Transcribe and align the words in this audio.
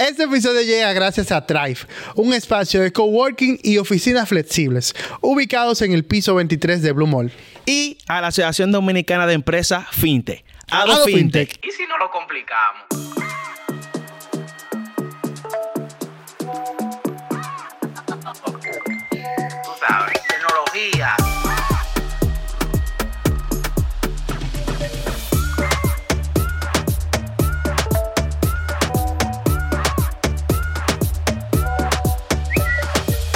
Este 0.00 0.22
episodio 0.22 0.62
llega 0.62 0.94
gracias 0.94 1.30
a 1.30 1.44
Thrive, 1.44 1.80
un 2.14 2.32
espacio 2.32 2.80
de 2.80 2.90
coworking 2.90 3.60
y 3.62 3.76
oficinas 3.76 4.30
flexibles, 4.30 4.94
ubicados 5.20 5.82
en 5.82 5.92
el 5.92 6.06
piso 6.06 6.34
23 6.36 6.80
de 6.80 6.92
Blue 6.92 7.06
Mall. 7.06 7.30
Y 7.66 7.98
a 8.08 8.22
la 8.22 8.28
Asociación 8.28 8.72
Dominicana 8.72 9.26
de 9.26 9.34
Empresas 9.34 9.86
FinTech. 9.92 10.42
Ado 10.70 10.92
Ado 10.92 11.04
Fintech. 11.04 11.50
FinTech. 11.50 11.66
¿Y 11.66 11.70
si 11.76 11.86
no 11.86 11.98
lo 11.98 12.10
complicamos? 12.10 13.29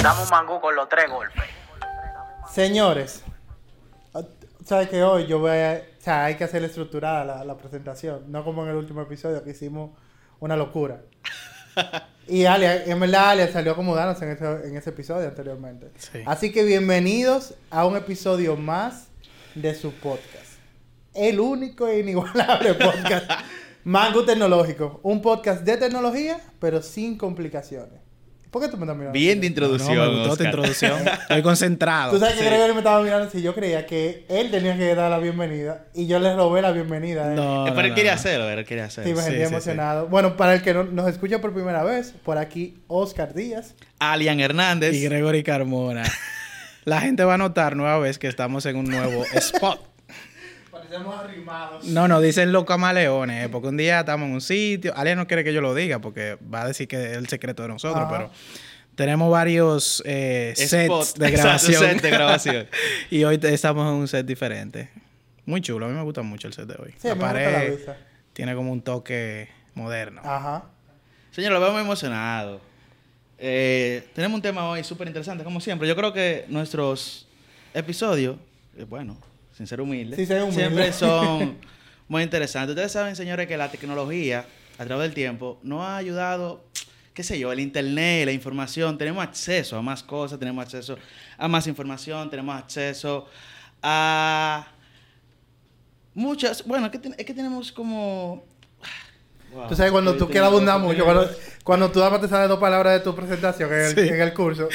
Damos 0.05 0.29
mangú 0.29 0.61
con 0.61 0.75
los 0.75 0.87
tres 0.87 1.09
golpes. 1.09 1.45
Señores, 2.53 3.23
sabes 4.63 4.87
que 4.87 5.01
hoy 5.01 5.25
yo 5.25 5.39
voy 5.39 5.49
a, 5.49 5.81
o 5.97 5.99
sea, 5.99 6.25
hay 6.25 6.35
que 6.35 6.43
hacer 6.43 6.63
estructurada 6.63 7.25
la, 7.25 7.43
la 7.43 7.57
presentación, 7.57 8.31
no 8.31 8.43
como 8.43 8.61
en 8.65 8.69
el 8.69 8.75
último 8.75 9.01
episodio 9.01 9.43
que 9.43 9.49
hicimos 9.49 9.97
una 10.39 10.55
locura. 10.55 11.01
Y 12.27 12.45
Alia, 12.45 12.85
en 12.85 12.99
verdad 12.99 13.29
Alia 13.29 13.51
salió 13.51 13.73
acomodándose 13.73 14.25
en 14.25 14.31
ese, 14.31 14.67
en 14.67 14.75
ese 14.75 14.89
episodio 14.89 15.27
anteriormente. 15.27 15.91
Sí. 15.97 16.23
Así 16.25 16.51
que 16.51 16.63
bienvenidos 16.63 17.53
a 17.69 17.85
un 17.85 17.95
episodio 17.95 18.55
más 18.55 19.09
de 19.53 19.75
su 19.75 19.91
podcast. 19.91 20.53
El 21.13 21.39
único 21.39 21.87
e 21.87 21.99
inigualable 21.99 22.73
podcast 22.83 23.29
Mango 23.83 24.25
Tecnológico. 24.25 24.99
Un 25.03 25.21
podcast 25.21 25.61
de 25.61 25.77
tecnología, 25.77 26.39
pero 26.59 26.81
sin 26.81 27.15
complicaciones. 27.15 28.04
¿Por 28.55 28.63
qué 28.63 28.69
tú 28.69 28.77
me 28.77 28.83
estás 28.85 28.95
mirando? 28.95 29.11
Bien 29.11 29.41
de 29.41 29.47
introducción. 29.47 29.97
No, 29.97 30.11
me 30.13 30.19
gustó 30.19 30.37
tu 30.37 30.43
introducción. 30.45 31.05
Estoy 31.23 31.41
concentrado. 31.41 32.13
Tú 32.13 32.19
sabes 32.19 32.35
que 32.35 32.39
Sí. 32.39 32.45
Gregorio 32.45 32.73
me 32.73 32.79
estaba 32.79 33.01
mirando 33.03 33.27
así. 33.27 33.41
Yo 33.41 33.53
creía 33.53 33.85
que 33.85 34.25
él 34.29 34.49
tenía 34.49 34.77
que 34.77 34.95
dar 34.95 35.11
la 35.11 35.17
bienvenida 35.17 35.87
y 35.93 36.07
yo 36.07 36.19
le 36.19 36.33
robé 36.37 36.61
la 36.61 36.71
bienvenida. 36.71 37.27
él. 37.31 37.35
No, 37.35 37.65
Eh, 37.65 37.69
no, 37.71 37.75
Pero 37.75 37.87
él 37.89 37.93
quería 37.93 38.11
no. 38.13 38.15
hacerlo, 38.17 38.49
él 38.49 38.63
quería 38.63 38.89
Sí, 38.89 39.01
hacerlo. 39.01 39.11
me 39.17 39.17
Sí, 39.17 39.23
sentí 39.25 39.39
sí, 39.41 39.45
sí. 39.47 39.53
emocionado. 39.53 40.07
Bueno, 40.07 40.37
para 40.37 40.53
el 40.53 40.61
que 40.61 40.73
no- 40.73 40.85
nos 40.85 41.09
escucha 41.09 41.41
por 41.41 41.53
primera 41.53 41.83
vez, 41.83 42.13
por 42.23 42.37
aquí 42.37 42.77
Oscar 42.87 43.33
Díaz. 43.33 43.75
Alian 43.99 44.39
Hernández. 44.39 44.95
Y 44.95 45.03
Gregory 45.03 45.43
Carmona. 45.43 46.03
La 46.85 47.01
gente 47.01 47.25
va 47.25 47.33
a 47.33 47.37
notar 47.37 47.75
nueva 47.75 47.99
vez 47.99 48.17
que 48.19 48.27
estamos 48.29 48.65
en 48.67 48.77
un 48.77 48.85
nuevo 48.85 49.25
spot. 49.33 49.81
Arrimados. 50.95 51.85
No, 51.85 52.07
no, 52.07 52.21
dicen 52.21 52.51
los 52.51 52.65
camaleones, 52.65 53.45
eh, 53.45 53.49
porque 53.49 53.67
un 53.67 53.77
día 53.77 53.99
estamos 54.01 54.27
en 54.27 54.33
un 54.33 54.41
sitio. 54.41 54.93
Alia 54.95 55.15
no 55.15 55.27
quiere 55.27 55.43
que 55.43 55.53
yo 55.53 55.61
lo 55.61 55.73
diga 55.75 55.99
porque 55.99 56.37
va 56.53 56.61
a 56.63 56.67
decir 56.67 56.87
que 56.87 57.11
es 57.11 57.17
el 57.17 57.27
secreto 57.27 57.63
de 57.63 57.69
nosotros, 57.69 58.05
Ajá. 58.05 58.11
pero 58.17 58.31
tenemos 58.95 59.29
varios 59.31 60.01
eh, 60.05 60.53
sets 60.55 60.73
Spot. 60.73 61.17
de 61.17 61.27
Exacto, 61.27 61.43
grabación. 61.43 61.81
set 61.81 62.01
de 62.01 62.09
grabación. 62.09 62.67
y 63.11 63.23
hoy 63.23 63.39
estamos 63.43 63.87
en 63.87 63.93
un 63.99 64.07
set 64.07 64.25
diferente. 64.25 64.89
Muy 65.45 65.61
chulo, 65.61 65.85
a 65.85 65.89
mí 65.89 65.95
me 65.95 66.03
gusta 66.03 66.21
mucho 66.21 66.47
el 66.47 66.53
set 66.53 66.67
de 66.67 66.81
hoy. 66.81 66.93
Sí, 66.97 67.07
la 67.07 67.15
mí 67.15 67.21
me 67.21 67.27
gusta 67.27 67.41
la 67.41 67.51
pared 67.51 67.79
tiene 68.35 68.53
como 68.53 68.71
un 68.71 68.81
toque 68.81 69.47
moderno. 69.75 70.21
Ajá. 70.23 70.65
Señor, 71.31 71.53
lo 71.53 71.61
veo 71.61 71.71
muy 71.71 71.81
emocionado. 71.81 72.59
Eh, 73.37 74.07
tenemos 74.13 74.35
un 74.35 74.41
tema 74.41 74.69
hoy 74.69 74.83
súper 74.83 75.07
interesante, 75.07 75.43
como 75.43 75.61
siempre. 75.61 75.87
Yo 75.87 75.95
creo 75.95 76.11
que 76.11 76.45
nuestros 76.49 77.27
episodios, 77.73 78.35
eh, 78.77 78.83
bueno, 78.83 79.17
sin 79.55 79.67
ser 79.67 79.81
humildes, 79.81 80.17
Sí, 80.19 80.25
ser 80.25 80.43
humilde. 80.43 80.61
siempre 80.61 80.93
son 80.93 81.57
muy 82.07 82.23
interesantes. 82.23 82.71
Ustedes 82.71 82.91
saben, 82.91 83.15
señores, 83.15 83.47
que 83.47 83.57
la 83.57 83.69
tecnología, 83.71 84.45
a 84.77 84.85
través 84.85 85.03
del 85.07 85.13
tiempo, 85.13 85.59
nos 85.63 85.81
ha 85.83 85.97
ayudado, 85.97 86.63
qué 87.13 87.23
sé 87.23 87.39
yo, 87.39 87.51
el 87.51 87.59
internet, 87.61 88.25
la 88.25 88.31
información. 88.33 88.97
Tenemos 88.97 89.23
acceso 89.23 89.77
a 89.77 89.81
más 89.81 90.03
cosas, 90.03 90.37
tenemos 90.39 90.63
acceso 90.63 90.97
a 91.37 91.47
más 91.47 91.67
información, 91.67 92.29
tenemos 92.29 92.55
acceso 92.55 93.27
a 93.81 94.67
muchas. 96.13 96.65
Bueno, 96.65 96.87
es 96.87 96.91
que, 96.91 96.99
ten- 96.99 97.15
es 97.17 97.25
que 97.25 97.33
tenemos 97.33 97.71
como. 97.71 98.43
Wow. 99.53 99.67
Tú 99.69 99.75
sabes 99.75 99.91
cuando 99.91 100.11
Estoy 100.11 100.27
tú 100.27 100.31
quieres 100.31 100.47
abundar 100.49 100.79
mucho, 100.79 101.05
cuando, 101.05 101.29
cuando 101.65 101.91
tú 101.91 101.99
además 102.01 102.21
te 102.21 102.27
sabes 102.29 102.47
dos 102.47 102.59
palabras 102.59 102.93
de 102.93 102.99
tu 103.01 103.13
presentación 103.15 103.73
en 103.73 103.79
el, 103.81 103.93
Sí. 103.95 104.07
en 104.07 104.21
el 104.21 104.33
curso 104.33 104.69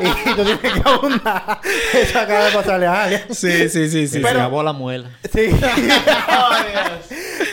y 0.00 0.30
tú 0.36 0.44
tienes 0.44 0.58
que 0.60 0.82
abundar, 0.88 1.60
eso 1.92 2.18
acaba 2.20 2.44
de 2.46 2.52
pasarle 2.52 2.86
a 2.86 3.02
alguien. 3.02 3.22
Sí, 3.34 3.68
sí, 3.68 3.90
sí, 3.90 4.06
sí. 4.08 4.20
Pero- 4.20 4.28
Se 4.28 4.36
acabó 4.36 4.62
la 4.62 4.72
muela. 4.72 5.10
Sí. 5.30 5.50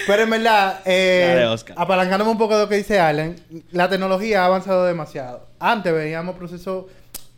Pero 0.07 0.23
en 0.23 0.29
verdad, 0.29 0.81
eh, 0.85 1.33
Dale, 1.45 1.73
apalancándome 1.75 2.31
un 2.31 2.37
poco 2.37 2.55
de 2.57 2.63
lo 2.63 2.69
que 2.69 2.75
dice 2.75 2.99
Allen, 2.99 3.35
la 3.71 3.89
tecnología 3.89 4.43
ha 4.43 4.45
avanzado 4.45 4.85
demasiado. 4.85 5.47
Antes 5.59 5.93
veíamos 5.93 6.35
procesos, 6.35 6.85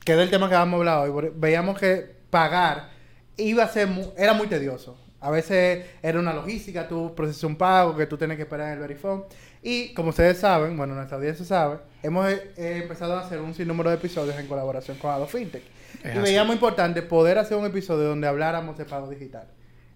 que 0.03 0.13
es 0.13 0.19
el 0.19 0.29
tema 0.29 0.49
que 0.49 0.55
vamos 0.55 0.73
a 0.73 0.77
hablar 0.79 0.97
hoy, 0.99 1.11
porque 1.11 1.31
veíamos 1.35 1.77
que 1.79 2.15
pagar 2.29 2.89
iba 3.37 3.63
a 3.63 3.69
ser, 3.69 3.87
mu- 3.87 4.11
era 4.17 4.33
muy 4.33 4.47
tedioso. 4.47 4.97
A 5.21 5.29
veces 5.29 5.85
era 6.01 6.19
una 6.19 6.33
logística, 6.33 6.87
tú 6.87 7.13
procesas 7.15 7.43
un 7.43 7.55
pago 7.55 7.95
que 7.95 8.05
tú 8.07 8.17
tienes 8.17 8.37
que 8.37 8.43
esperar 8.43 8.67
en 8.67 8.73
el 8.73 8.79
verifone. 8.79 9.23
Y 9.67 9.93
como 9.95 10.09
ustedes 10.09 10.37
saben, 10.37 10.77
bueno, 10.77 10.93
nuestra 10.93 11.17
audiencia 11.17 11.43
sabe, 11.43 11.79
hemos 12.03 12.27
eh, 12.29 12.43
empezado 12.83 13.15
a 13.17 13.21
hacer 13.21 13.39
un 13.41 13.55
sinnúmero 13.55 13.89
de 13.89 13.95
episodios 13.95 14.37
en 14.37 14.45
colaboración 14.45 14.95
con 14.97 15.09
Ado 15.09 15.25
Fintech. 15.25 15.63
Es 16.03 16.15
y 16.15 16.19
veíamos 16.19 16.53
importante 16.53 17.01
poder 17.01 17.39
hacer 17.39 17.57
un 17.57 17.65
episodio 17.65 18.09
donde 18.09 18.27
habláramos 18.27 18.77
de 18.77 18.85
pago 18.85 19.09
digital. 19.09 19.47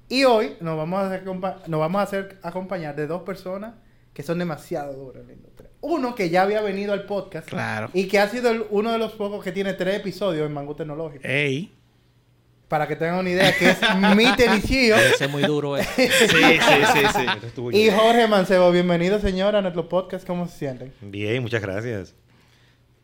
Y 0.07 0.24
hoy 0.24 0.56
nos 0.59 0.75
vamos 0.75 1.00
a 1.02 1.06
hacer, 1.06 1.24
nos 1.24 1.80
vamos 1.80 2.00
a 2.00 2.03
hacer 2.03 2.40
acompañar 2.41 2.96
de 2.96 3.06
dos 3.06 3.22
personas 3.22 3.75
que 4.12 4.24
son 4.24 4.40
demasiado 4.40 4.91
duras 4.94 5.22
en 5.22 5.28
la 5.28 5.34
industria. 5.34 5.69
Uno 5.81 6.16
que 6.16 6.31
ya 6.31 6.41
había 6.41 6.62
venido 6.62 6.91
al 6.94 7.06
podcast. 7.06 7.47
Claro. 7.47 7.91
Y 7.94 8.07
que 8.07 8.18
ha 8.19 8.28
sido 8.28 8.50
el- 8.50 8.66
uno 8.72 8.91
de 8.91 8.97
los 8.97 9.12
pocos 9.12 9.44
que 9.44 9.51
tiene 9.51 9.74
tres 9.74 9.97
episodios 10.00 10.47
en 10.47 10.51
Mango 10.53 10.75
Tecnológico. 10.75 11.22
Ey. 11.28 11.79
Para 12.69 12.88
que 12.88 12.96
tengan 12.96 13.16
una 13.18 13.30
idea, 13.31 13.52
que 13.57 13.72
es 13.72 13.78
mi 14.16 14.31
Tenichio 14.35 14.96
Debe 14.96 15.18
ser 15.18 15.28
muy 15.28 15.41
duro 15.41 15.75
eso. 15.75 15.90
Sí, 15.97 16.07
sí, 16.07 16.59
sí, 16.94 17.02
sí. 17.16 17.62
Y. 17.78 17.90
Jorge 17.90 18.28
Mancebo. 18.28 18.72
Bienvenido, 18.72 19.19
señor, 19.19 19.56
a 19.56 19.62
nuestro 19.62 19.90
podcast. 19.90 20.25
¿Cómo 20.25 20.47
se 20.47 20.56
sienten? 20.59 20.94
Bien, 21.02 21.41
muchas 21.41 21.63
gracias. 21.63 22.13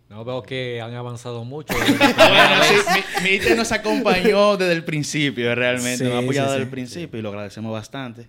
No 0.07 0.23
veo 0.23 0.43
que 0.43 0.81
han 0.81 0.93
avanzado 0.93 1.43
mucho. 1.43 1.73
Bueno, 1.97 2.63
sí, 2.63 3.01
mi- 3.23 3.31
Mite 3.31 3.55
nos 3.55 3.71
acompañó 3.71 4.55
desde 4.55 4.73
el 4.73 4.85
principio, 4.85 5.55
realmente. 5.55 5.97
Sí, 5.97 6.03
nos 6.03 6.13
ha 6.13 6.19
apoyado 6.19 6.47
sí, 6.49 6.53
desde 6.53 6.57
sí. 6.57 6.63
el 6.63 6.69
principio 6.69 7.19
y 7.19 7.23
lo 7.23 7.29
agradecemos 7.29 7.73
bastante. 7.73 8.27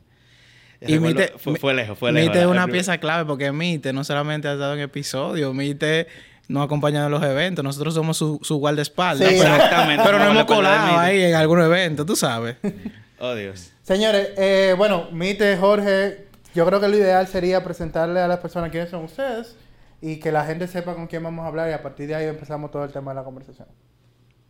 Y 0.80 0.94
Recuerdo- 0.94 1.20
Mite, 1.20 1.32
fue, 1.36 1.56
fue 1.56 1.74
lejos, 1.74 1.98
fue 1.98 2.12
lejos. 2.12 2.28
Mite 2.30 2.40
es 2.40 2.46
una 2.46 2.66
pieza 2.66 2.96
clave 2.96 3.26
porque 3.26 3.52
Mite 3.52 3.92
no 3.92 4.04
solamente 4.04 4.48
ha 4.48 4.54
estado 4.54 4.72
en 4.72 4.80
episodios, 4.80 5.54
Mite 5.54 6.06
nos 6.48 6.60
ha 6.62 6.64
acompañado 6.64 7.06
en 7.06 7.12
los 7.12 7.22
eventos. 7.22 7.64
Nosotros 7.64 7.94
somos 7.94 8.16
su, 8.16 8.38
su 8.42 8.56
guardaespaldas. 8.56 9.28
Sí. 9.28 9.36
pero- 9.40 9.54
Exactamente. 9.54 10.02
Pero 10.04 10.18
nos 10.18 10.28
hemos 10.30 10.44
colado 10.44 10.98
ahí 10.98 11.22
en 11.22 11.34
algún 11.34 11.60
evento, 11.60 12.04
tú 12.06 12.16
sabes. 12.16 12.56
Oh, 13.18 13.34
Dios. 13.34 13.72
Señores, 13.82 14.28
eh, 14.36 14.74
bueno, 14.76 15.08
Mite, 15.10 15.56
Jorge, 15.56 16.26
yo 16.54 16.66
creo 16.66 16.82
que 16.82 16.88
lo 16.88 16.98
ideal 16.98 17.26
sería 17.26 17.64
presentarle 17.64 18.20
a 18.20 18.28
las 18.28 18.40
personas 18.40 18.70
quiénes 18.70 18.90
son 18.90 19.04
ustedes 19.04 19.56
y 20.02 20.16
que 20.20 20.30
la 20.30 20.44
gente 20.44 20.68
sepa 20.68 20.94
con 20.94 21.06
quién 21.06 21.22
vamos 21.22 21.42
a 21.46 21.48
hablar 21.48 21.70
y 21.70 21.72
a 21.72 21.82
partir 21.82 22.08
de 22.08 22.14
ahí 22.14 22.26
empezamos 22.26 22.70
todo 22.70 22.84
el 22.84 22.92
tema 22.92 23.12
de 23.12 23.14
la 23.14 23.24
conversación. 23.24 23.68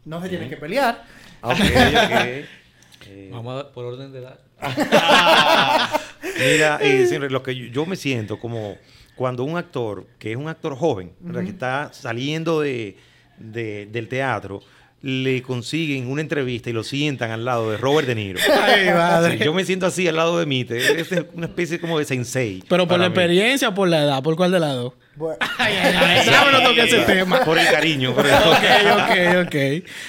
No 0.05 0.21
se 0.21 0.28
tienen 0.28 0.49
que 0.51 0.57
pelear. 0.57 1.01
Ah, 1.43 1.51
ok, 1.51 1.59
ok. 1.61 2.47
Eh, 3.09 3.31
Vamos 3.33 3.62
a, 3.65 3.72
por 3.72 3.84
orden 3.84 4.12
de 4.12 4.19
edad. 4.21 4.39
Mira, 6.39 6.78
eh, 6.83 7.06
señores, 7.06 7.31
lo 7.33 7.43
que 7.43 7.55
yo, 7.55 7.67
yo 7.67 7.87
me 7.87 7.97
siento 7.97 8.39
como 8.39 8.77
cuando 9.15 9.44
un 9.44 9.56
actor, 9.56 10.06
que 10.19 10.33
es 10.33 10.37
un 10.37 10.49
actor 10.49 10.77
joven, 10.77 11.12
que 11.33 11.49
está 11.49 11.91
saliendo 11.93 12.61
de, 12.61 12.97
de- 13.39 13.87
del 13.87 14.09
teatro, 14.09 14.61
le 15.03 15.41
consiguen 15.43 16.11
una 16.11 16.21
entrevista 16.21 16.69
y 16.69 16.72
lo 16.72 16.83
sientan 16.83 17.31
al 17.31 17.45
lado 17.45 17.71
de 17.71 17.77
Robert 17.77 18.09
De 18.09 18.15
Niro. 18.15 18.41
Ay, 18.62 18.87
madre. 18.87 19.39
Yo 19.39 19.55
me 19.55 19.65
siento 19.65 19.87
así 19.87 20.06
al 20.09 20.16
lado 20.16 20.39
de 20.39 20.47
Mite. 20.47 21.00
Es 21.00 21.11
una 21.33 21.47
especie 21.47 21.78
como 21.78 21.99
de 21.99 22.05
sensei. 22.05 22.62
Pero 22.69 22.87
por 22.89 22.99
la 22.99 23.09
mí. 23.09 23.15
experiencia 23.15 23.69
o 23.69 23.75
por 23.75 23.89
la 23.89 24.03
edad, 24.03 24.22
¿por 24.22 24.37
cuál 24.37 24.50
de 24.53 24.61
lado? 24.61 24.95
Bueno, 25.15 25.39
Ay, 25.59 25.75
ay, 25.81 25.95
ay. 25.97 26.27
Dame 26.28 26.53
no 26.53 26.62
toque 26.62 26.83
ese 26.83 26.98
tema. 27.03 27.45
Por 27.45 27.59
el 27.59 27.66
cariño. 27.69 28.15
por 28.15 28.27
el- 28.27 28.33
ok, 28.34 29.01
ok, 29.01 29.47
ok. 29.47 29.54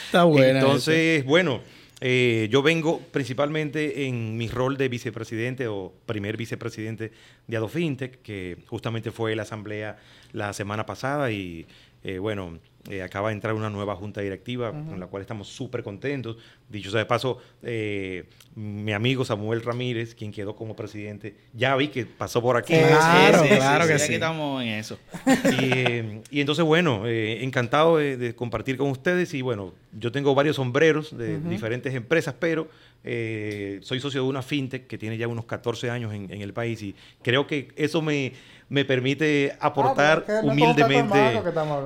Está 0.05 0.23
buena. 0.23 0.59
Entonces, 0.59 1.23
bueno, 1.25 1.61
eh, 1.99 2.47
yo 2.51 2.61
vengo 2.61 2.99
principalmente 3.11 4.05
en 4.05 4.37
mi 4.37 4.47
rol 4.47 4.77
de 4.77 4.87
vicepresidente 4.87 5.67
o 5.67 5.91
primer 6.05 6.37
vicepresidente 6.37 7.11
de 7.47 7.57
Adofintech, 7.57 8.21
que 8.21 8.57
justamente 8.67 9.11
fue 9.11 9.35
la 9.35 9.43
asamblea 9.43 9.97
la 10.31 10.53
semana 10.53 10.85
pasada 10.85 11.31
y, 11.31 11.65
eh, 12.07 12.19
bueno, 12.19 12.59
Eh, 12.89 13.01
acaba 13.01 13.27
de 13.27 13.33
entrar 13.35 13.53
una 13.53 13.69
nueva 13.69 13.97
junta 13.97 14.21
directiva 14.21 14.71
con 14.71 14.97
la 14.97 15.07
cual 15.07 15.19
estamos 15.21 15.49
súper 15.49 15.83
contentos. 15.83 16.37
Dicho 16.69 16.89
sea 16.89 16.99
de 17.01 17.05
paso, 17.05 17.37
eh, 17.61 18.23
mi 18.55 18.93
amigo 18.93 19.25
Samuel 19.25 19.61
Ramírez, 19.61 20.15
quien 20.15 20.31
quedó 20.31 20.55
como 20.55 20.73
presidente, 20.73 21.35
ya 21.53 21.75
vi 21.75 21.89
que 21.89 22.05
pasó 22.05 22.41
por 22.41 22.55
aquí. 22.55 22.73
Sí, 22.73 22.79
Claro, 22.79 23.43
claro 23.43 23.87
que 23.87 23.99
sí. 23.99 24.13
estamos 24.13 24.63
en 24.63 24.69
eso. 24.69 24.97
Y, 25.59 25.69
eh, 25.73 26.21
y 26.31 26.39
entonces, 26.39 26.63
bueno, 26.63 27.05
eh, 27.05 27.43
encantado 27.43 27.97
de, 27.97 28.15
de 28.15 28.33
compartir 28.33 28.77
con 28.77 28.89
ustedes. 28.89 29.33
Y 29.33 29.41
bueno, 29.41 29.73
yo 29.91 30.09
tengo 30.13 30.33
varios 30.33 30.55
sombreros 30.55 31.11
de 31.17 31.39
diferentes 31.39 31.93
empresas, 31.93 32.35
pero 32.39 32.69
eh, 33.03 33.79
soy 33.81 33.99
socio 33.99 34.23
de 34.23 34.29
una 34.29 34.41
fintech 34.41 34.87
que 34.87 34.97
tiene 34.97 35.17
ya 35.17 35.27
unos 35.27 35.43
14 35.45 35.89
años 35.89 36.13
en, 36.13 36.31
en 36.31 36.41
el 36.41 36.53
país 36.53 36.81
y 36.81 36.95
creo 37.21 37.47
que 37.47 37.67
eso 37.75 38.01
me, 38.01 38.31
me 38.69 38.83
permite 38.85 39.55
aportar 39.59 40.25
Ah, 40.27 40.31
es 40.39 40.43
no 40.45 40.51
es 40.51 40.57
humildemente. 40.57 41.41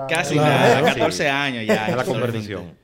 Casi 0.09 0.33
Claro, 0.35 0.49
nada, 0.49 0.79
sí. 0.93 0.99
14 0.99 1.29
años 1.29 1.65
ya. 1.65 1.85
a 1.85 1.95
la 1.95 2.01
es 2.01 2.07
conversación. 2.07 2.81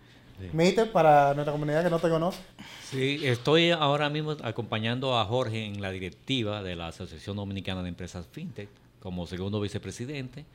Mite, 0.53 0.85
para 0.85 1.33
nuestra 1.33 1.51
comunidad 1.51 1.83
que 1.83 1.89
no 1.89 1.97
te 1.99 2.09
conoce. 2.09 2.39
Sí, 2.83 3.21
estoy 3.23 3.71
ahora 3.71 4.07
mismo 4.09 4.35
acompañando 4.43 5.17
a 5.17 5.25
Jorge 5.25 5.65
en 5.65 5.81
la 5.81 5.89
directiva 5.91 6.61
de 6.61 6.75
la 6.75 6.87
Asociación 6.89 7.35
Dominicana 7.37 7.81
de 7.81 7.89
Empresas 7.89 8.27
FinTech 8.31 8.69
como 8.99 9.25
segundo 9.25 9.59
vicepresidente 9.59 10.45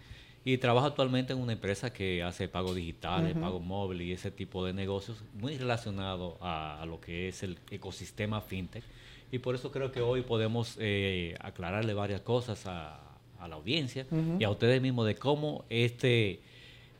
y 0.45 0.59
trabajo 0.59 0.87
actualmente 0.87 1.33
en 1.33 1.41
una 1.41 1.53
empresa 1.53 1.93
que 1.93 2.23
hace 2.23 2.49
pagos 2.49 2.77
digitales, 2.77 3.35
pagos 3.35 3.63
móviles 3.63 4.07
y 4.07 4.13
ese 4.13 4.31
tipo 4.31 4.65
de 4.65 4.73
negocios 4.73 5.25
muy 5.35 5.57
relacionado 5.59 6.39
a, 6.41 6.81
a 6.81 6.87
lo 6.87 7.01
que 7.01 7.29
es 7.29 7.43
el 7.43 7.59
ecosistema 7.71 8.41
FinTech 8.41 8.85
y 9.33 9.39
por 9.39 9.55
eso 9.55 9.71
creo 9.73 9.91
que 9.93 10.01
hoy 10.01 10.23
podemos 10.23 10.77
eh, 10.79 11.37
aclararle 11.41 11.95
varias 11.95 12.21
cosas 12.21 12.67
a, 12.67 13.01
a 13.43 13.49
la 13.49 13.57
audiencia 13.57 14.07
y 14.39 14.45
a 14.45 14.51
ustedes 14.51 14.81
mismos 14.81 15.07
de 15.07 15.17
cómo 15.17 15.65
este 15.69 16.41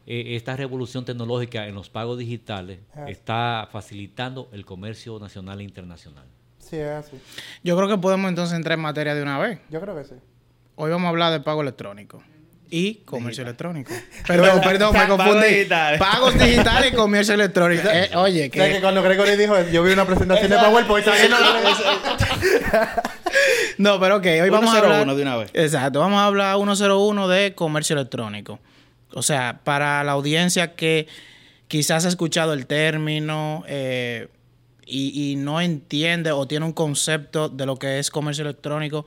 eh, 0.05 0.35
esta 0.37 0.57
revolución 0.57 1.05
tecnológica 1.05 1.69
en 1.69 1.77
los 1.77 1.89
pagos 1.89 2.19
digitales 2.19 2.81
Ah. 2.97 3.05
está 3.09 3.69
facilitando 3.71 4.49
el 4.53 4.65
comercio 4.65 5.19
nacional 5.21 5.61
e 5.61 5.65
internacional. 5.65 6.25
Sí, 6.59 6.77
es 6.77 6.89
así. 6.91 7.17
Yo 7.63 7.77
creo 7.77 7.89
que 7.89 7.99
podemos 7.99 8.29
entonces 8.29 8.57
entrar 8.57 8.77
en 8.79 8.83
materia 8.83 9.15
de 9.15 9.23
una 9.23 9.39
vez. 9.39 9.61
Yo 9.71 9.81
creo 9.81 9.95
que 9.97 10.05
sí. 10.05 10.15
Hoy 10.75 10.91
vamos 10.91 11.07
a 11.07 11.11
hablar 11.11 11.33
de 11.33 11.39
pago 11.41 11.61
electrónico 11.63 12.21
y 12.71 12.95
comercio 13.05 13.43
electrónico. 13.45 13.93
Perdón, 14.27 14.61
perdón, 14.63 14.93
me 14.95 14.99
Pagos 15.01 15.17
confundí. 15.19 15.47
digitales. 15.49 16.01
Pagos 16.01 16.39
digitales 16.39 16.93
y 16.93 16.97
comercio 16.97 17.35
electrónico. 17.35 17.89
Eh, 17.93 18.11
oye, 18.17 18.51
O 18.51 18.57
sea, 18.57 18.67
que 18.69 18.73
que 18.75 18.81
cuando 18.81 19.03
Gregory 19.03 19.37
dijo 19.37 19.55
eso, 19.57 19.71
yo 19.71 19.83
vi 19.85 19.93
una 19.93 20.07
presentación 20.07 20.51
de 20.51 20.57
PowerPoint. 20.57 21.07
No, 23.83 23.99
pero 23.99 24.19
ok, 24.19 24.27
hoy 24.45 24.49
vamos 24.49 24.71
a 24.71 24.79
101 24.79 24.95
hablar 24.95 25.17
de 25.17 25.23
una 25.23 25.37
vez. 25.37 25.51
Exacto, 25.55 25.99
vamos 25.99 26.21
a 26.21 26.27
hablar 26.27 26.55
101 26.55 27.27
de 27.27 27.55
comercio 27.57 27.95
electrónico. 27.95 28.61
O 29.13 29.23
sea, 29.23 29.61
para 29.65 30.05
la 30.05 30.13
audiencia 30.13 30.77
que 30.77 31.09
quizás 31.67 32.05
ha 32.05 32.09
escuchado 32.09 32.53
el 32.53 32.67
término 32.67 33.65
eh, 33.67 34.29
y, 34.87 35.33
y 35.33 35.35
no 35.35 35.61
entiende 35.61 36.31
o 36.31 36.47
tiene 36.47 36.65
un 36.65 36.73
concepto 36.73 37.49
de 37.49 37.67
lo 37.67 37.77
que 37.77 37.99
es 37.99 38.13
comercio 38.13 38.43
electrónico, 38.45 39.05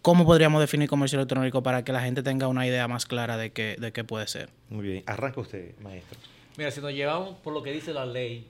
¿cómo 0.00 0.24
podríamos 0.24 0.62
definir 0.62 0.88
comercio 0.88 1.18
electrónico 1.18 1.62
para 1.62 1.84
que 1.84 1.92
la 1.92 2.00
gente 2.00 2.22
tenga 2.22 2.48
una 2.48 2.66
idea 2.66 2.88
más 2.88 3.04
clara 3.04 3.36
de 3.36 3.52
qué, 3.52 3.76
de 3.78 3.92
qué 3.92 4.02
puede 4.02 4.26
ser? 4.28 4.48
Muy 4.70 4.82
bien. 4.82 5.02
Arranca 5.04 5.42
usted, 5.42 5.78
maestro. 5.80 6.18
Mira, 6.56 6.70
si 6.70 6.80
nos 6.80 6.92
llevamos 6.94 7.36
por 7.40 7.52
lo 7.52 7.62
que 7.62 7.70
dice 7.70 7.92
la 7.92 8.06
ley 8.06 8.48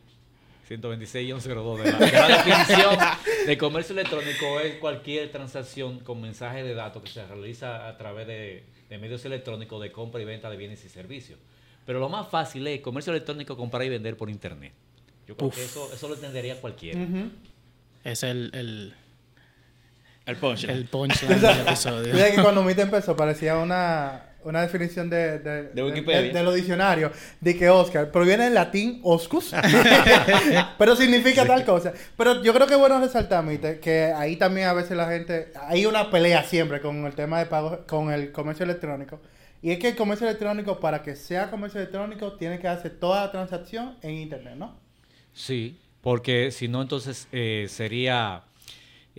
126 0.70 1.24
y 1.24 1.40
102 1.40 1.82
de 1.82 1.90
la, 1.90 1.98
de 1.98 2.12
la 2.12 2.28
definición 2.28 2.96
de 3.44 3.58
comercio 3.58 3.92
electrónico 3.92 4.60
es 4.60 4.76
cualquier 4.76 5.32
transacción 5.32 5.98
con 5.98 6.20
mensaje 6.20 6.62
de 6.62 6.74
datos 6.74 7.02
que 7.02 7.08
se 7.08 7.26
realiza 7.26 7.88
a 7.88 7.96
través 7.96 8.28
de, 8.28 8.62
de 8.88 8.98
medios 8.98 9.24
electrónicos 9.24 9.82
de 9.82 9.90
compra 9.90 10.20
y 10.22 10.24
venta 10.24 10.48
de 10.48 10.56
bienes 10.56 10.84
y 10.84 10.88
servicios. 10.88 11.40
Pero 11.86 11.98
lo 11.98 12.08
más 12.08 12.28
fácil 12.28 12.64
es 12.68 12.80
comercio 12.82 13.12
electrónico 13.12 13.56
comprar 13.56 13.82
y 13.82 13.88
vender 13.88 14.16
por 14.16 14.30
internet. 14.30 14.72
Yo 15.26 15.36
creo 15.36 15.50
que 15.50 15.64
eso, 15.64 15.92
eso 15.92 16.08
lo 16.08 16.14
entendería 16.14 16.60
cualquiera. 16.60 17.00
Es 18.04 18.22
el, 18.22 18.50
el, 18.54 18.94
El 20.24 20.36
punch. 20.36 20.64
el 20.68 20.84
punchline 20.86 21.40
del 21.40 21.60
episodio. 21.66 22.14
Mira 22.14 22.30
que 22.30 22.40
cuando 22.40 22.62
Mite 22.62 22.82
empezó 22.82 23.16
parecía 23.16 23.58
una, 23.58 24.29
una 24.44 24.62
definición 24.62 25.10
de, 25.10 25.38
de, 25.38 25.62
De 25.64 25.82
Wikipedia. 25.82 26.20
de, 26.22 26.32
de 26.32 26.42
los 26.42 26.54
diccionarios. 26.54 27.12
De 27.40 27.56
que 27.56 27.68
Oscar 27.68 28.10
proviene 28.10 28.44
del 28.44 28.54
latín 28.54 29.00
oscus, 29.02 29.52
pero 30.78 30.96
significa 30.96 31.46
tal 31.46 31.64
cosa. 31.64 31.92
Pero 32.16 32.42
yo 32.42 32.52
creo 32.54 32.66
que 32.66 32.74
es 32.74 32.80
bueno 32.80 33.00
resaltar, 33.00 33.44
Mite, 33.44 33.80
que 33.80 34.12
ahí 34.16 34.36
también 34.36 34.68
a 34.68 34.72
veces 34.72 34.96
la 34.96 35.08
gente... 35.08 35.52
Hay 35.68 35.86
una 35.86 36.10
pelea 36.10 36.44
siempre 36.44 36.80
con 36.80 37.04
el 37.06 37.14
tema 37.14 37.38
de 37.38 37.46
pagos, 37.46 37.80
con 37.86 38.12
el 38.12 38.32
comercio 38.32 38.64
electrónico. 38.64 39.20
Y 39.62 39.72
es 39.72 39.78
que 39.78 39.88
el 39.88 39.96
comercio 39.96 40.26
electrónico, 40.26 40.80
para 40.80 41.02
que 41.02 41.14
sea 41.16 41.50
comercio 41.50 41.80
electrónico, 41.80 42.32
tiene 42.32 42.58
que 42.58 42.68
hacer 42.68 42.98
toda 42.98 43.26
la 43.26 43.30
transacción 43.30 43.96
en 44.02 44.14
internet, 44.14 44.54
¿no? 44.56 44.78
Sí, 45.32 45.78
porque 46.00 46.50
si 46.50 46.66
no, 46.66 46.80
entonces 46.80 47.28
eh, 47.30 47.66
sería 47.68 48.42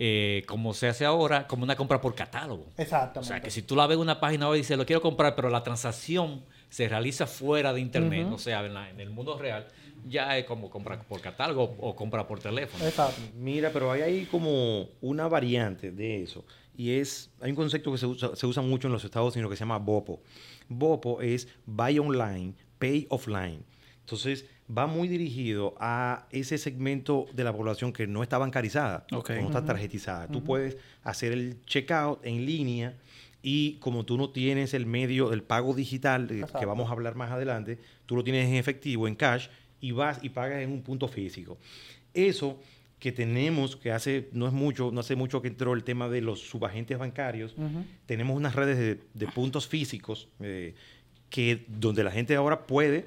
eh, 0.04 0.42
como 0.48 0.74
se 0.74 0.88
hace 0.88 1.04
ahora, 1.04 1.46
como 1.46 1.62
una 1.62 1.76
compra 1.76 2.00
por 2.00 2.12
catálogo. 2.16 2.64
O 2.76 2.82
Exactamente. 2.82 3.28
sea, 3.28 3.40
que 3.40 3.50
si 3.52 3.62
tú 3.62 3.76
la 3.76 3.86
ves 3.86 3.94
en 3.94 4.00
una 4.00 4.18
página 4.18 4.48
web 4.48 4.56
y 4.56 4.58
dices, 4.58 4.76
lo 4.76 4.84
quiero 4.84 5.00
comprar, 5.00 5.36
pero 5.36 5.48
la 5.48 5.62
transacción 5.62 6.42
se 6.70 6.88
realiza 6.88 7.28
fuera 7.28 7.72
de 7.72 7.80
internet, 7.80 8.26
o 8.32 8.38
sea, 8.38 8.64
en, 8.66 8.74
la- 8.74 8.90
en 8.90 8.98
el 8.98 9.10
mundo 9.10 9.38
real, 9.38 9.68
ya 10.08 10.36
es 10.36 10.44
como 10.44 10.68
compra 10.70 11.00
por 11.00 11.20
catálogo 11.20 11.76
o 11.78 11.94
compra 11.94 12.26
por 12.26 12.40
teléfono. 12.40 12.84
Exacto. 12.84 13.20
Mira, 13.36 13.70
pero 13.72 13.92
hay 13.92 14.00
ahí 14.02 14.24
como 14.26 14.88
una 15.00 15.28
variante 15.28 15.92
de 15.92 16.24
eso. 16.24 16.44
Y 16.76 16.92
es, 16.98 17.30
hay 17.40 17.50
un 17.50 17.56
concepto 17.56 17.92
que 17.92 17.98
se 17.98 18.06
usa, 18.06 18.34
se 18.34 18.44
usa 18.46 18.60
mucho 18.62 18.88
en 18.88 18.94
los 18.94 19.04
Estados 19.04 19.34
Unidos 19.36 19.50
que 19.52 19.56
se 19.56 19.60
llama 19.60 19.78
BOPO. 19.78 20.20
BOPO 20.68 21.20
es 21.22 21.46
Buy 21.64 22.00
Online, 22.00 22.54
Pay 22.80 23.06
Offline. 23.10 23.64
Entonces, 24.00 24.46
va 24.76 24.86
muy 24.86 25.08
dirigido 25.08 25.74
a 25.78 26.26
ese 26.30 26.58
segmento 26.58 27.26
de 27.34 27.44
la 27.44 27.52
población 27.52 27.92
que 27.92 28.06
no 28.06 28.22
está 28.22 28.38
bancarizada 28.38 29.06
Ok. 29.12 29.30
o 29.30 29.34
no 29.42 29.46
está 29.48 29.64
tarjetizada. 29.64 30.28
Tú 30.28 30.42
puedes 30.42 30.76
hacer 31.02 31.32
el 31.32 31.62
checkout 31.66 32.24
en 32.24 32.46
línea 32.46 32.94
y 33.42 33.74
como 33.80 34.04
tú 34.04 34.16
no 34.16 34.30
tienes 34.30 34.72
el 34.72 34.86
medio 34.86 35.28
del 35.28 35.42
pago 35.42 35.74
digital, 35.74 36.28
eh, 36.30 36.44
que 36.58 36.64
vamos 36.66 36.88
a 36.88 36.92
hablar 36.92 37.16
más 37.16 37.30
adelante, 37.30 37.78
tú 38.06 38.16
lo 38.16 38.22
tienes 38.24 38.48
en 38.48 38.54
efectivo, 38.54 39.08
en 39.08 39.14
cash, 39.16 39.48
y 39.80 39.90
vas 39.90 40.20
y 40.22 40.28
pagas 40.28 40.62
en 40.62 40.70
un 40.70 40.82
punto 40.82 41.08
físico. 41.08 41.58
Eso 42.14 42.60
que 43.00 43.10
tenemos, 43.10 43.74
que 43.74 43.90
hace, 43.90 44.28
no 44.32 44.46
es 44.46 44.52
mucho, 44.52 44.92
no 44.92 45.00
hace 45.00 45.16
mucho 45.16 45.42
que 45.42 45.48
entró 45.48 45.74
el 45.74 45.82
tema 45.82 46.08
de 46.08 46.20
los 46.20 46.38
subagentes 46.40 46.96
bancarios, 46.98 47.56
tenemos 48.06 48.36
unas 48.36 48.54
redes 48.54 48.78
de, 48.78 49.00
de 49.12 49.26
puntos 49.26 49.66
físicos 49.66 50.28
eh, 50.38 50.74
que 51.28 51.64
donde 51.66 52.04
la 52.04 52.12
gente 52.12 52.36
ahora 52.36 52.64
puede 52.64 53.06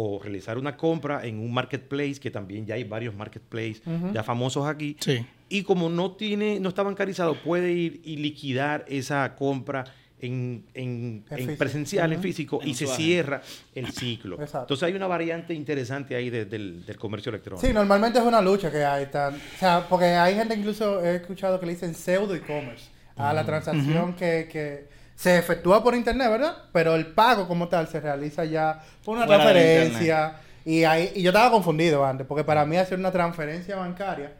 o 0.00 0.20
realizar 0.22 0.56
una 0.58 0.76
compra 0.76 1.26
en 1.26 1.40
un 1.40 1.52
marketplace, 1.52 2.20
que 2.20 2.30
también 2.30 2.64
ya 2.64 2.76
hay 2.76 2.84
varios 2.84 3.16
marketplaces 3.16 3.82
ya 4.12 4.22
famosos 4.22 4.64
aquí, 4.68 4.96
Sí. 5.00 5.26
y 5.48 5.64
como 5.64 5.88
no 5.88 6.12
tiene, 6.12 6.60
no 6.60 6.68
está 6.68 6.84
bancarizado, 6.84 7.34
puede 7.42 7.72
ir 7.72 8.00
y 8.04 8.16
liquidar 8.18 8.84
esa 8.86 9.34
compra 9.34 9.84
en, 10.20 10.64
en- 10.74 11.24
presencial, 11.58 12.12
en 12.12 12.20
físico, 12.20 12.60
En 12.62 12.68
y 12.68 12.74
se 12.74 12.86
cierra 12.86 13.42
el 13.74 13.88
ciclo. 13.90 14.36
Exacto. 14.36 14.60
Entonces 14.60 14.84
hay 14.84 14.94
una 14.94 15.06
variante 15.08 15.52
interesante 15.52 16.14
ahí 16.14 16.30
de- 16.30 16.44
del, 16.44 16.84
del 16.86 16.96
comercio 16.96 17.30
electrónico. 17.30 17.66
Sí, 17.66 17.72
normalmente 17.72 18.20
es 18.20 18.24
una 18.24 18.40
lucha 18.40 18.70
que 18.70 18.84
hay. 18.84 19.06
tan- 19.06 19.34
o 19.34 19.58
sea, 19.58 19.84
porque 19.88 20.06
hay 20.06 20.34
gente 20.36 20.54
incluso, 20.54 21.04
he 21.04 21.16
escuchado 21.16 21.58
que 21.58 21.66
le 21.66 21.72
dicen 21.72 21.92
pseudo 21.94 22.34
e-commerce 22.36 22.86
a 23.16 23.32
la 23.32 23.44
transacción 23.44 24.14
que, 24.14 24.48
que 24.52 24.86
se 25.18 25.36
efectúa 25.36 25.82
por 25.82 25.96
internet, 25.96 26.30
¿verdad? 26.30 26.56
Pero 26.72 26.94
el 26.94 27.06
pago 27.08 27.48
como 27.48 27.66
tal 27.66 27.88
se 27.88 27.98
realiza 28.00 28.44
ya 28.44 28.80
por 29.04 29.16
una 29.16 29.26
Fuera 29.26 29.42
transferencia. 29.42 30.36
Y, 30.64 30.84
ahí, 30.84 31.10
y 31.16 31.22
yo 31.22 31.30
estaba 31.30 31.50
confundido 31.50 32.04
antes, 32.06 32.24
porque 32.24 32.44
para 32.44 32.64
mí 32.64 32.76
hacer 32.76 33.00
una 33.00 33.10
transferencia 33.10 33.74
bancaria 33.74 34.34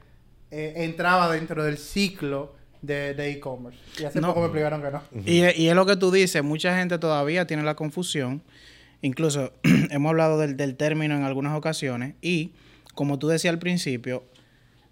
eh, 0.52 0.75
entraba 0.76 1.32
dentro 1.32 1.64
del 1.64 1.78
ciclo 1.78 2.54
de 2.80 3.12
de 3.14 3.32
e-commerce. 3.32 3.80
y 3.99 4.04
hace 4.04 4.20
No. 4.20 4.28
poco 4.28 4.40
me 4.40 4.47
explicaron 4.47 4.80
que 4.80 4.90
no. 4.92 5.02
Y, 5.26 5.42
y 5.61 5.68
es 5.68 5.75
lo 5.75 5.85
que 5.85 5.97
tú 5.97 6.12
dices, 6.12 6.44
mucha 6.44 6.76
gente 6.76 6.97
todavía 6.99 7.44
tiene 7.44 7.64
la 7.64 7.75
confusión. 7.75 8.42
Incluso 9.02 9.52
hemos 9.90 10.11
hablado 10.11 10.38
del, 10.38 10.56
del 10.56 10.76
término 10.76 11.16
en 11.16 11.25
algunas 11.25 11.56
ocasiones. 11.56 12.14
Y 12.23 12.52
como 12.94 13.18
tú 13.18 13.26
decías 13.26 13.52
al 13.52 13.58
principio, 13.58 14.23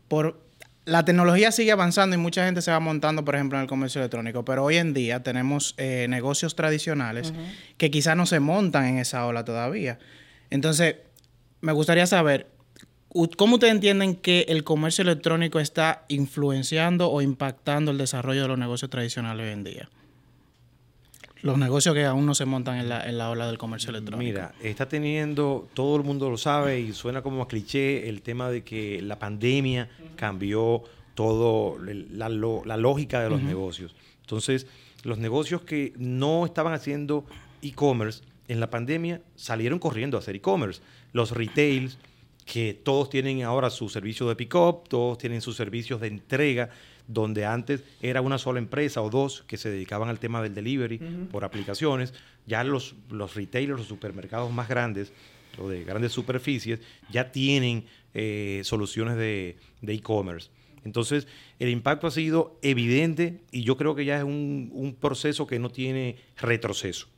por 0.09 0.41
la 0.87 1.05
tecnología 1.05 1.51
sigue 1.51 1.73
avanzando 1.73 2.15
y 2.15 2.19
mucha 2.19 2.47
gente 2.47 2.63
se 2.63 2.71
va 2.71 2.79
montando, 2.79 3.25
por 3.25 3.35
ejemplo, 3.35 3.59
en 3.59 3.63
el 3.63 3.69
comercio 3.69 4.01
electrónico. 4.01 4.45
Pero 4.45 4.65
hoy 4.65 4.77
en 4.77 4.95
día 4.95 5.23
tenemos 5.23 5.75
eh, 5.79 6.07
negocios 6.09 6.55
tradicionales 6.55 7.35
que 7.77 7.91
quizás 7.91 8.17
no 8.17 8.25
se 8.25 8.39
montan 8.39 8.87
en 8.87 8.99
esa 8.99 9.27
ola 9.27 9.45
todavía. 9.45 9.99
Entonces, 10.49 10.97
me 11.61 11.73
gustaría 11.73 12.07
saber, 12.07 12.47
¿cómo 13.37 13.55
ustedes 13.55 13.75
entienden 13.75 14.15
que 14.15 14.47
el 14.49 14.63
comercio 14.63 15.03
electrónico 15.03 15.59
está 15.59 16.05
influenciando 16.07 17.11
o 17.11 17.21
impactando 17.21 17.91
el 17.91 17.99
desarrollo 17.99 18.43
de 18.43 18.49
los 18.49 18.59
negocios 18.59 18.89
tradicionales 18.89 19.45
hoy 19.45 19.53
en 19.53 19.65
día? 19.65 19.89
Los 21.47 21.59
negocios 21.59 21.95
que 21.95 22.05
aún 22.05 22.27
no 22.27 22.35
se 22.35 22.45
montan 22.45 22.79
en 22.79 22.89
la, 22.89 23.09
en 23.09 23.19
la 23.19 23.31
ola 23.31 23.47
del 23.47 23.57
comercio 23.57 23.91
electrónico. 23.91 24.33
Mira, 24.33 24.55
está 24.63 24.89
teniendo, 24.89 25.69
todo 25.75 25.97
el 25.97 26.03
mundo 26.03 26.29
lo 26.29 26.37
sabe 26.37 26.81
y 26.81 26.93
suena 26.93 27.23
como 27.23 27.43
a 27.43 27.49
cliché 27.49 28.09
el 28.09 28.23
tema 28.23 28.51
de 28.51 28.65
que 28.65 29.01
la 29.01 29.19
pandemia 29.19 29.89
cambió 30.17 30.83
todo 31.15 31.79
la, 31.79 32.29
la 32.29 32.77
lógica 32.77 33.23
de 33.23 33.31
los 33.31 33.43
negocios. 33.43 33.95
Entonces, 34.23 34.67
los 35.05 35.19
negocios 35.19 35.63
que 35.63 35.93
no 35.97 36.45
estaban 36.45 36.75
haciendo 36.75 37.25
e-commerce 37.63 38.23
en 38.49 38.61
la 38.61 38.69
pandemia 38.69 39.21
salieron 39.37 39.79
corriendo 39.79 40.17
a 40.17 40.21
hacer 40.21 40.37
e-commerce. 40.37 40.81
Los 41.13 41.31
retails, 41.31 41.99
que 42.45 42.75
todos 42.75 43.11
tienen 43.11 43.43
ahora 43.43 43.71
su 43.71 43.89
servicio 43.89 44.29
de 44.29 44.37
pick-up, 44.37 44.89
todos 44.89 45.19
tienen 45.19 45.41
sus 45.41 45.57
servicios 45.57 46.01
de 46.01 46.09
entrega, 46.09 46.71
donde 47.09 47.45
antes 47.45 47.83
era 48.03 48.21
una 48.21 48.39
sola 48.39 48.59
empresa 48.59 49.01
o 49.03 49.11
dos 49.11 49.45
que 49.47 49.57
se 49.57 49.71
dedicaban 49.71 50.09
al 50.09 50.19
tema 50.19 50.43
del 50.43 50.55
delivery 50.55 50.99
por 51.31 51.45
aplicaciones. 51.45 52.15
Ya 52.47 52.65
los, 52.65 52.95
los 53.11 53.35
retailers, 53.35 53.79
los 53.79 53.89
supermercados 53.89 54.53
más 54.53 54.69
grandes 54.69 55.13
o 55.59 55.69
de 55.69 55.85
grandes 55.85 56.13
superficies, 56.13 56.81
ya 57.11 57.33
tienen 57.33 57.85
eh, 58.15 58.61
soluciones 58.65 59.17
de 59.17 59.57
de 59.83 59.95
e-commerce. 59.95 60.51
Entonces, 60.85 61.27
el 61.59 61.69
impacto 61.69 62.07
ha 62.07 62.11
sido 62.11 62.59
evidente 62.63 63.41
y 63.51 63.63
yo 63.65 63.77
creo 63.77 63.95
que 63.95 64.05
ya 64.05 64.19
es 64.19 64.25
un, 64.25 64.71
un 64.73 64.95
proceso 64.95 65.47
que 65.47 65.59
no 65.59 65.69
tiene 65.71 66.17
retroceso. 66.41 67.09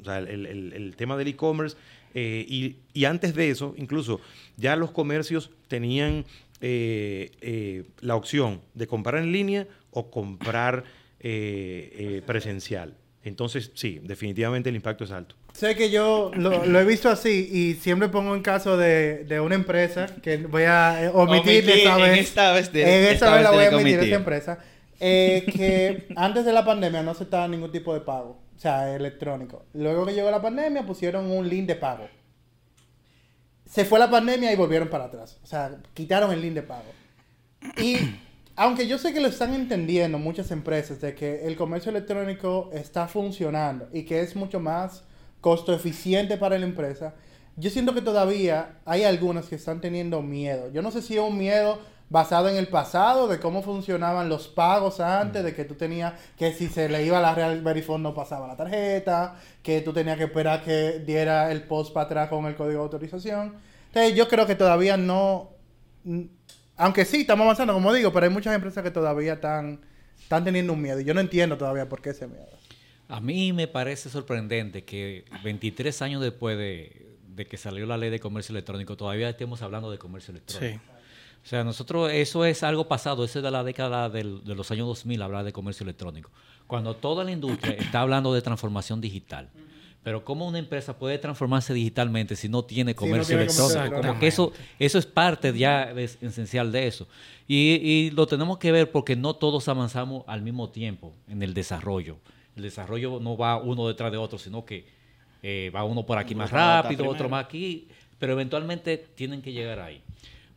O 0.00 0.04
sea, 0.04 0.18
el, 0.18 0.44
el- 0.46 0.72
el 0.74 0.96
tema 0.96 1.16
del 1.16 1.28
e-commerce 1.28 1.76
eh, 2.14 2.44
y, 2.48 2.76
y 2.92 3.06
antes 3.06 3.34
de 3.34 3.48
eso, 3.50 3.74
incluso 3.78 4.20
ya 4.56 4.76
los 4.76 4.90
comercios 4.90 5.50
tenían 5.68 6.24
eh, 6.66 7.30
eh, 7.42 7.84
la 8.00 8.16
opción 8.16 8.62
de 8.72 8.86
comprar 8.86 9.20
en 9.22 9.30
línea 9.32 9.66
o 9.90 10.10
comprar 10.10 10.84
eh, 11.20 11.92
eh, 11.98 12.22
presencial. 12.26 12.94
Entonces, 13.22 13.70
sí, 13.74 14.00
definitivamente 14.02 14.68
el 14.70 14.76
impacto 14.76 15.04
es 15.04 15.10
alto. 15.10 15.34
Sé 15.52 15.76
que 15.76 15.90
yo 15.90 16.30
lo, 16.34 16.64
lo 16.66 16.80
he 16.80 16.84
visto 16.84 17.08
así 17.10 17.48
y 17.52 17.74
siempre 17.74 18.08
pongo 18.08 18.34
en 18.34 18.42
caso 18.42 18.76
de, 18.76 19.24
de 19.24 19.40
una 19.40 19.54
empresa 19.54 20.06
que 20.22 20.38
voy 20.38 20.62
a 20.64 21.04
eh, 21.04 21.10
omitir 21.12 21.68
esta 21.70 21.96
en 21.96 22.02
vez. 22.02 22.20
esta 22.20 22.52
vez 22.52 22.72
de- 22.72 22.82
en 22.82 22.88
esta 23.04 23.12
esta 23.12 23.34
vez 23.34 23.42
la 23.44 23.50
voy 23.50 23.64
a 23.64 23.76
omitir 23.76 24.00
esa 24.00 24.14
empresa. 24.16 24.58
eh, 25.00 25.44
que 25.54 26.06
antes 26.16 26.44
de 26.46 26.52
la 26.52 26.64
pandemia 26.64 27.02
no 27.02 27.10
aceptaban 27.10 27.50
ningún 27.50 27.70
tipo 27.72 27.92
de 27.94 28.00
pago, 28.00 28.40
o 28.56 28.58
sea, 28.58 28.94
electrónico. 28.96 29.64
Luego 29.74 30.06
que 30.06 30.14
llegó 30.14 30.30
la 30.30 30.40
pandemia 30.42 30.84
pusieron 30.86 31.30
un 31.30 31.46
link 31.48 31.66
de 31.66 31.76
pago. 31.76 32.08
Se 33.74 33.84
fue 33.84 33.98
la 33.98 34.08
pandemia 34.08 34.52
y 34.52 34.56
volvieron 34.56 34.88
para 34.88 35.06
atrás. 35.06 35.36
O 35.42 35.46
sea, 35.48 35.78
quitaron 35.94 36.30
el 36.30 36.40
link 36.40 36.54
de 36.54 36.62
pago. 36.62 36.92
Y 37.78 37.96
aunque 38.54 38.86
yo 38.86 38.98
sé 38.98 39.12
que 39.12 39.18
lo 39.18 39.26
están 39.26 39.52
entendiendo 39.52 40.16
muchas 40.16 40.52
empresas 40.52 41.00
de 41.00 41.16
que 41.16 41.44
el 41.44 41.56
comercio 41.56 41.90
electrónico 41.90 42.70
está 42.72 43.08
funcionando 43.08 43.88
y 43.92 44.04
que 44.04 44.20
es 44.20 44.36
mucho 44.36 44.60
más 44.60 45.02
costo 45.40 45.74
eficiente 45.74 46.36
para 46.36 46.56
la 46.56 46.66
empresa, 46.66 47.16
yo 47.56 47.68
siento 47.68 47.94
que 47.94 48.00
todavía 48.00 48.78
hay 48.84 49.02
algunas 49.02 49.46
que 49.46 49.56
están 49.56 49.80
teniendo 49.80 50.22
miedo. 50.22 50.70
Yo 50.70 50.80
no 50.80 50.92
sé 50.92 51.02
si 51.02 51.14
es 51.14 51.20
un 51.20 51.36
miedo 51.36 51.80
basado 52.08 52.48
en 52.48 52.56
el 52.56 52.68
pasado, 52.68 53.28
de 53.28 53.40
cómo 53.40 53.62
funcionaban 53.62 54.28
los 54.28 54.48
pagos 54.48 55.00
antes, 55.00 55.42
de 55.42 55.54
que 55.54 55.64
tú 55.64 55.74
tenías 55.74 56.14
que 56.36 56.52
si 56.52 56.68
se 56.68 56.88
le 56.88 57.04
iba 57.04 57.20
la 57.20 57.34
Real 57.34 57.62
Verifone 57.62 58.02
no 58.02 58.14
pasaba 58.14 58.46
la 58.46 58.56
tarjeta, 58.56 59.36
que 59.62 59.80
tú 59.80 59.92
tenías 59.92 60.16
que 60.16 60.24
esperar 60.24 60.62
que 60.62 61.02
diera 61.04 61.50
el 61.50 61.62
post 61.62 61.92
para 61.92 62.06
atrás 62.06 62.28
con 62.28 62.44
el 62.46 62.54
código 62.54 62.80
de 62.80 62.84
autorización. 62.84 63.54
Entonces 63.88 64.14
yo 64.14 64.28
creo 64.28 64.46
que 64.46 64.54
todavía 64.54 64.96
no... 64.96 65.50
Aunque 66.76 67.04
sí, 67.04 67.22
estamos 67.22 67.44
avanzando, 67.44 67.72
como 67.72 67.92
digo, 67.92 68.12
pero 68.12 68.26
hay 68.26 68.32
muchas 68.32 68.54
empresas 68.54 68.82
que 68.82 68.90
todavía 68.90 69.34
están, 69.34 69.80
están 70.20 70.44
teniendo 70.44 70.72
un 70.72 70.82
miedo. 70.82 71.00
Y 71.00 71.04
yo 71.04 71.14
no 71.14 71.20
entiendo 71.20 71.56
todavía 71.56 71.88
por 71.88 72.02
qué 72.02 72.10
ese 72.10 72.26
miedo. 72.26 72.48
A 73.08 73.20
mí 73.20 73.52
me 73.52 73.68
parece 73.68 74.10
sorprendente 74.10 74.84
que 74.84 75.24
23 75.44 76.02
años 76.02 76.22
después 76.22 76.58
de, 76.58 77.16
de 77.28 77.46
que 77.46 77.56
salió 77.56 77.86
la 77.86 77.96
ley 77.96 78.10
de 78.10 78.20
comercio 78.20 78.52
electrónico, 78.52 78.96
todavía 78.96 79.28
estemos 79.28 79.62
hablando 79.62 79.90
de 79.90 79.98
comercio 79.98 80.32
electrónico. 80.32 80.80
Sí. 80.84 80.93
O 81.44 81.46
sea, 81.46 81.62
nosotros, 81.62 82.10
eso 82.10 82.44
es 82.46 82.62
algo 82.62 82.88
pasado, 82.88 83.22
eso 83.24 83.38
es 83.38 83.42
de 83.42 83.50
la 83.50 83.62
década 83.62 84.08
del- 84.08 84.42
de 84.44 84.54
los 84.54 84.70
años 84.70 84.86
2000, 84.86 85.20
hablar 85.22 85.44
de 85.44 85.52
comercio 85.52 85.84
electrónico. 85.84 86.30
Cuando 86.66 86.94
toda 86.96 87.22
la 87.22 87.32
industria 87.32 87.74
está 87.78 88.00
hablando 88.00 88.32
de 88.32 88.40
transformación 88.40 89.00
digital. 89.00 89.50
Pero 90.02 90.22
¿cómo 90.24 90.46
una 90.46 90.58
empresa 90.58 90.98
puede 90.98 91.16
transformarse 91.18 91.72
digitalmente 91.72 92.36
si 92.36 92.46
no 92.48 92.62
tiene 92.62 92.92
no 92.92 92.96
comercio 92.96 93.36
tiene 93.38 93.42
comercio 93.46 93.64
electrónico? 93.64 93.80
electrónico. 93.80 94.12
Porque 94.12 94.26
eso, 94.26 94.52
eso 94.78 94.98
es 94.98 95.06
parte 95.06 95.56
ya 95.56 95.90
es 95.92 96.18
esencial 96.22 96.70
de 96.72 96.86
eso. 96.86 97.06
Y, 97.48 97.56
y 97.82 98.10
lo 98.10 98.26
tenemos 98.26 98.58
que 98.58 98.70
ver 98.72 98.90
porque 98.90 99.16
no 99.16 99.34
todos 99.34 99.66
avanzamos 99.68 100.24
al 100.26 100.42
mismo 100.42 100.68
tiempo 100.70 101.14
en 101.28 101.42
el 101.42 101.54
desarrollo. 101.54 102.16
El 102.56 102.62
desarrollo 102.64 103.18
no 103.20 103.36
va 103.36 103.56
uno 103.56 103.88
detrás 103.88 104.12
de 104.12 104.18
otro, 104.18 104.38
sino 104.38 104.64
que 104.64 104.86
eh, 105.42 105.70
va 105.74 105.84
uno 105.84 106.04
por 106.04 106.18
aquí 106.18 106.34
más 106.34 106.50
rápido, 106.50 107.04
otro 107.08 107.28
más 107.30 107.44
aquí, 107.46 107.88
pero 108.18 108.32
eventualmente 108.34 108.98
tienen 109.14 109.40
que 109.42 109.52
llegar 109.52 109.80
ahí. 109.80 110.02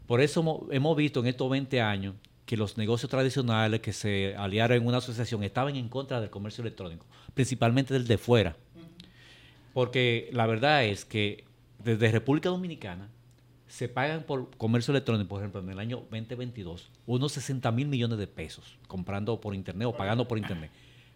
Por 0.07 0.21
eso 0.21 0.67
hemos, 0.71 0.97
visto 0.97 1.19
en 1.19 1.27
estos 1.27 1.49
20 1.49 1.81
años 1.81 2.15
que 2.45 2.55
los 2.55 2.77
negocios 2.77 3.11
tradicionales 3.11 3.81
que 3.81 3.91
se 3.91 4.35
aliaron 4.37 4.77
en 4.77 4.87
una 4.87 4.97
asociación 4.97 5.43
estaban 5.43 5.75
en 5.75 5.89
contra 5.89 6.21
del 6.21 6.29
comercio 6.29 6.61
electrónico, 6.61 7.05
principalmente 7.33 7.93
del 7.93 8.07
de 8.07 8.17
fuera. 8.17 8.55
Porque 9.73 10.29
la 10.31 10.47
verdad 10.47 10.85
es 10.85 11.03
que 11.03 11.43
desde 11.83 12.09
República 12.09 12.49
Dominicana 12.49 13.09
se 13.67 13.89
pagan 13.89 14.23
por 14.23 14.49
comercio 14.55 14.93
electrónico, 14.93 15.27
por 15.27 15.41
ejemplo, 15.41 15.59
en 15.59 15.69
el 15.69 15.79
año 15.79 15.97
2022, 16.09 16.89
unos 17.05 17.33
60 17.33 17.69
mil 17.73 17.87
millones 17.87 18.17
de 18.17 18.27
pesos 18.27 18.77
comprando 18.87 19.39
por 19.41 19.53
internet 19.53 19.89
o 19.89 19.97
pagando 19.97 20.25
por 20.25 20.37
internet. 20.37 20.71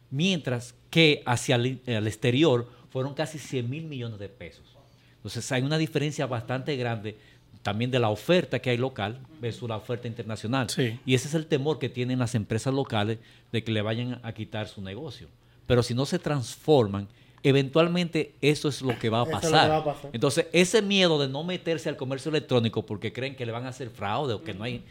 Mientras 0.09 0.75
que 0.89 1.23
hacia 1.25 1.55
el, 1.55 1.81
el 1.85 2.07
exterior 2.07 2.69
fueron 2.89 3.13
casi 3.13 3.39
100 3.39 3.69
mil 3.69 3.85
millones 3.85 4.19
de 4.19 4.27
pesos. 4.27 4.77
Entonces 5.15 5.49
hay 5.53 5.61
una 5.61 5.77
diferencia 5.77 6.25
bastante 6.25 6.75
grande 6.75 7.17
también 7.63 7.91
de 7.91 7.99
la 7.99 8.09
oferta 8.09 8.59
que 8.59 8.69
hay 8.71 8.77
local 8.77 9.19
versus 9.39 9.69
la 9.69 9.77
oferta 9.77 10.07
internacional. 10.07 10.69
Sí. 10.69 10.99
Y 11.05 11.13
ese 11.13 11.27
es 11.27 11.33
el 11.35 11.45
temor 11.45 11.77
que 11.79 11.89
tienen 11.89 12.19
las 12.19 12.33
empresas 12.35 12.73
locales 12.73 13.19
de 13.51 13.63
que 13.63 13.71
le 13.71 13.81
vayan 13.81 14.19
a 14.23 14.33
quitar 14.33 14.67
su 14.67 14.81
negocio. 14.81 15.27
Pero 15.67 15.83
si 15.83 15.93
no 15.93 16.05
se 16.05 16.17
transforman, 16.19 17.07
eventualmente 17.43 18.33
eso 18.41 18.69
es 18.69 18.81
lo 18.81 18.97
que 18.97 19.09
va 19.09 19.21
a 19.21 19.25
pasar. 19.25 19.63
que 19.65 19.69
va 19.69 19.77
a 19.77 19.83
pasar. 19.85 20.09
Entonces, 20.13 20.47
ese 20.53 20.81
miedo 20.81 21.19
de 21.19 21.27
no 21.27 21.43
meterse 21.43 21.89
al 21.89 21.97
comercio 21.97 22.29
electrónico 22.29 22.85
porque 22.85 23.13
creen 23.13 23.35
que 23.35 23.45
le 23.45 23.51
van 23.51 23.65
a 23.65 23.69
hacer 23.69 23.89
fraude 23.89 24.33
o 24.33 24.43
que 24.43 24.53
no 24.53 24.63
hay... 24.63 24.83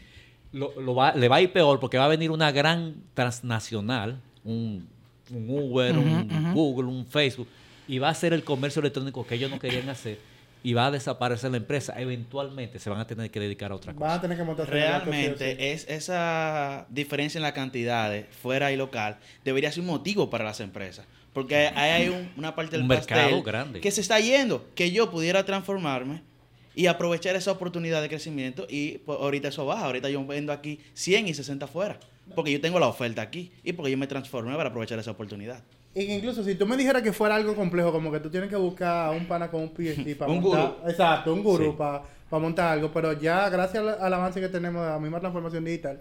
Lo, 0.53 0.79
lo 0.81 0.93
va- 0.95 1.13
le 1.13 1.27
va 1.29 1.37
a 1.37 1.41
ir 1.41 1.51
peor 1.53 1.79
porque 1.79 1.97
va 1.97 2.05
a 2.05 2.09
venir 2.09 2.29
una 2.31 2.51
gran 2.51 2.95
transnacional, 3.13 4.19
un, 4.43 4.87
un 5.29 5.49
Uber, 5.49 5.97
un 5.97 6.53
Google, 6.53 6.87
un 6.89 7.05
Facebook, 7.05 7.47
y 7.87 7.99
va 7.99 8.09
a 8.09 8.11
hacer 8.11 8.33
el 8.33 8.43
comercio 8.43 8.79
electrónico 8.81 9.25
que 9.25 9.35
ellos 9.35 9.49
no 9.49 9.59
querían 9.59 9.87
hacer 9.89 10.19
y 10.63 10.73
va 10.73 10.87
a 10.87 10.91
desaparecer 10.91 11.51
la 11.51 11.57
empresa. 11.57 11.93
Eventualmente 11.99 12.79
se 12.79 12.89
van 12.89 12.99
a 12.99 13.07
tener 13.07 13.29
que 13.31 13.39
dedicar 13.39 13.71
a 13.71 13.75
otra 13.75 13.93
cosa. 13.93 14.05
Van 14.05 14.17
a 14.17 14.21
tener 14.21 14.37
que 14.37 14.43
sí. 14.43 14.61
Realmente 14.69 15.71
es 15.73 15.87
esa 15.89 16.85
diferencia 16.89 17.37
en 17.39 17.43
la 17.43 17.53
cantidad 17.53 18.09
de 18.11 18.23
fuera 18.25 18.71
y 18.71 18.77
local 18.77 19.17
debería 19.43 19.71
ser 19.71 19.81
un 19.81 19.87
motivo 19.87 20.29
para 20.29 20.43
las 20.45 20.59
empresas. 20.59 21.05
Porque 21.33 21.55
ahí 21.75 21.91
hay 22.03 22.09
un- 22.09 22.29
una 22.37 22.53
parte 22.55 22.71
del 22.73 22.81
Un 22.81 22.87
mercado 22.89 23.41
grande. 23.41 23.79
que 23.79 23.89
se 23.91 24.01
está 24.01 24.19
yendo, 24.19 24.65
que 24.75 24.91
yo 24.91 25.09
pudiera 25.09 25.45
transformarme 25.45 26.21
y 26.75 26.87
aprovechar 26.87 27.35
esa 27.35 27.51
oportunidad 27.51 28.01
de 28.01 28.09
crecimiento 28.09 28.67
y 28.69 28.97
pues, 28.99 29.17
ahorita 29.19 29.47
eso 29.47 29.65
baja, 29.65 29.85
ahorita 29.85 30.09
yo 30.09 30.25
vendo 30.25 30.51
aquí 30.53 30.79
100 30.93 31.27
y 31.27 31.33
60 31.33 31.67
fuera, 31.67 31.99
porque 32.35 32.51
yo 32.51 32.59
tengo 32.61 32.79
la 32.79 32.87
oferta 32.87 33.21
aquí 33.21 33.51
y 33.63 33.71
porque 33.73 33.91
yo 33.91 33.97
me 33.97 34.07
transformé 34.07 34.55
para 34.55 34.69
aprovechar 34.69 34.99
esa 34.99 35.11
oportunidad. 35.11 35.63
Y 35.93 36.05
que 36.07 36.15
incluso 36.15 36.43
si 36.43 36.55
tú 36.55 36.65
me 36.65 36.77
dijeras 36.77 37.01
que 37.01 37.11
fuera 37.11 37.35
algo 37.35 37.53
complejo, 37.55 37.91
como 37.91 38.11
que 38.11 38.19
tú 38.21 38.29
tienes 38.29 38.49
que 38.49 38.55
buscar 38.55 39.07
a 39.07 39.11
un 39.11 39.25
pana 39.25 39.51
con 39.51 39.61
un 39.63 39.69
PhD 39.73 40.15
para 40.17 40.31
Un 40.31 40.41
montar. 40.41 40.75
gurú. 40.77 40.89
Exacto, 40.89 41.33
un 41.33 41.43
gurú 41.43 41.71
Sí. 41.71 41.75
para 41.77 42.03
montar 42.41 42.67
algo. 42.73 42.91
Pero 42.93 43.11
ya, 43.13 43.49
gracias 43.49 43.83
al, 43.83 43.89
al 44.01 44.13
avance 44.13 44.39
que 44.39 44.47
tenemos 44.47 44.83
de 44.85 44.89
la 44.91 44.99
misma 44.99 45.19
transformación 45.19 45.65
digital, 45.65 45.99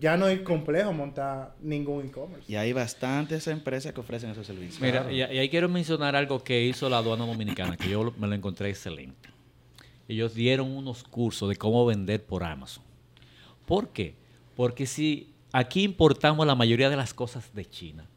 ya 0.00 0.16
no 0.16 0.26
es 0.26 0.40
complejo 0.40 0.92
montar 0.92 1.54
ningún 1.60 2.06
e-commerce. 2.06 2.50
Y 2.50 2.56
hay 2.56 2.72
bastantes 2.72 3.46
empresas 3.46 3.92
que 3.92 4.00
ofrecen 4.00 4.30
esos 4.30 4.44
servicios. 4.46 4.80
Mira, 4.80 5.06
y, 5.12 5.18
y 5.18 5.22
ahí 5.22 5.48
quiero 5.48 5.68
mencionar 5.68 6.16
algo 6.16 6.42
que 6.42 6.64
hizo 6.64 6.88
la 6.90 6.98
aduana 6.98 7.24
dominicana, 7.26 7.76
que 7.76 7.88
yo 7.90 8.02
lo- 8.02 8.12
me 8.18 8.26
lo 8.26 8.34
encontré 8.34 8.70
excelente. 8.70 9.28
Ellos 10.08 10.34
dieron 10.34 10.70
unos 10.76 11.04
cursos 11.04 11.48
de 11.48 11.54
cómo 11.56 11.86
vender 11.86 12.24
por 12.24 12.42
Amazon. 12.42 12.82
¿Por 13.66 13.90
qué? 13.90 14.16
Porque 14.56 14.84
si 14.86 15.32
aquí 15.52 15.84
importamos 15.84 16.44
la 16.46 16.54
mayoría 16.56 16.90
de 16.90 16.96
las 16.96 17.14
cosas 17.14 17.54
de 17.54 17.64
China, 17.66 18.08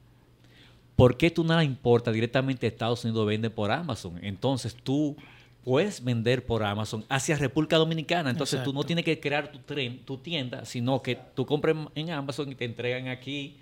¿por 0.96 1.18
qué 1.18 1.32
tú 1.32 1.44
no 1.44 1.56
la 1.56 1.64
importas 1.64 2.14
directamente 2.14 2.66
a 2.66 2.70
Estados 2.70 3.04
Unidos 3.04 3.26
vende 3.26 3.50
por 3.50 3.72
Amazon? 3.72 4.20
Entonces 4.22 4.76
tú 4.76 5.16
puedes 5.64 6.04
vender 6.04 6.46
por 6.46 6.64
Amazon 6.64 7.04
hacia 7.10 7.36
República 7.36 7.78
Dominicana. 7.78 8.30
Entonces 8.30 8.64
tú 8.64 8.72
no 8.72 8.84
tienes 8.84 9.04
que 9.04 9.20
crear 9.20 9.52
tu, 9.52 9.60
tren, 9.60 10.00
tu 10.06 10.18
tienda, 10.18 10.64
sino 10.64 11.02
que 11.02 11.18
tú 11.34 11.46
compres 11.46 11.76
en 11.96 12.12
Amazon 12.12 12.52
y 12.52 12.56
te 12.56 12.66
entregan 12.66 13.08
aquí 13.08 13.58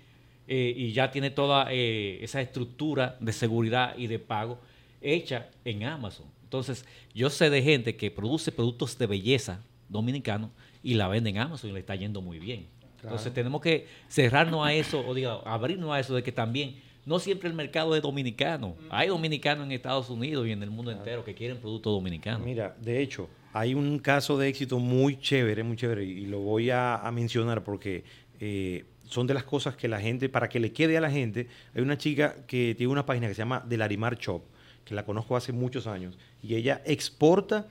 eh, 0.46 0.74
y 0.76 0.92
ya 0.92 1.10
tiene 1.10 1.30
toda 1.30 1.68
eh, 1.70 2.18
esa 2.22 2.40
estructura 2.40 3.16
de 3.20 3.32
seguridad 3.32 3.96
y 3.96 4.06
de 4.06 4.18
pago 4.18 4.58
hecha 5.00 5.48
en 5.64 5.84
Amazon. 5.84 6.26
Entonces 6.42 6.84
yo 7.14 7.30
sé 7.30 7.48
de 7.48 7.62
gente 7.62 7.96
que 7.96 8.10
produce 8.10 8.52
productos 8.52 8.98
de 8.98 9.06
belleza 9.06 9.60
dominicanos 9.88 10.50
y 10.82 10.94
la 10.94 11.08
vende 11.08 11.30
en 11.30 11.38
Amazon 11.38 11.70
y 11.70 11.72
le 11.72 11.80
está 11.80 11.94
yendo 11.96 12.20
muy 12.20 12.38
bien. 12.38 12.66
Entonces 13.02 13.32
tenemos 13.32 13.60
que 13.60 13.86
cerrarnos 14.08 14.66
a 14.66 14.72
eso, 14.72 15.04
o 15.06 15.12
diga, 15.14 15.40
abrirnos 15.44 15.92
a 15.92 16.00
eso 16.00 16.14
de 16.14 16.22
que 16.22 16.32
también 16.32 16.76
no 17.06 17.18
siempre 17.18 17.48
el 17.48 17.54
mercado 17.54 17.94
es 17.94 18.02
dominicano. 18.02 18.76
Hay 18.90 19.08
dominicanos 19.08 19.66
en 19.66 19.72
Estados 19.72 20.10
Unidos 20.10 20.46
y 20.46 20.52
en 20.52 20.62
el 20.62 20.70
mundo 20.70 20.90
entero 20.90 21.24
que 21.24 21.34
quieren 21.34 21.58
productos 21.58 21.92
dominicanos. 21.92 22.44
Mira, 22.44 22.76
de 22.80 23.02
hecho, 23.02 23.28
hay 23.52 23.74
un 23.74 23.98
caso 23.98 24.38
de 24.38 24.48
éxito 24.48 24.78
muy 24.78 25.18
chévere, 25.18 25.62
muy 25.62 25.76
chévere, 25.76 26.04
y 26.04 26.26
lo 26.26 26.40
voy 26.40 26.70
a, 26.70 26.96
a 26.96 27.12
mencionar 27.12 27.62
porque 27.62 28.04
eh, 28.40 28.84
son 29.04 29.26
de 29.26 29.34
las 29.34 29.44
cosas 29.44 29.76
que 29.76 29.86
la 29.86 30.00
gente, 30.00 30.28
para 30.28 30.48
que 30.48 30.58
le 30.58 30.72
quede 30.72 30.96
a 30.96 31.00
la 31.00 31.10
gente, 31.10 31.48
hay 31.74 31.82
una 31.82 31.98
chica 31.98 32.36
que 32.46 32.74
tiene 32.76 32.92
una 32.92 33.06
página 33.06 33.28
que 33.28 33.34
se 33.34 33.38
llama 33.38 33.62
Delarimar 33.66 34.18
Shop, 34.18 34.42
que 34.84 34.94
la 34.94 35.04
conozco 35.04 35.36
hace 35.36 35.52
muchos 35.52 35.86
años, 35.86 36.18
y 36.42 36.54
ella 36.54 36.82
exporta 36.84 37.66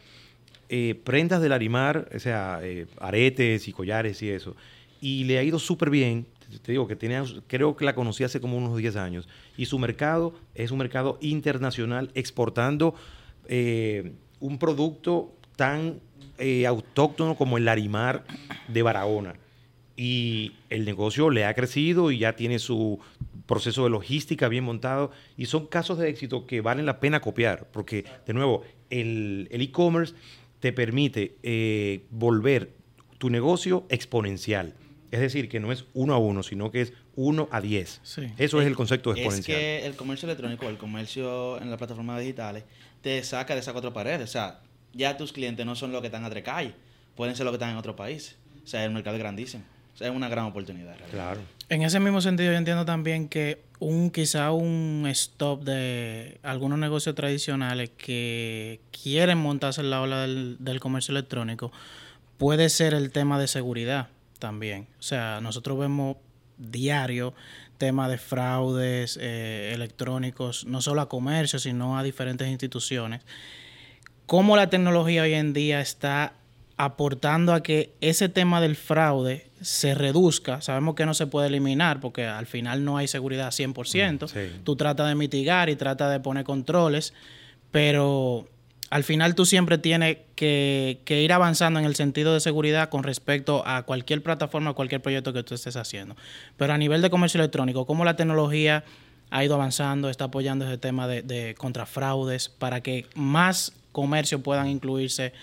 eh, 0.70 0.96
prendas 1.04 1.42
del 1.42 1.50
Larimar, 1.50 2.10
o 2.16 2.20
sea, 2.20 2.60
eh, 2.64 2.88
aretes 3.00 3.68
y 3.68 3.74
collares 3.74 4.22
y 4.22 4.30
eso, 4.30 4.56
y 5.02 5.26
le 5.26 5.38
ha 5.38 5.44
ido 5.44 5.60
súper 5.60 5.90
bien. 5.90 6.26
Te- 6.62 6.72
digo 6.72 6.88
que 6.88 6.96
tenía, 6.96 7.24
creo 7.48 7.76
que 7.76 7.86
la 7.86 7.96
conocí 7.96 8.24
hace 8.24 8.40
como 8.42 8.58
unos 8.58 8.78
10 8.78 8.96
años, 8.96 9.28
y 9.58 9.66
su 9.66 9.80
mercado 9.80 10.34
es 10.56 10.72
un 10.72 10.80
mercado 10.80 11.18
internacional 11.22 12.12
exportando 12.16 12.96
eh, 13.48 14.14
un 14.40 14.58
producto 14.60 15.34
tan 15.56 16.00
eh, 16.38 16.66
autóctono 16.66 17.36
como 17.36 17.58
el 17.58 17.66
Larimar 17.66 18.24
de 18.68 18.82
Barahona. 18.82 19.36
Y 19.96 20.54
el 20.72 20.86
negocio 20.86 21.30
le 21.30 21.46
ha 21.46 21.54
crecido 21.54 22.10
y 22.10 22.18
ya 22.18 22.36
tiene 22.36 22.58
su 22.58 23.00
proceso 23.46 23.84
de 23.84 23.92
logística 23.92 24.48
bien 24.48 24.64
montado. 24.64 25.12
Y 25.38 25.46
son 25.46 25.68
casos 25.68 26.00
de 26.00 26.10
éxito 26.10 26.48
que 26.48 26.62
valen 26.62 26.88
la 26.88 27.00
pena 27.00 27.22
copiar 27.22 27.68
porque 27.72 28.04
de 28.26 28.34
nuevo 28.34 28.64
el 28.90 29.48
el 29.52 29.62
e-commerce 29.62 30.16
te 30.60 30.74
permite 30.74 31.36
eh, 31.44 32.06
volver 32.10 32.72
tu 33.20 33.30
negocio 33.30 33.86
exponencial 33.90 34.74
es 35.14 35.20
decir 35.20 35.48
que 35.48 35.60
no 35.60 35.72
es 35.72 35.86
uno 35.94 36.14
a 36.16 36.18
uno 36.18 36.42
sino 36.42 36.72
que 36.72 36.82
es 36.82 36.94
uno 37.16 37.48
a 37.52 37.62
diez 37.62 38.00
Sí. 38.04 38.34
eso 38.38 38.60
es 38.60 38.68
el 38.68 38.76
concepto 38.76 39.14
de 39.14 39.20
Es 39.22 39.26
exponencial 39.28 39.58
que 39.58 39.86
el 39.86 39.96
comercio 39.96 40.26
electrónico, 40.26 40.68
el 40.68 40.78
comercio 40.78 41.62
en 41.62 41.70
las 41.70 41.78
plataformas 41.78 42.20
digitales, 42.20 42.64
te 43.02 43.22
saca 43.24 43.54
de 43.54 43.60
esas 43.60 43.74
cuatro 43.74 43.94
paredes. 43.94 44.30
O 44.30 44.32
sea, 44.32 44.62
ya 44.94 45.16
tus 45.18 45.32
clientes 45.32 45.66
no 45.66 45.76
son 45.76 45.92
los 45.92 46.02
que 46.02 46.08
están 46.08 46.26
a 46.26 46.30
tres 46.30 46.44
calles, 46.44 46.74
pueden 47.16 47.36
ser 47.36 47.46
los 47.46 47.52
que 47.52 47.58
están 47.58 47.70
en 47.70 47.78
otro 47.78 47.96
país. 47.96 48.38
O 48.64 48.68
sea, 48.68 48.84
el 48.84 48.92
mercado 48.92 49.16
es 49.18 49.22
grandísimo. 49.22 49.64
O 49.94 49.98
sea, 49.98 50.08
es 50.08 50.16
una 50.16 50.28
gran 50.30 50.46
oportunidad. 50.46 50.98
realmente. 50.98 51.12
claro 51.12 51.42
En 51.70 51.84
ese 51.84 52.00
mismo 52.00 52.20
sentido, 52.22 52.52
yo 52.52 52.58
entiendo 52.58 52.86
también 52.86 53.30
que 53.30 53.62
un 53.78 54.10
quizá 54.10 54.52
un 54.52 55.06
stop 55.12 55.64
de 55.64 56.40
algunos 56.42 56.80
negocios 56.80 57.14
tradicionales 57.14 57.92
que 57.96 58.80
quieren 58.92 59.38
montarse 59.38 59.82
en 59.82 59.92
la 59.92 60.02
ola 60.02 60.22
del, 60.22 60.58
del 60.60 60.80
comercio 60.80 61.12
electrónico 61.12 61.72
puede 62.38 62.70
ser 62.70 62.96
el 62.96 63.12
tema 63.12 63.40
de 63.40 63.48
seguridad 63.48 64.08
también. 64.44 64.88
O 65.00 65.02
sea, 65.02 65.40
nosotros 65.40 65.80
vemos 65.80 66.18
diario 66.58 67.34
temas 67.78 68.12
de 68.12 68.18
fraudes 68.18 69.18
eh, 69.22 69.72
electrónicos, 69.74 70.66
no 70.66 70.82
solo 70.82 71.00
a 71.00 71.08
comercio, 71.08 71.60
sino 71.60 71.98
a 71.98 72.04
diferentes 72.04 72.50
instituciones. 72.50 73.22
Cómo 74.26 74.58
la 74.58 74.70
tecnología 74.70 75.22
hoy 75.22 75.34
en 75.34 75.54
día 75.54 75.80
está 75.80 76.34
aportando 76.76 77.54
a 77.54 77.64
que 77.64 77.94
ese 78.02 78.28
tema 78.28 78.60
del 78.60 78.76
fraude 78.76 79.50
se 79.62 79.96
reduzca. 79.96 80.60
Sabemos 80.60 80.96
que 80.96 81.06
no 81.06 81.14
se 81.14 81.28
puede 81.28 81.48
eliminar 81.48 82.02
porque 82.02 82.26
al 82.26 82.46
final 82.46 82.84
no 82.84 82.98
hay 82.98 83.08
seguridad 83.08 83.50
100%. 83.50 84.26
Mm, 84.26 84.28
sí. 84.28 84.60
Tú 84.66 84.76
tratas 84.76 85.08
de 85.08 85.16
mitigar 85.16 85.70
y 85.70 85.78
tratas 85.78 86.12
de 86.12 86.20
poner 86.20 86.44
controles, 86.44 87.14
pero 87.72 88.46
al 88.94 89.04
final 89.04 89.34
tú 89.34 89.48
siempre 89.48 89.80
tienes 89.80 90.18
que, 90.36 91.00
ir 91.08 91.34
avanzando 91.34 91.80
en 91.80 91.86
el 91.88 91.96
sentido 91.96 92.32
de 92.32 92.40
seguridad 92.40 92.90
con 92.90 93.02
respecto 93.02 93.64
a 93.66 93.82
cualquier 93.82 94.22
plataforma, 94.22 94.74
cualquier 94.74 95.02
proyecto 95.02 95.34
que 95.34 95.42
tú 95.42 95.56
estés 95.56 95.76
haciendo. 95.78 96.16
Pero 96.58 96.74
a 96.74 96.78
nivel 96.78 97.02
de 97.02 97.10
comercio 97.10 97.40
electrónico, 97.40 97.88
¿cómo 97.88 98.06
la 98.06 98.16
tecnología 98.16 98.84
ha 99.32 99.44
ido 99.44 99.56
avanzando, 99.56 100.12
está 100.12 100.26
apoyando 100.26 100.68
ese 100.68 100.78
tema 100.78 101.08
de, 101.08 101.24
de 101.24 101.56
contrafraudes 101.56 102.50
para 102.50 102.82
que 102.82 103.08
más 103.16 103.74
comercio 103.92 104.44
puedan 104.44 104.68
incluirse 104.68 105.34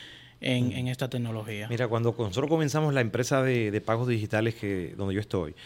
en, 0.40 0.86
esta 0.86 1.10
tecnología? 1.10 1.66
Mira, 1.68 1.88
cuando 1.88 2.14
nosotros 2.16 2.48
comenzamos 2.48 2.94
la 2.94 3.00
empresa 3.00 3.42
de, 3.42 3.72
de 3.72 3.80
pagos 3.80 4.06
digitales 4.06 4.54
que, 4.54 4.94
donde 4.96 5.14
yo 5.14 5.20
estoy, 5.20 5.56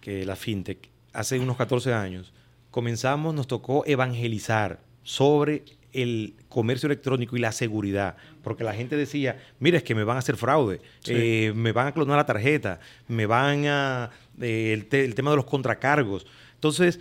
que 0.00 0.24
la 0.24 0.34
FinTech, 0.34 0.88
hace 1.12 1.38
unos 1.38 1.58
14 1.58 1.92
años, 1.92 2.32
comenzamos, 2.70 3.34
nos 3.34 3.46
tocó 3.46 3.84
evangelizar 3.84 4.80
sobre 5.02 5.64
el 5.92 6.34
comercio 6.48 6.86
electrónico 6.86 7.36
y 7.36 7.40
la 7.40 7.52
seguridad, 7.52 8.16
porque 8.42 8.64
la 8.64 8.74
gente 8.74 8.96
decía, 8.96 9.38
mira, 9.60 9.78
es 9.78 9.82
que 9.82 9.94
me 9.94 10.04
van 10.04 10.16
a 10.16 10.20
hacer 10.20 10.36
fraude, 10.36 10.80
eh, 11.14 11.52
me 11.54 11.72
van 11.72 11.86
a 11.88 11.92
clonar 11.92 12.16
la 12.16 12.26
tarjeta, 12.26 12.80
me 13.08 13.26
van 13.26 13.66
a... 13.66 14.10
eh, 14.40 14.72
el, 14.74 14.86
te- 14.86 15.04
el 15.04 15.14
tema 15.14 15.30
de 15.30 15.36
los 15.36 15.46
contracargos. 15.46 16.26
Entonces, 16.54 17.00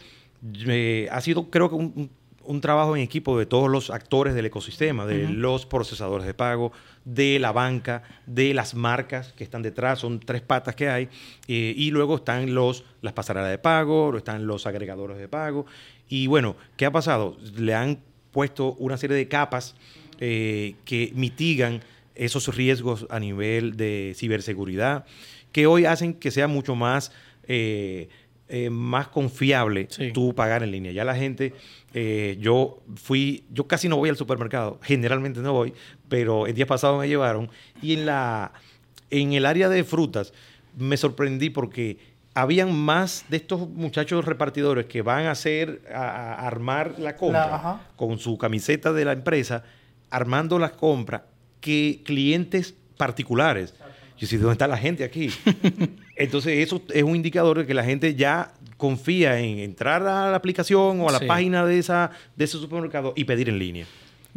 eh, 0.68 1.08
ha 1.12 1.20
sido 1.22 1.50
creo 1.50 1.70
que 1.70 1.76
un, 1.76 1.94
un- 1.96 2.18
un 2.44 2.62
trabajo 2.62 2.96
en 2.96 3.02
equipo 3.02 3.38
de 3.38 3.46
todos 3.46 3.70
los 3.70 3.90
actores 3.90 4.34
del 4.34 4.46
ecosistema, 4.46 5.06
de 5.06 5.28
los 5.28 5.66
procesadores 5.66 6.26
de 6.26 6.34
pago, 6.34 6.72
de 7.04 7.40
la 7.40 7.52
banca, 7.52 8.04
de 8.26 8.54
las 8.54 8.74
marcas 8.74 9.34
que 9.34 9.44
están 9.44 9.64
detrás, 9.64 10.00
son 10.00 10.22
tres 10.22 10.42
patas 10.44 10.74
que 10.74 10.88
hay, 10.88 11.10
eh, 11.50 11.74
y 11.76 11.92
luego 11.92 12.16
están 12.16 12.54
los, 12.56 12.86
las 13.02 13.12
pasarelas 13.12 13.50
de 13.50 13.58
pago, 13.58 14.16
están 14.16 14.48
los 14.48 14.66
agregadores 14.66 15.18
de 15.18 15.28
pago, 15.28 15.66
y 16.08 16.28
bueno, 16.28 16.56
¿qué 16.78 16.86
ha 16.86 16.92
pasado? 16.92 17.36
Le 17.58 17.74
han 17.76 18.00
puesto 18.38 18.74
una 18.74 18.98
serie 18.98 19.18
de 19.18 19.28
capas 19.28 19.74
eh, 20.20 20.76
que 20.86 21.12
mitigan 21.16 21.82
esos 22.14 22.56
riesgos 22.56 23.08
a 23.10 23.20
nivel 23.20 23.76
de 23.78 24.14
ciberseguridad, 24.16 25.06
que 25.52 25.66
hoy 25.66 25.86
hacen 25.86 26.14
que 26.14 26.30
sea 26.30 26.48
mucho 26.48 26.76
más, 26.76 27.12
eh, 27.48 28.10
eh, 28.48 28.70
más 28.70 29.08
confiable 29.08 29.88
Sí. 29.90 30.12
tú 30.14 30.36
pagar 30.36 30.62
en 30.62 30.70
línea. 30.70 30.92
Ya 30.92 31.04
la 31.04 31.16
gente, 31.16 31.54
eh, 31.96 32.38
yo 32.40 32.80
fui, 32.96 33.44
yo 33.52 33.66
casi 33.66 33.90
no 33.90 33.98
voy 33.98 34.10
al 34.10 34.18
supermercado, 34.18 34.78
generalmente 34.84 35.40
no 35.40 35.54
voy, 35.54 35.74
pero 36.08 36.46
el 36.46 36.54
día 36.54 36.68
pasado 36.68 37.00
me 37.00 37.08
llevaron 37.08 37.50
y 37.82 37.94
en 37.96 38.06
la, 38.06 38.52
en 39.10 39.34
el 39.34 39.48
área 39.48 39.68
de 39.68 39.84
frutas 39.84 40.32
me 40.78 40.96
sorprendí 40.96 41.50
porque 41.50 41.98
habían 42.42 42.76
más 42.76 43.26
de 43.30 43.38
estos 43.38 43.68
muchachos 43.70 44.24
repartidores 44.26 44.86
que 44.86 45.02
van 45.02 45.26
a 45.26 45.32
hacer, 45.32 45.82
a, 45.94 46.34
a 46.36 46.48
armar 46.48 46.96
la 47.00 47.16
compra 47.16 47.48
La- 47.48 47.82
con 47.96 48.20
su 48.20 48.38
camiseta 48.38 48.94
de 48.94 49.06
la 49.06 49.14
empresa, 49.14 49.64
armando 50.10 50.60
las 50.60 50.72
compras, 50.74 51.22
que 51.60 52.02
clientes 52.06 52.76
particulares. 52.98 53.74
Yo 54.18 54.22
decía, 54.22 54.40
¿dónde 54.40 54.54
está 54.54 54.68
la 54.68 54.78
gente 54.78 55.04
aquí? 55.04 55.30
Entonces, 56.16 56.60
eso 56.66 56.82
es 56.94 57.04
un 57.04 57.16
indicador 57.16 57.60
de 57.60 57.66
que 57.66 57.74
la 57.74 57.84
gente 57.84 58.16
ya 58.16 58.52
confía 58.78 59.40
en 59.40 59.60
entrar 59.60 60.02
a 60.04 60.30
la 60.32 60.36
aplicación 60.36 61.02
o 61.02 61.10
a 61.10 61.12
la 61.12 61.20
Sí. 61.20 61.26
página 61.26 61.66
de, 61.66 61.78
esa, 61.80 62.12
de 62.36 62.46
ese 62.46 62.58
supermercado 62.58 63.14
y 63.16 63.24
pedir 63.26 63.50
en 63.50 63.58
línea. 63.60 63.86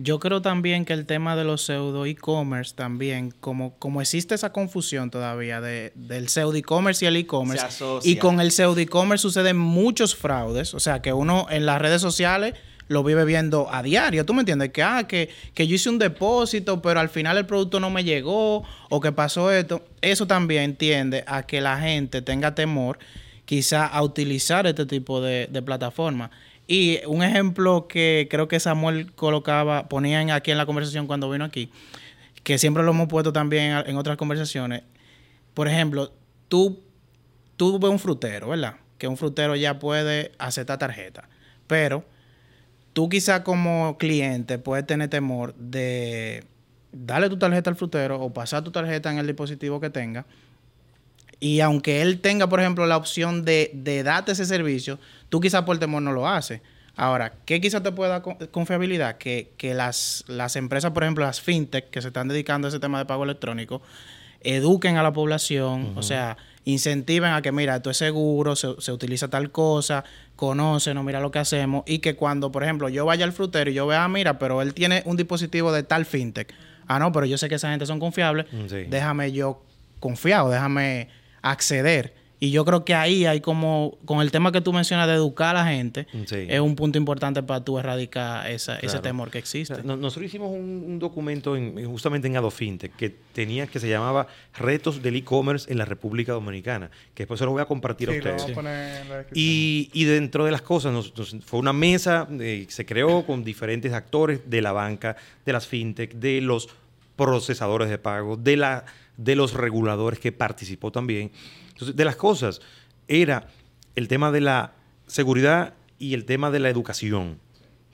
Yo 0.02 0.18
creo 0.18 0.40
también 0.40 0.86
que 0.86 0.94
el 0.94 1.04
tema 1.04 1.36
de 1.36 1.44
los 1.44 1.62
pseudo 1.62 2.06
e-commerce 2.06 2.74
también, 2.74 3.34
como, 3.40 3.74
como 3.78 4.00
existe 4.00 4.34
esa 4.34 4.50
confusión 4.50 5.10
todavía 5.10 5.60
de, 5.60 5.92
del 5.94 6.28
pseudo 6.28 6.56
e-commerce 6.56 7.04
y 7.04 7.08
el 7.08 7.16
e-commerce, 7.16 7.66
y 8.02 8.16
con 8.16 8.40
el 8.40 8.50
pseudo 8.50 8.80
e-commerce 8.80 9.22
suceden 9.22 9.58
muchos 9.58 10.16
fraudes, 10.16 10.72
o 10.72 10.80
sea 10.80 11.02
que 11.02 11.12
uno 11.12 11.46
en 11.50 11.66
las 11.66 11.82
redes 11.82 12.00
sociales 12.00 12.54
lo 12.88 13.04
vive 13.04 13.26
viendo 13.26 13.72
a 13.72 13.82
diario, 13.82 14.24
¿tú 14.24 14.32
me 14.32 14.40
entiendes? 14.40 14.70
Que, 14.70 14.82
ah, 14.82 15.06
que, 15.06 15.28
que 15.54 15.66
yo 15.66 15.74
hice 15.74 15.90
un 15.90 15.98
depósito, 15.98 16.80
pero 16.80 16.98
al 16.98 17.10
final 17.10 17.36
el 17.36 17.46
producto 17.46 17.78
no 17.78 17.90
me 17.90 18.02
llegó, 18.02 18.64
o 18.88 19.00
que 19.00 19.12
pasó 19.12 19.52
esto, 19.52 19.84
eso 20.00 20.26
también 20.26 20.76
tiende 20.76 21.24
a 21.26 21.42
que 21.42 21.60
la 21.60 21.78
gente 21.78 22.22
tenga 22.22 22.54
temor 22.54 22.98
quizá 23.44 23.86
a 23.86 24.02
utilizar 24.02 24.66
este 24.66 24.86
tipo 24.86 25.20
de, 25.20 25.46
de 25.50 25.60
plataforma. 25.60 26.30
Y 26.72 27.00
un 27.08 27.24
ejemplo 27.24 27.88
que 27.88 28.28
creo 28.30 28.46
que 28.46 28.60
Samuel 28.60 29.10
colocaba, 29.16 29.88
ponían 29.88 30.30
aquí 30.30 30.52
en 30.52 30.56
la 30.56 30.66
conversación 30.66 31.08
cuando 31.08 31.28
vino 31.28 31.44
aquí, 31.44 31.72
que 32.44 32.58
siempre 32.58 32.84
lo 32.84 32.92
hemos 32.92 33.08
puesto 33.08 33.32
también 33.32 33.72
en 33.86 33.96
otras 33.96 34.16
conversaciones. 34.16 34.84
Por 35.52 35.66
ejemplo, 35.66 36.12
tú, 36.46 36.80
tú 37.56 37.76
ves 37.80 37.90
un 37.90 37.98
frutero, 37.98 38.50
¿verdad? 38.50 38.76
Que 38.98 39.08
un 39.08 39.16
frutero 39.16 39.56
ya 39.56 39.80
puede 39.80 40.30
aceptar 40.38 40.78
tarjeta. 40.78 41.28
Pero 41.66 42.04
tú 42.92 43.08
quizá 43.08 43.42
como 43.42 43.98
cliente 43.98 44.58
puedes 44.58 44.86
tener 44.86 45.10
temor 45.10 45.56
de 45.56 46.44
darle 46.92 47.28
tu 47.30 47.36
tarjeta 47.36 47.70
al 47.70 47.74
frutero 47.74 48.20
o 48.20 48.32
pasar 48.32 48.62
tu 48.62 48.70
tarjeta 48.70 49.10
en 49.10 49.18
el 49.18 49.26
dispositivo 49.26 49.80
que 49.80 49.90
tenga. 49.90 50.24
Y 51.40 51.58
aunque 51.62 52.00
él 52.00 52.20
tenga, 52.20 52.48
por 52.48 52.60
ejemplo, 52.60 52.86
la 52.86 52.96
opción 52.96 53.44
de, 53.44 53.72
de 53.74 54.04
darte 54.04 54.30
ese 54.30 54.44
servicio, 54.44 55.00
tú 55.30 55.40
quizás 55.40 55.62
por 55.62 55.78
temor 55.78 56.02
no 56.02 56.12
lo 56.12 56.28
haces. 56.28 56.60
Ahora, 56.96 57.32
¿qué 57.46 57.60
quizás 57.62 57.82
te 57.82 57.92
puede 57.92 58.10
dar 58.10 58.20
con- 58.20 58.36
confiabilidad? 58.50 59.16
Que, 59.16 59.52
que 59.56 59.72
las, 59.72 60.24
las 60.28 60.56
empresas, 60.56 60.90
por 60.90 61.02
ejemplo, 61.04 61.24
las 61.24 61.40
fintech 61.40 61.88
que 61.88 62.02
se 62.02 62.08
están 62.08 62.28
dedicando 62.28 62.66
a 62.66 62.68
ese 62.68 62.78
tema 62.80 62.98
de 62.98 63.06
pago 63.06 63.24
electrónico, 63.24 63.80
eduquen 64.42 64.96
a 64.96 65.02
la 65.02 65.12
población, 65.12 65.92
o 65.96 66.02
sea, 66.02 66.36
incentiven 66.64 67.32
a 67.32 67.42
que, 67.42 67.52
mira, 67.52 67.76
esto 67.76 67.90
es 67.90 67.96
seguro, 67.96 68.56
se, 68.56 68.68
se 68.80 68.92
utiliza 68.92 69.28
tal 69.28 69.50
cosa, 69.50 70.04
conócenos, 70.36 71.04
mira 71.04 71.20
lo 71.20 71.30
que 71.30 71.38
hacemos, 71.38 71.84
y 71.86 71.98
que 71.98 72.16
cuando, 72.16 72.50
por 72.52 72.62
ejemplo, 72.64 72.88
yo 72.88 73.04
vaya 73.06 73.24
al 73.24 73.32
frutero 73.32 73.70
y 73.70 73.74
yo 73.74 73.86
vea, 73.86 74.04
ah, 74.04 74.08
mira, 74.08 74.38
pero 74.38 74.60
él 74.62 74.74
tiene 74.74 75.02
un 75.06 75.16
dispositivo 75.16 75.72
de 75.72 75.82
tal 75.82 76.04
fintech. 76.06 76.52
Ah, 76.86 76.98
no, 76.98 77.12
pero 77.12 77.24
yo 77.26 77.38
sé 77.38 77.48
que 77.48 77.54
esa 77.54 77.70
gente 77.70 77.86
son 77.86 78.00
confiables, 78.00 78.46
Mm, 78.52 78.66
sí. 78.68 78.84
déjame 78.88 79.30
yo 79.32 79.62
confiado, 80.00 80.50
déjame 80.50 81.08
acceder 81.42 82.14
Y 82.42 82.50
yo 82.52 82.64
creo 82.64 82.86
que 82.86 82.94
ahí 82.94 83.26
hay 83.26 83.42
como, 83.42 83.98
con 84.06 84.22
el 84.22 84.30
tema 84.30 84.50
que 84.50 84.62
tú 84.62 84.72
mencionas 84.72 85.06
de 85.06 85.12
educar 85.12 85.54
a 85.56 85.62
la 85.64 85.70
gente, 85.70 86.06
Sí. 86.24 86.46
es 86.48 86.58
un 86.60 86.74
punto 86.74 86.96
importante 86.96 87.42
para 87.42 87.62
tú 87.62 87.78
erradicar 87.78 88.50
esa, 88.50 88.78
ese 88.78 88.98
temor 89.00 89.30
que 89.30 89.36
O 89.36 89.40
existe. 89.40 89.74
sea, 89.74 89.84
no- 89.84 89.98
nosotros 89.98 90.24
hicimos 90.24 90.50
un, 90.50 90.84
un 90.88 90.98
documento 90.98 91.54
en- 91.54 91.84
justamente 91.86 92.28
en 92.28 92.36
AdoFintech 92.38 92.96
que 92.96 93.10
tenía 93.34 93.66
que 93.66 93.78
se 93.78 93.90
llamaba 93.90 94.26
Retos 94.58 95.02
del 95.02 95.16
e-commerce 95.16 95.70
en 95.70 95.76
la 95.76 95.84
República 95.84 96.32
Dominicana, 96.32 96.90
que 97.14 97.24
después 97.24 97.38
se 97.38 97.44
lo 97.44 97.50
voy 97.52 97.60
a 97.60 97.66
compartir 97.66 98.08
a 98.08 98.12
lo 98.12 98.18
ustedes. 98.18 98.36
vamos 98.40 98.52
a 98.52 98.54
poner 98.54 99.02
en 99.02 99.08
la 99.10 99.16
descripción. 99.18 99.46
Y, 99.46 99.90
y 99.92 100.04
dentro 100.04 100.46
de 100.46 100.50
las 100.50 100.62
cosas, 100.62 100.94
nos- 100.94 101.14
nos- 101.18 101.36
fue 101.44 101.60
una 101.60 101.74
mesa, 101.74 102.26
eh, 102.40 102.64
se 102.70 102.86
creó 102.86 103.26
con 103.26 103.44
diferentes 103.44 103.92
actores 103.92 104.40
de 104.48 104.62
la 104.62 104.72
banca, 104.72 105.14
de 105.44 105.52
las 105.52 105.66
fintech, 105.66 106.14
de 106.14 106.40
los 106.40 106.70
procesadores 107.16 107.90
de 107.90 107.98
pago, 107.98 108.36
de, 108.38 108.56
la, 108.56 108.86
de 109.18 109.36
los 109.36 109.52
reguladores 109.52 110.18
que 110.18 110.32
participó 110.32 110.90
también. 110.90 111.30
Entonces, 111.80 111.96
de 111.96 112.04
las 112.04 112.16
cosas 112.16 112.60
era 113.08 113.46
el 113.96 114.06
tema 114.08 114.30
de 114.30 114.40
la 114.42 114.72
seguridad 115.06 115.74
y 115.98 116.14
el 116.14 116.24
tema 116.24 116.50
de 116.50 116.60
la 116.60 116.68
educación, 116.68 117.38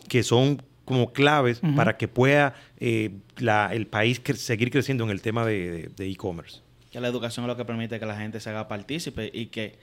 que 0.09 0.23
son 0.23 0.63
como 0.85 1.13
claves 1.13 1.61
para 1.75 1.97
que 1.97 2.07
pueda 2.09 2.55
eh, 2.79 3.11
la- 3.39 3.71
el 3.73 3.87
país 3.87 4.23
cre- 4.23 4.35
seguir 4.37 4.71
creciendo 4.71 5.05
en 5.05 5.11
el 5.11 5.21
tema 5.23 5.45
de 5.47 5.71
de- 5.71 5.89
de 5.97 6.11
e-commerce. 6.11 6.61
Que 6.93 7.01
la 7.01 7.09
educación 7.09 7.45
es 7.45 7.49
lo 7.49 7.57
que 7.57 7.65
permite 7.65 7.99
que 7.99 8.07
la 8.07 8.17
gente 8.17 8.39
se 8.41 8.51
haga 8.51 8.69
partícipe 8.69 9.31
y 9.33 9.47
que, 9.47 9.79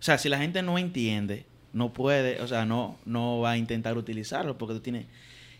o 0.00 0.02
sea, 0.02 0.18
si 0.18 0.28
la 0.28 0.38
gente 0.38 0.62
no 0.62 0.78
entiende, 0.78 1.44
no 1.72 1.92
puede, 1.92 2.40
o 2.42 2.48
sea, 2.48 2.64
no, 2.64 2.96
no 3.04 3.40
va 3.40 3.52
a 3.52 3.56
intentar 3.58 3.96
utilizarlo 3.98 4.56
porque 4.58 4.74
tú 4.74 4.80
tienes 4.80 5.06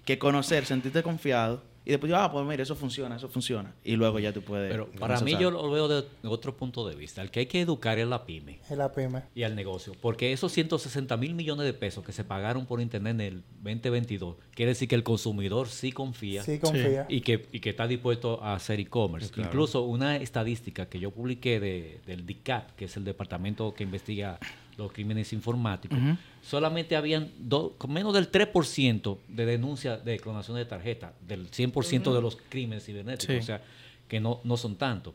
que 0.05 0.19
conocer, 0.19 0.65
sentirte 0.67 1.03
confiado 1.03 1.63
y 1.85 1.91
después, 1.93 2.13
ah, 2.15 2.31
pues 2.31 2.45
mira, 2.47 2.63
eso 2.63 2.75
funciona, 2.77 3.17
eso 3.17 3.29
funciona. 3.29 3.73
Y 3.83 3.97
luego 3.97 4.19
ya 4.19 4.33
tú 4.33 4.43
puedes. 4.43 4.71
Pero 4.71 4.91
para 4.99 5.21
mí 5.21 5.37
yo 5.41 5.51
lo 5.51 5.71
veo 5.71 5.89
de 5.89 6.05
otro 6.25 6.55
punto 6.57 6.87
de 6.87 6.95
vista. 6.95 7.23
El 7.23 7.31
que 7.31 7.41
hay 7.41 7.47
que 7.47 7.61
educar 7.63 7.99
es 7.99 8.07
la 8.07 8.27
pyme 8.27 8.59
Es 8.71 8.77
la 8.77 8.93
pyme. 8.93 9.23
y 9.35 9.43
al 9.45 9.55
negocio. 9.57 9.95
Porque 10.01 10.33
esos 10.33 10.53
160 10.53 11.17
mil 11.17 11.35
millones 11.35 11.65
de 11.65 11.73
pesos 11.73 12.05
que 12.05 12.13
se 12.13 12.25
pagaron 12.25 12.67
por 12.67 12.81
Internet 12.83 13.15
en 13.15 13.21
el 13.23 13.43
2022, 13.63 14.37
quiere 14.55 14.71
decir 14.73 14.87
que 14.89 14.95
el 14.97 15.03
consumidor 15.03 15.69
sí 15.69 15.93
confía 15.93 16.43
Sí, 16.43 16.59
confía. 16.59 17.07
y, 17.09 17.23
que, 17.23 17.47
y 17.53 17.61
que 17.61 17.71
está 17.71 17.87
dispuesto 17.87 18.43
a 18.43 18.55
hacer 18.55 18.81
e-commerce. 18.81 19.31
Claro. 19.31 19.49
Incluso 19.49 19.83
una 19.85 20.17
estadística 20.17 20.87
que 20.91 20.99
yo 21.01 21.11
publiqué 21.11 21.59
de, 21.61 22.01
del 22.07 22.27
DICAP, 22.27 22.73
que 22.77 22.85
es 22.85 22.97
el 22.97 23.05
departamento 23.05 23.73
que 23.75 23.85
investiga 23.85 24.39
los 24.79 24.93
crímenes 24.93 25.33
informáticos, 25.35 25.99
solamente 26.41 26.97
habían 26.97 27.31
do- 27.39 27.77
menos 27.89 28.15
del 28.15 28.31
3% 28.31 29.19
de 29.29 29.45
denuncias 29.45 30.05
de 30.05 30.19
clonación 30.19 30.57
de 30.57 30.65
tarjeta, 30.65 31.13
del 31.27 31.51
100% 31.51 32.15
de 32.15 32.23
los 32.23 32.37
crímenes 32.49 32.85
cibernéticos. 32.87 33.35
Sí. 33.35 33.41
O 33.41 33.43
sea, 33.43 33.63
que 34.09 34.21
no, 34.21 34.41
no 34.45 34.57
son 34.57 34.77
tanto. 34.77 35.15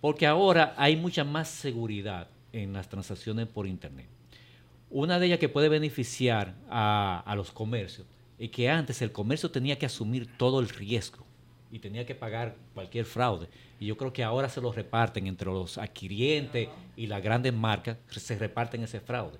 Porque 0.00 0.26
ahora 0.26 0.74
hay 0.78 0.96
mucha 0.96 1.24
más 1.24 1.48
seguridad 1.48 2.28
en 2.52 2.72
las 2.72 2.88
transacciones 2.88 3.46
por 3.48 3.66
Internet. 3.66 4.06
Una 4.90 5.18
de 5.18 5.26
ellas 5.26 5.38
que 5.38 5.48
puede 5.48 5.68
beneficiar 5.68 6.54
a, 6.70 7.22
a 7.26 7.34
los 7.34 7.50
comercios 7.50 8.06
es 8.38 8.50
que 8.50 8.68
antes 8.70 9.02
el 9.02 9.10
comercio 9.12 9.50
tenía 9.50 9.78
que 9.78 9.86
asumir 9.86 10.28
todo 10.38 10.60
el 10.60 10.68
riesgo 10.68 11.24
y 11.72 11.78
tenía 11.78 12.04
que 12.04 12.14
pagar 12.14 12.54
cualquier 12.74 13.06
fraude. 13.06 13.48
Y 13.80 13.86
yo 13.86 13.96
creo 13.96 14.12
que 14.12 14.22
ahora 14.22 14.50
se 14.50 14.60
lo 14.60 14.70
reparten 14.70 15.26
entre 15.26 15.50
los 15.50 15.78
adquirientes 15.78 16.68
y 16.96 17.06
las 17.06 17.22
grandes 17.22 17.54
marcas, 17.54 17.96
se 18.10 18.38
reparten 18.38 18.84
ese 18.84 19.00
fraude. 19.00 19.38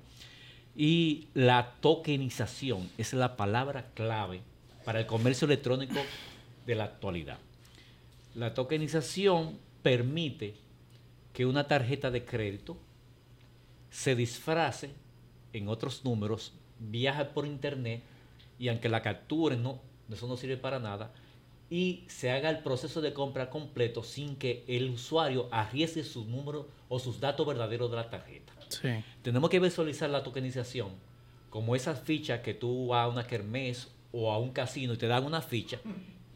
Y 0.74 1.28
la 1.34 1.74
tokenización 1.80 2.90
es 2.96 3.12
la 3.12 3.36
palabra 3.36 3.90
clave 3.94 4.40
para 4.86 5.00
el 5.00 5.06
comercio 5.06 5.44
electrónico 5.44 6.00
de 6.66 6.74
la 6.74 6.84
actualidad. 6.84 7.38
La 8.34 8.54
tokenización 8.54 9.58
permite 9.82 10.54
que 11.34 11.44
una 11.44 11.68
tarjeta 11.68 12.10
de 12.10 12.24
crédito 12.24 12.78
se 13.90 14.16
disfrace 14.16 14.90
en 15.52 15.68
otros 15.68 16.02
números, 16.02 16.54
viaje 16.78 17.26
por 17.26 17.46
internet 17.46 18.02
y 18.58 18.68
aunque 18.68 18.88
la 18.88 19.02
capturen, 19.02 19.62
no, 19.62 19.80
eso 20.10 20.26
no 20.26 20.38
sirve 20.38 20.56
para 20.56 20.78
nada, 20.78 21.12
y 21.72 22.04
se 22.06 22.30
haga 22.30 22.50
el 22.50 22.58
proceso 22.58 23.00
de 23.00 23.14
compra 23.14 23.48
completo 23.48 24.02
sin 24.02 24.36
que 24.36 24.62
el 24.68 24.90
usuario 24.90 25.48
arriesgue 25.50 26.04
sus 26.04 26.26
números 26.26 26.66
o 26.90 26.98
sus 26.98 27.18
datos 27.18 27.46
verdaderos 27.46 27.88
de 27.90 27.96
la 27.96 28.10
tarjeta. 28.10 28.52
Sí. 28.68 28.88
Tenemos 29.22 29.48
que 29.48 29.58
visualizar 29.58 30.10
la 30.10 30.22
tokenización 30.22 30.90
como 31.48 31.74
esas 31.74 31.98
fichas 32.00 32.40
que 32.40 32.52
tú 32.52 32.88
vas 32.88 33.06
a 33.06 33.08
una 33.08 33.26
kermés 33.26 33.88
o 34.12 34.30
a 34.30 34.36
un 34.38 34.50
casino 34.52 34.92
y 34.92 34.96
te 34.98 35.06
dan 35.06 35.24
una 35.24 35.40
ficha. 35.40 35.78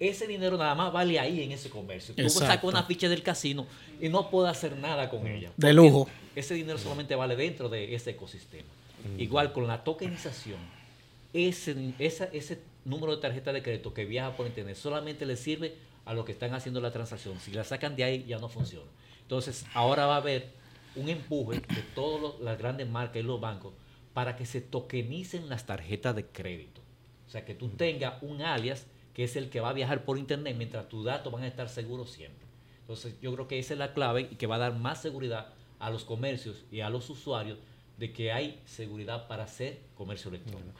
Ese 0.00 0.26
dinero 0.26 0.56
nada 0.56 0.74
más 0.74 0.90
vale 0.90 1.20
ahí 1.20 1.42
en 1.42 1.52
ese 1.52 1.68
comercio. 1.68 2.14
Tú 2.14 2.22
Exacto. 2.22 2.46
sacas 2.46 2.64
una 2.64 2.82
ficha 2.84 3.06
del 3.08 3.22
casino 3.22 3.66
y 4.00 4.08
no 4.08 4.30
puedes 4.30 4.50
hacer 4.50 4.74
nada 4.78 5.10
con 5.10 5.26
ella. 5.26 5.52
De 5.58 5.74
lujo. 5.74 6.08
Ese 6.34 6.54
dinero 6.54 6.78
solamente 6.78 7.14
vale 7.14 7.36
dentro 7.36 7.68
de 7.68 7.94
ese 7.94 8.12
ecosistema. 8.12 8.68
Igual 9.18 9.52
con 9.52 9.66
la 9.66 9.84
tokenización, 9.84 10.58
ese, 11.34 11.92
esa- 11.98 12.28
ese 12.32 12.58
número 12.86 13.14
de 13.14 13.20
tarjeta 13.20 13.52
de 13.52 13.62
crédito 13.62 13.92
que 13.92 14.04
viaja 14.04 14.36
por 14.36 14.46
internet 14.46 14.76
solamente 14.76 15.26
le 15.26 15.36
sirve 15.36 15.76
a 16.04 16.14
los 16.14 16.24
que 16.24 16.32
están 16.32 16.54
haciendo 16.54 16.80
la 16.80 16.92
transacción. 16.92 17.38
Si 17.40 17.50
la 17.50 17.64
sacan 17.64 17.96
de 17.96 18.04
ahí 18.04 18.24
ya 18.26 18.38
no 18.38 18.48
funciona. 18.48 18.90
Entonces 19.22 19.66
ahora 19.74 20.06
va 20.06 20.14
a 20.14 20.18
haber 20.18 20.50
un 20.94 21.08
empuje 21.08 21.60
de 21.60 21.82
todas 21.94 22.40
las 22.40 22.56
grandes 22.56 22.88
marcas 22.88 23.16
y 23.16 23.22
los 23.22 23.40
bancos 23.40 23.74
para 24.14 24.36
que 24.36 24.46
se 24.46 24.60
tokenicen 24.60 25.48
las 25.48 25.66
tarjetas 25.66 26.14
de 26.16 26.24
crédito. 26.26 26.80
O 27.26 27.30
sea, 27.30 27.44
que 27.44 27.54
tú 27.54 27.68
tengas 27.68 28.22
un 28.22 28.40
alias 28.40 28.86
que 29.12 29.24
es 29.24 29.34
el 29.36 29.50
que 29.50 29.60
va 29.60 29.70
a 29.70 29.72
viajar 29.72 30.04
por 30.04 30.16
internet 30.16 30.54
mientras 30.56 30.88
tus 30.88 31.04
datos 31.04 31.32
van 31.32 31.42
a 31.42 31.48
estar 31.48 31.68
seguros 31.68 32.10
siempre. 32.10 32.46
Entonces, 32.80 33.14
yo 33.20 33.34
creo 33.34 33.48
que 33.48 33.58
esa 33.58 33.74
es 33.74 33.78
la 33.78 33.92
clave 33.92 34.28
y 34.30 34.36
que 34.36 34.46
va 34.46 34.56
a 34.56 34.58
dar 34.58 34.74
más 34.74 35.02
seguridad 35.02 35.48
a 35.78 35.90
los 35.90 36.04
comercios 36.04 36.64
y 36.70 36.80
a 36.80 36.90
los 36.90 37.10
usuarios 37.10 37.58
de 37.98 38.12
que 38.12 38.30
hay 38.30 38.60
seguridad 38.64 39.26
para 39.26 39.44
hacer 39.44 39.80
comercio 39.96 40.28
electrónico. 40.28 40.78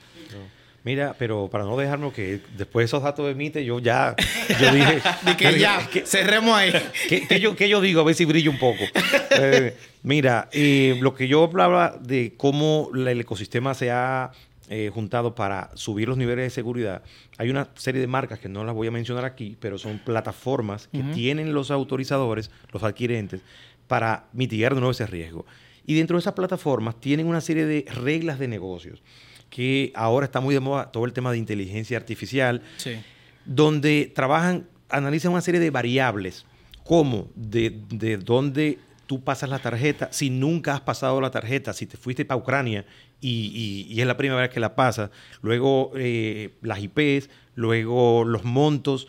Mira, 0.87 1.16
pero 1.18 1.49
para 1.51 1.64
no 1.64 1.77
dejarme 1.77 2.12
que 2.12 2.40
después 2.57 2.83
de 2.83 2.85
esos 2.85 3.03
datos 3.03 3.27
de 3.27 3.35
Mite, 3.35 3.64
yo 3.64 3.81
ya, 3.81 4.14
yo 4.61 4.72
dije... 4.72 5.03
De 5.27 5.37
que 5.37 5.59
ya, 5.59 5.81
cerremos 6.05 6.57
ahí. 6.57 6.72
¿Qué, 7.09 7.27
qué 7.27 7.40
yo, 7.40 7.57
qué 7.57 7.68
yo 7.68 7.81
digo? 7.81 8.03
A 8.03 8.05
ver 8.05 8.14
si 8.14 8.25
brillo 8.25 8.53
un 8.53 8.59
poco. 8.59 8.85
Eh, 9.38 9.77
mira, 10.03 10.49
eh, 10.53 10.96
lo 11.03 11.14
que 11.14 11.29
yo 11.29 11.44
hablaba 11.44 11.99
de 12.01 12.35
cómo 12.38 12.88
el 12.94 13.20
ecosistema 13.20 13.75
se 13.75 13.90
ha 13.90 14.31
eh, 14.70 14.90
juntado 14.94 15.35
para 15.35 15.70
subir 15.75 16.09
los 16.09 16.16
niveles 16.16 16.44
de 16.44 16.51
seguridad, 16.51 17.03
hay 17.37 17.51
una 17.51 17.68
serie 17.75 18.01
de 18.01 18.07
marcas 18.07 18.38
que 18.38 18.49
no 18.49 18.64
las 18.64 18.75
voy 18.75 18.88
a 18.88 18.90
mencionar 18.90 19.27
aquí, 19.27 19.59
pero 19.61 19.77
son 19.77 19.99
plataformas 19.99 20.88
que 20.90 21.03
tienen 21.12 21.53
los 21.53 21.70
autorizadores, 21.70 22.51
los 22.72 22.83
adquirentes, 22.83 23.42
para 23.88 24.25
mitigar 24.33 24.72
de 24.72 24.81
nuevo 24.81 24.92
ese 24.92 25.07
riesgo. 25.07 25.44
Y 25.85 25.96
dentro 25.96 26.16
de 26.16 26.20
esas 26.20 26.33
plataformas 26.33 26.99
tienen 26.99 27.27
una 27.27 27.42
serie 27.42 27.66
de 27.66 27.85
reglas 27.92 28.38
de 28.38 28.49
negocios 28.49 29.03
que 29.51 29.93
ahora 29.95 30.27
está 30.27 30.41
muy 30.41 30.55
de 30.55 30.61
moda 30.61 30.91
todo 30.93 31.05
el 31.05 31.13
tema 31.13 31.31
de 31.33 31.39
inteligencia 31.39 31.97
artificial, 31.97 32.63
Sí. 32.77 32.97
donde 33.45 34.11
trabajan, 34.15 34.67
analizan 34.89 35.33
una 35.33 35.41
serie 35.41 35.61
de 35.61 35.71
variables, 35.71 36.45
como 36.85 37.29
de, 37.35 37.81
de 37.91 38.17
dónde 38.17 38.79
tú 39.07 39.23
pasas 39.23 39.49
la 39.49 39.61
tarjeta, 39.61 40.09
si 40.11 40.31
nunca 40.31 40.75
has 40.75 40.81
pasado 40.81 41.21
la 41.21 41.31
tarjeta, 41.31 41.73
si 41.73 41.87
te 41.87 41.97
fuiste 41.97 42.25
para 42.25 42.39
Ucrania 42.39 42.85
y, 43.21 43.87
y- 43.89 43.93
y 43.95 44.01
es 44.01 44.07
la 44.07 44.17
primera 44.17 44.41
vez 44.41 44.51
que 44.51 44.59
la 44.61 44.75
pasas, 44.75 45.11
luego 45.43 45.93
eh, 45.97 46.55
las 46.63 46.81
IPs, 46.81 47.31
luego 47.55 48.25
los 48.25 48.43
montos, 48.45 49.07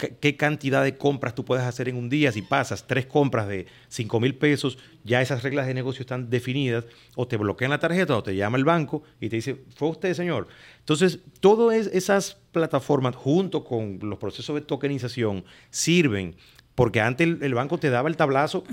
qué, 0.00 0.36
cantidad 0.36 0.82
de 0.82 0.96
compras 0.96 1.34
tú 1.34 1.44
puedes 1.44 1.64
hacer 1.64 1.88
en 1.88 1.96
un 1.96 2.08
día, 2.08 2.32
si 2.32 2.42
pasas 2.42 2.86
tres 2.86 3.06
compras 3.06 3.48
de 3.48 3.66
5 3.88 4.20
mil 4.20 4.34
pesos, 4.34 4.78
ya 5.04 5.20
esas 5.20 5.42
reglas 5.42 5.66
de 5.66 5.74
negocio 5.74 6.02
están 6.02 6.30
definidas, 6.30 6.84
o 7.16 7.26
te 7.26 7.36
bloquean 7.36 7.70
la 7.70 7.78
tarjeta 7.78 8.16
o 8.16 8.22
te 8.22 8.34
llama 8.34 8.58
el 8.58 8.64
banco 8.64 9.02
y 9.20 9.28
te 9.28 9.36
dice, 9.36 9.56
fue 9.76 9.88
usted 9.88 10.14
señor. 10.14 10.48
Entonces, 10.78 11.20
todas 11.40 11.86
esas 11.86 12.38
plataformas 12.52 13.14
junto 13.14 13.64
con 13.64 13.98
los 14.02 14.18
procesos 14.18 14.54
de 14.54 14.62
tokenización 14.62 15.44
sirven, 15.70 16.36
porque 16.74 17.00
antes 17.00 17.28
el 17.40 17.54
banco 17.54 17.78
te 17.78 17.90
daba 17.90 18.08
el 18.08 18.16
tablazo 18.16 18.64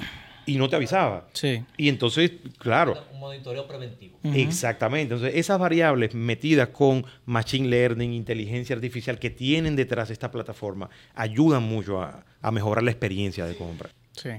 y 0.48 0.58
no 0.58 0.68
te 0.68 0.76
avisaba. 0.76 1.28
Sí. 1.34 1.64
Y 1.78 1.90
entonces, 1.90 2.32
claro, 2.58 2.98
Un 3.14 3.20
monitoreo 3.20 3.68
preventivo. 3.68 4.18
Exactamente. 4.24 5.14
Entonces, 5.14 5.38
esas 5.38 5.60
variables 5.60 6.16
metidas 6.16 6.70
con 6.70 7.06
machine 7.26 7.68
learning, 7.68 8.14
inteligencia 8.14 8.76
artificial 8.76 9.20
que 9.20 9.30
tienen 9.30 9.76
detrás 9.76 10.10
esta 10.10 10.32
plataforma, 10.32 10.90
ayudan 11.14 11.62
mucho 11.64 12.02
a, 12.02 12.26
a 12.42 12.52
mejorar 12.52 12.84
la 12.84 12.92
experiencia 12.92 13.46
de 13.46 13.56
compra. 13.56 13.90
Sí. 14.14 14.32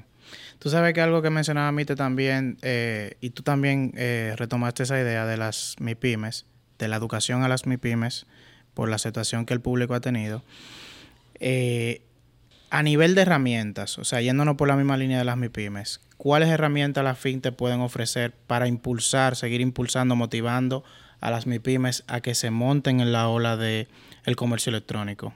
Tú 0.59 0.71
sabes 0.71 0.93
que 0.93 1.01
algo 1.01 1.23
que 1.23 1.31
mencionaba 1.31 1.71
Mite 1.71 1.95
también, 1.95 2.59
eh, 2.63 3.15
y 3.21 3.31
tú 3.31 3.43
también 3.43 3.93
eh, 3.97 4.35
retomaste 4.37 4.83
esa 4.83 5.01
idea 5.01 5.25
de 5.25 5.37
las 5.37 5.77
MIPIMES, 5.79 6.47
de 6.79 6.89
la 6.89 6.97
educación 6.97 7.45
a 7.45 7.49
las 7.49 7.67
MIPIMES, 7.67 8.27
por 8.75 8.89
la 8.89 8.97
aceptación 8.97 9.47
que 9.47 9.55
el 9.55 9.61
público 9.61 9.95
ha 9.95 10.01
tenido. 10.01 10.43
Eh, 11.41 12.03
a 12.71 12.83
nivel 12.83 13.15
de 13.15 13.23
herramientas, 13.23 13.99
o 13.99 14.05
sea, 14.05 14.21
yéndonos 14.21 14.57
por 14.57 14.69
la 14.69 14.77
misma 14.77 14.97
línea 14.97 15.19
de 15.19 15.25
las 15.25 15.37
MIPIMES, 15.37 16.01
¿cuáles 16.17 16.49
herramientas 16.49 17.03
las 17.05 17.19
FinTech 17.19 17.55
pueden 17.55 17.81
ofrecer 17.81 18.33
para 18.47 18.69
impulsar, 18.69 19.37
seguir 19.37 19.61
impulsando, 19.61 20.17
motivando 20.17 20.85
a 21.21 21.31
las 21.31 21.47
MIPIMES 21.47 22.05
a 22.07 22.21
que 22.21 22.35
se 22.35 22.51
monten 22.51 23.01
en 23.01 23.13
la 23.13 23.29
ola 23.29 23.57
del 23.57 23.89
el 24.25 24.37
comercio 24.37 24.71
electrónico? 24.71 25.33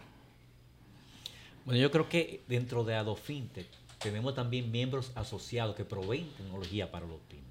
Bueno, 1.65 1.81
yo 1.81 1.91
creo 1.91 2.09
que 2.09 2.43
dentro 2.49 2.85
de 2.85 2.97
AdoFintech 2.97 3.69
tenemos 4.03 4.35
también 4.35 4.71
miembros 4.71 5.13
asociados 5.15 5.77
que 5.77 5.85
proveen 5.85 6.29
tecnología 6.37 6.91
para 6.91 7.07
los 7.07 7.21
pymes. 7.29 7.45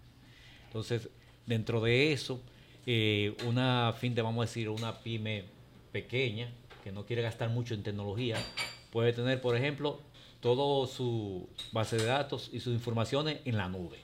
Entonces, 0.68 1.10
dentro 1.46 1.82
de 1.82 2.12
eso, 2.12 2.42
eh, 2.86 3.36
una 3.48 3.94
fintech, 3.98 4.24
vamos 4.24 4.44
a 4.44 4.48
decir, 4.48 4.70
una 4.70 5.00
pyme 5.00 5.46
pequeña, 5.92 6.50
que 6.84 6.92
no 6.92 7.06
quiere 7.06 7.22
gastar 7.22 7.50
mucho 7.50 7.74
en 7.74 7.84
tecnología, 7.84 8.38
puede 8.92 9.14
tener, 9.14 9.42
por 9.42 9.56
ejemplo, 9.56 10.00
todo 10.42 10.88
su 10.88 11.48
base 11.72 11.98
de 11.98 12.06
datos 12.06 12.50
y 12.52 12.60
sus 12.60 12.74
informaciones 12.74 13.40
en 13.46 13.58
la 13.58 13.70
nube. 13.70 13.98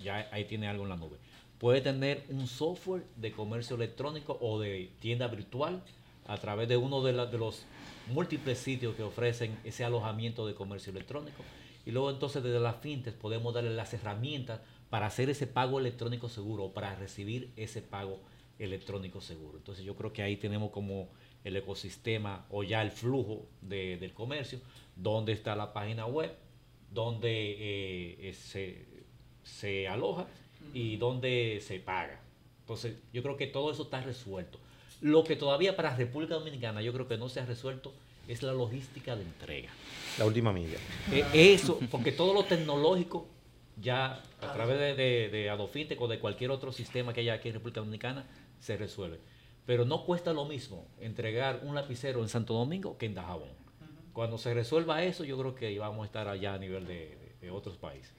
Ya 0.00 0.28
ahí 0.32 0.44
tiene 0.44 0.68
algo 0.68 0.82
en 0.84 0.90
la 0.90 0.96
nube. 0.96 1.18
Puede 1.58 1.80
tener 1.80 2.24
un 2.28 2.48
software 2.48 3.04
de 3.16 3.30
comercio 3.30 3.76
electrónico 3.76 4.36
o 4.40 4.58
de 4.58 4.90
tienda 4.98 5.28
virtual 5.28 5.82
a 6.26 6.36
través 6.38 6.68
de 6.68 6.76
uno 6.76 7.02
de 7.02 7.12
los 7.12 7.64
múltiples 8.10 8.58
sitios 8.58 8.96
que 8.96 9.02
ofrecen 9.02 9.56
ese 9.64 9.84
alojamiento 9.84 10.46
de 10.46 10.54
comercio 10.54 10.90
electrónico. 10.90 11.44
Y 11.84 11.90
luego 11.90 12.10
entonces 12.10 12.42
desde 12.42 12.60
las 12.60 12.76
fintech 12.76 13.14
podemos 13.14 13.54
darle 13.54 13.74
las 13.74 13.92
herramientas 13.94 14.60
para 14.90 15.06
hacer 15.06 15.30
ese 15.30 15.46
pago 15.46 15.78
electrónico 15.78 16.28
seguro 16.28 16.64
o 16.64 16.72
para 16.72 16.94
recibir 16.96 17.52
ese 17.56 17.82
pago 17.82 18.20
electrónico 18.58 19.20
seguro. 19.20 19.58
Entonces 19.58 19.84
yo 19.84 19.96
creo 19.96 20.12
que 20.12 20.22
ahí 20.22 20.36
tenemos 20.36 20.70
como 20.70 21.08
el 21.44 21.56
ecosistema 21.56 22.46
o 22.50 22.62
ya 22.62 22.82
el 22.82 22.90
flujo 22.90 23.46
de- 23.60 23.96
del 23.96 24.12
comercio, 24.12 24.60
donde 24.96 25.32
está 25.32 25.56
la 25.56 25.72
página 25.72 26.06
web, 26.06 26.32
donde 26.92 27.30
eh, 27.52 28.16
eh, 28.28 28.32
se, 28.34 28.84
se 29.42 29.88
aloja 29.88 30.26
y 30.74 30.96
donde 30.96 31.60
se 31.66 31.80
paga. 31.80 32.20
Entonces 32.60 32.96
yo 33.12 33.22
creo 33.22 33.36
que 33.36 33.46
todo 33.46 33.70
eso 33.72 33.84
está 33.84 34.00
resuelto. 34.02 34.58
Lo 35.00 35.24
que 35.24 35.34
todavía 35.34 35.74
para 35.74 35.96
República 35.96 36.34
Dominicana 36.34 36.80
yo 36.82 36.92
creo 36.92 37.08
que 37.08 37.16
no 37.18 37.28
se 37.28 37.40
ha 37.40 37.46
resuelto 37.46 37.92
es 38.28 38.42
la 38.42 38.52
logística 38.52 39.16
de 39.16 39.22
entrega. 39.22 39.70
La 40.18 40.26
última 40.26 40.52
milla. 40.52 40.78
Eh, 41.10 41.24
eso, 41.34 41.80
porque 41.90 42.12
todo 42.12 42.34
lo 42.34 42.44
tecnológico 42.44 43.26
ya 43.80 44.22
a 44.40 44.52
través 44.52 44.78
de, 44.78 44.94
de, 44.94 45.28
de 45.30 45.50
Adofintec 45.50 46.00
o 46.00 46.06
de 46.06 46.20
cualquier 46.20 46.50
otro 46.52 46.70
sistema 46.72 47.12
que 47.12 47.20
haya 47.22 47.32
aquí 47.34 47.48
en 47.48 47.54
República 47.54 47.80
Dominicana 47.80 48.26
se 48.60 48.76
resuelve. 48.76 49.18
Pero 49.66 49.84
no 49.84 50.04
cuesta 50.04 50.32
lo 50.32 50.44
mismo 50.44 50.86
entregar 51.00 51.60
un 51.62 51.74
lapicero 51.74 52.20
en 52.22 52.28
Santo 52.28 52.54
Domingo 52.54 52.98
que 52.98 53.06
en 53.06 53.14
Dajabón. 53.14 53.48
Cuando 54.12 54.36
se 54.38 54.52
resuelva 54.54 55.02
eso, 55.04 55.24
yo 55.24 55.38
creo 55.38 55.54
que 55.54 55.78
vamos 55.78 56.02
a 56.02 56.06
estar 56.06 56.28
allá 56.28 56.54
a 56.54 56.58
nivel 56.58 56.86
de, 56.86 56.94
de- 56.94 57.32
de 57.40 57.50
otros 57.50 57.76
países. 57.76 58.12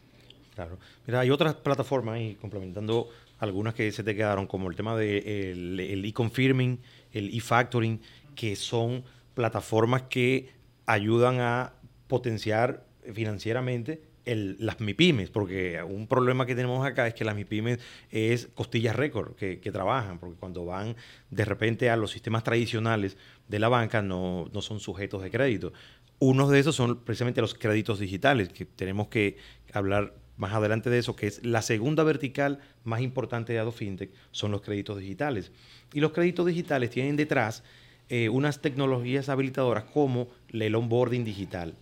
Claro. 0.56 0.78
Mira, 1.08 1.20
hay 1.22 1.30
otras 1.32 1.56
plataformas 1.56 2.16
ahí, 2.16 2.36
complementando 2.36 3.10
algunas 3.40 3.74
que 3.74 3.92
se 3.92 4.04
te 4.04 4.16
quedaron, 4.16 4.48
como 4.48 4.70
el 4.70 4.76
tema 4.76 4.96
del 4.96 5.76
de 5.78 5.94
el 5.94 6.06
e-confirming, 6.06 6.80
el 7.12 7.36
e-factoring, 7.36 8.00
que 8.36 8.56
son 8.56 9.04
plataformas 9.34 10.04
que 10.04 10.50
ayudan 10.86 11.40
a 11.40 11.74
potenciar 12.08 12.86
financieramente 13.14 14.02
las 14.26 14.80
MIPIMES, 14.80 15.30
porque 15.30 15.82
un 15.84 16.08
problema 16.08 16.46
que 16.46 16.56
tenemos 16.56 16.86
acá 16.86 17.08
es 17.08 17.14
que 17.14 17.26
las 17.26 17.36
MIPIMES 17.36 17.80
es 18.12 18.48
costillas 18.54 18.96
récord 18.96 19.36
que, 19.36 19.60
que 19.60 19.72
trabajan, 19.72 20.20
porque 20.20 20.36
cuando 20.40 20.66
van 20.66 20.96
de 21.30 21.46
repente 21.46 21.90
a 21.90 21.98
los 21.98 22.12
sistemas 22.12 22.44
tradicionales 22.44 23.18
de 23.48 23.60
la 23.60 23.70
banca 23.70 24.02
no, 24.02 24.50
no 24.54 24.62
son 24.62 24.80
sujetos 24.80 25.22
de 25.24 25.32
crédito. 25.32 25.74
Unos 26.20 26.50
de 26.50 26.60
esos 26.60 26.76
son 26.76 27.04
precisamente 27.04 27.42
los 27.42 27.54
créditos 27.54 28.00
digitales, 28.00 28.50
que 28.50 28.66
tenemos 28.66 29.10
que 29.10 29.38
hablar 29.74 30.14
más 30.38 30.54
adelante 30.54 30.90
de 30.90 31.00
eso, 31.00 31.16
que 31.16 31.28
es 31.28 31.46
la 31.46 31.62
segunda 31.62 32.04
vertical 32.04 32.60
más 32.84 33.02
importante 33.02 33.54
de 33.54 33.60
AdoFintech, 33.60 34.12
son 34.32 34.52
los 34.52 34.62
créditos 34.62 35.00
digitales. 35.00 35.52
Y 35.94 36.00
los 36.00 36.12
créditos 36.12 36.46
digitales 36.46 36.90
tienen 36.90 37.16
detrás 37.16 37.64
eh, 38.10 38.30
unas 38.30 38.62
tecnologías 38.62 39.30
habilitadoras 39.30 39.86
como 39.86 40.28
el 40.50 40.76
onboarding 40.76 41.24
digital, 41.24 41.76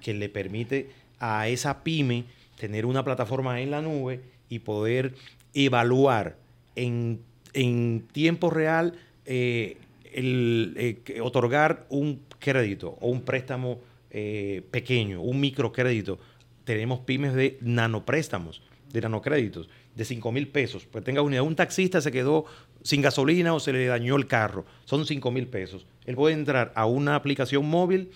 que 0.00 0.14
le 0.14 0.28
permite 0.28 0.90
a 1.18 1.48
esa 1.48 1.82
pyme 1.82 2.24
tener 2.58 2.86
una 2.86 3.04
plataforma 3.04 3.60
en 3.60 3.70
la 3.70 3.82
nube 3.82 4.20
y 4.48 4.60
poder 4.60 5.14
evaluar 5.54 6.36
en, 6.74 7.20
en 7.52 8.06
tiempo 8.12 8.50
real 8.50 8.94
eh, 9.24 9.76
el, 10.12 10.74
eh, 10.76 11.20
otorgar 11.20 11.86
un 11.88 12.22
crédito 12.38 12.96
o 13.00 13.08
un 13.08 13.22
préstamo 13.22 13.80
eh, 14.10 14.62
pequeño, 14.70 15.20
un 15.20 15.40
microcrédito. 15.40 16.18
Tenemos 16.64 17.00
pymes 17.00 17.34
de 17.34 17.58
nanopréstamos, 17.60 18.62
de 18.92 19.00
nanocréditos, 19.00 19.68
de 19.94 20.04
5 20.04 20.32
mil 20.32 20.48
pesos. 20.48 20.86
Pues 20.90 21.04
tenga 21.04 21.22
unidad, 21.22 21.42
un 21.42 21.56
taxista 21.56 22.00
se 22.00 22.12
quedó 22.12 22.46
sin 22.82 23.02
gasolina 23.02 23.52
o 23.54 23.60
se 23.60 23.72
le 23.72 23.86
dañó 23.86 24.16
el 24.16 24.26
carro, 24.26 24.64
son 24.84 25.06
5 25.06 25.30
mil 25.30 25.48
pesos. 25.48 25.86
Él 26.04 26.14
puede 26.14 26.34
entrar 26.34 26.72
a 26.74 26.86
una 26.86 27.14
aplicación 27.14 27.68
móvil 27.68 28.10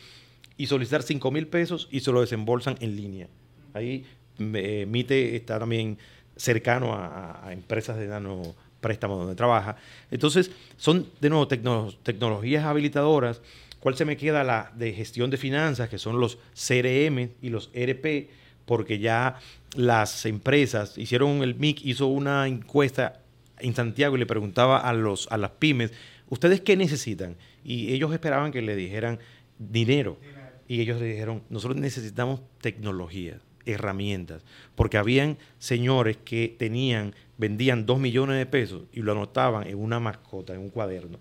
y 0.60 0.66
solicitar 0.66 1.02
5 1.02 1.30
mil 1.30 1.46
pesos 1.46 1.88
y 1.90 2.00
se 2.00 2.12
lo 2.12 2.20
desembolsan 2.20 2.76
en 2.80 2.94
línea. 2.96 3.28
Ahí 3.72 4.04
eh, 4.38 4.86
Mite 4.88 5.36
está 5.36 5.58
también 5.58 5.96
cercano 6.36 6.92
a, 6.94 7.48
empresas 7.50 7.96
de 7.98 8.06
nano 8.06 8.42
préstamo 8.80 9.16
donde 9.16 9.34
trabaja. 9.34 9.76
Entonces, 10.10 10.50
son 10.76 11.06
de 11.20 11.30
nuevo 11.30 11.48
tecno- 11.48 11.96
tecnologías 12.02 12.64
habilitadoras. 12.64 13.40
¿Cuál 13.80 13.96
se 13.96 14.04
me 14.04 14.16
queda? 14.16 14.44
La 14.44 14.70
de 14.76 14.92
gestión 14.92 15.30
de 15.30 15.36
finanzas, 15.38 15.88
que 15.88 15.98
son 15.98 16.20
los 16.20 16.36
CRM 16.54 17.30
y 17.40 17.48
los 17.48 17.70
ERP, 17.72 18.28
porque 18.66 18.98
ya 18.98 19.38
las 19.76 20.26
empresas 20.26 20.98
hicieron, 20.98 21.42
el 21.42 21.54
MIC 21.54 21.84
hizo 21.86 22.06
una 22.06 22.46
encuesta 22.46 23.20
en 23.58 23.74
Santiago 23.74 24.16
y 24.16 24.18
le 24.18 24.26
preguntaba 24.26 24.78
a, 24.78 24.92
los, 24.92 25.26
a 25.30 25.36
las 25.38 25.52
pymes, 25.52 25.92
¿ustedes 26.28 26.60
qué 26.60 26.76
necesitan? 26.76 27.36
Y 27.64 27.92
ellos 27.92 28.12
esperaban 28.12 28.52
que 28.52 28.62
le 28.62 28.76
dijeran 28.76 29.18
dinero. 29.58 30.16
Y 30.70 30.80
ellos 30.80 31.00
le 31.00 31.06
dijeron, 31.08 31.42
nosotros 31.50 31.80
necesitamos 31.80 32.42
tecnología, 32.60 33.40
herramientas, 33.66 34.44
porque 34.76 34.98
habían 34.98 35.36
señores 35.58 36.16
que 36.24 36.54
tenían, 36.56 37.12
vendían 37.38 37.86
dos 37.86 37.98
millones 37.98 38.36
de 38.38 38.46
pesos 38.46 38.82
y 38.92 39.00
lo 39.02 39.10
anotaban 39.10 39.66
en 39.66 39.76
una 39.76 39.98
mascota, 39.98 40.54
en 40.54 40.60
un 40.60 40.70
cuaderno. 40.70 41.18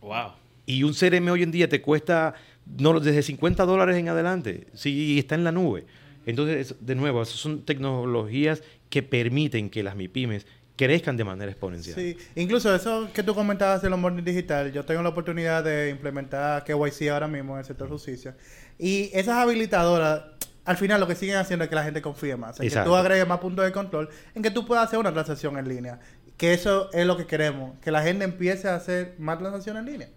Wow. 0.00 0.32
Y 0.64 0.84
un 0.84 0.94
CRM 0.94 1.28
hoy 1.28 1.42
en 1.42 1.50
día 1.50 1.68
te 1.68 1.82
cuesta 1.82 2.34
no, 2.78 2.98
desde 2.98 3.22
50 3.22 3.66
dólares 3.66 3.94
en 3.98 4.08
adelante, 4.08 4.68
si 4.72 5.18
está 5.18 5.34
en 5.34 5.44
la 5.44 5.52
nube. 5.52 5.84
Entonces, 6.24 6.70
es- 6.70 6.76
de 6.86 6.94
nuevo, 6.94 7.20
esas 7.20 7.36
son 7.36 7.60
tecnologías 7.66 8.62
que 8.88 9.02
permiten 9.02 9.68
que 9.68 9.82
las 9.82 9.96
MIPIMES 9.96 10.46
crezcan 10.76 11.16
de 11.16 11.24
manera 11.24 11.50
exponencial. 11.50 11.94
Sí, 11.94 12.16
incluso 12.34 12.74
eso 12.74 13.08
que 13.12 13.22
tú 13.22 13.34
comentabas 13.34 13.82
del 13.82 13.92
onboarding 13.92 14.24
digital, 14.24 14.72
yo 14.72 14.84
tengo 14.84 15.02
la 15.02 15.10
oportunidad 15.10 15.62
de 15.62 15.90
implementar 15.90 16.64
KYC 16.64 17.10
ahora 17.10 17.28
mismo 17.28 17.54
en 17.54 17.60
el 17.60 17.64
sector 17.64 17.88
justicia. 17.88 18.36
Y 18.78 19.10
esas 19.12 19.36
habilitadoras, 19.36 20.22
al 20.64 20.76
final 20.76 21.00
lo 21.00 21.06
que 21.06 21.14
siguen 21.14 21.36
haciendo 21.36 21.64
es 21.64 21.68
que 21.68 21.76
la 21.76 21.84
gente 21.84 22.02
confíe 22.02 22.36
más, 22.36 22.58
en 22.58 22.68
que 22.68 22.76
tú 22.80 22.94
agregues 22.94 23.26
más 23.26 23.38
puntos 23.38 23.64
de 23.64 23.72
control, 23.72 24.08
en 24.34 24.42
que 24.42 24.50
tú 24.50 24.66
puedas 24.66 24.86
hacer 24.86 24.98
una 24.98 25.12
transacción 25.12 25.56
en 25.58 25.68
línea. 25.68 26.00
Que 26.36 26.52
eso 26.52 26.90
es 26.92 27.06
lo 27.06 27.16
que 27.16 27.26
queremos, 27.26 27.78
que 27.80 27.92
la 27.92 28.02
gente 28.02 28.24
empiece 28.24 28.66
a 28.68 28.74
hacer 28.74 29.14
más 29.18 29.38
transacciones 29.38 29.86
en 29.86 29.92
línea. 29.92 30.08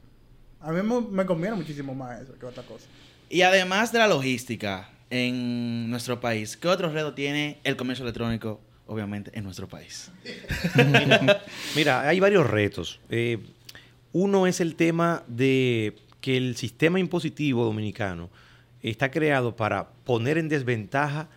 A 0.59 0.71
mí 0.71 0.81
me, 0.81 1.01
me 1.01 1.25
conviene 1.27 1.55
muchísimo 1.55 1.93
más 1.93 2.21
eso 2.21 2.33
que 2.39 2.45
otra 2.47 2.63
cosa. 2.63 2.87
Y 3.29 3.43
además 3.43 3.91
de 3.91 3.99
la 3.99 4.07
logística 4.07 4.89
en 5.11 5.91
nuestro 5.91 6.19
país, 6.19 6.57
¿qué 6.57 6.67
otro 6.67 6.89
reto 6.91 7.13
tiene 7.13 7.59
el 7.63 7.75
comercio 7.75 8.03
electrónico, 8.03 8.59
obviamente, 8.88 9.32
en 9.34 9.43
nuestro 9.43 9.67
país? 9.67 10.12
Mira, 11.76 12.08
hay 12.08 12.19
varios 12.19 12.50
retos. 12.50 13.00
Eh, 13.10 13.39
uno 14.13 14.47
es 14.47 14.60
el 14.62 14.76
tema 14.76 15.23
de 15.28 15.95
que 16.21 16.38
el 16.38 16.56
sistema 16.56 17.00
impositivo 17.00 17.63
dominicano 17.63 18.30
está 18.82 19.12
creado 19.12 19.56
para 19.56 19.89
poner 20.06 20.38
en 20.38 20.50
desventaja 20.50 21.30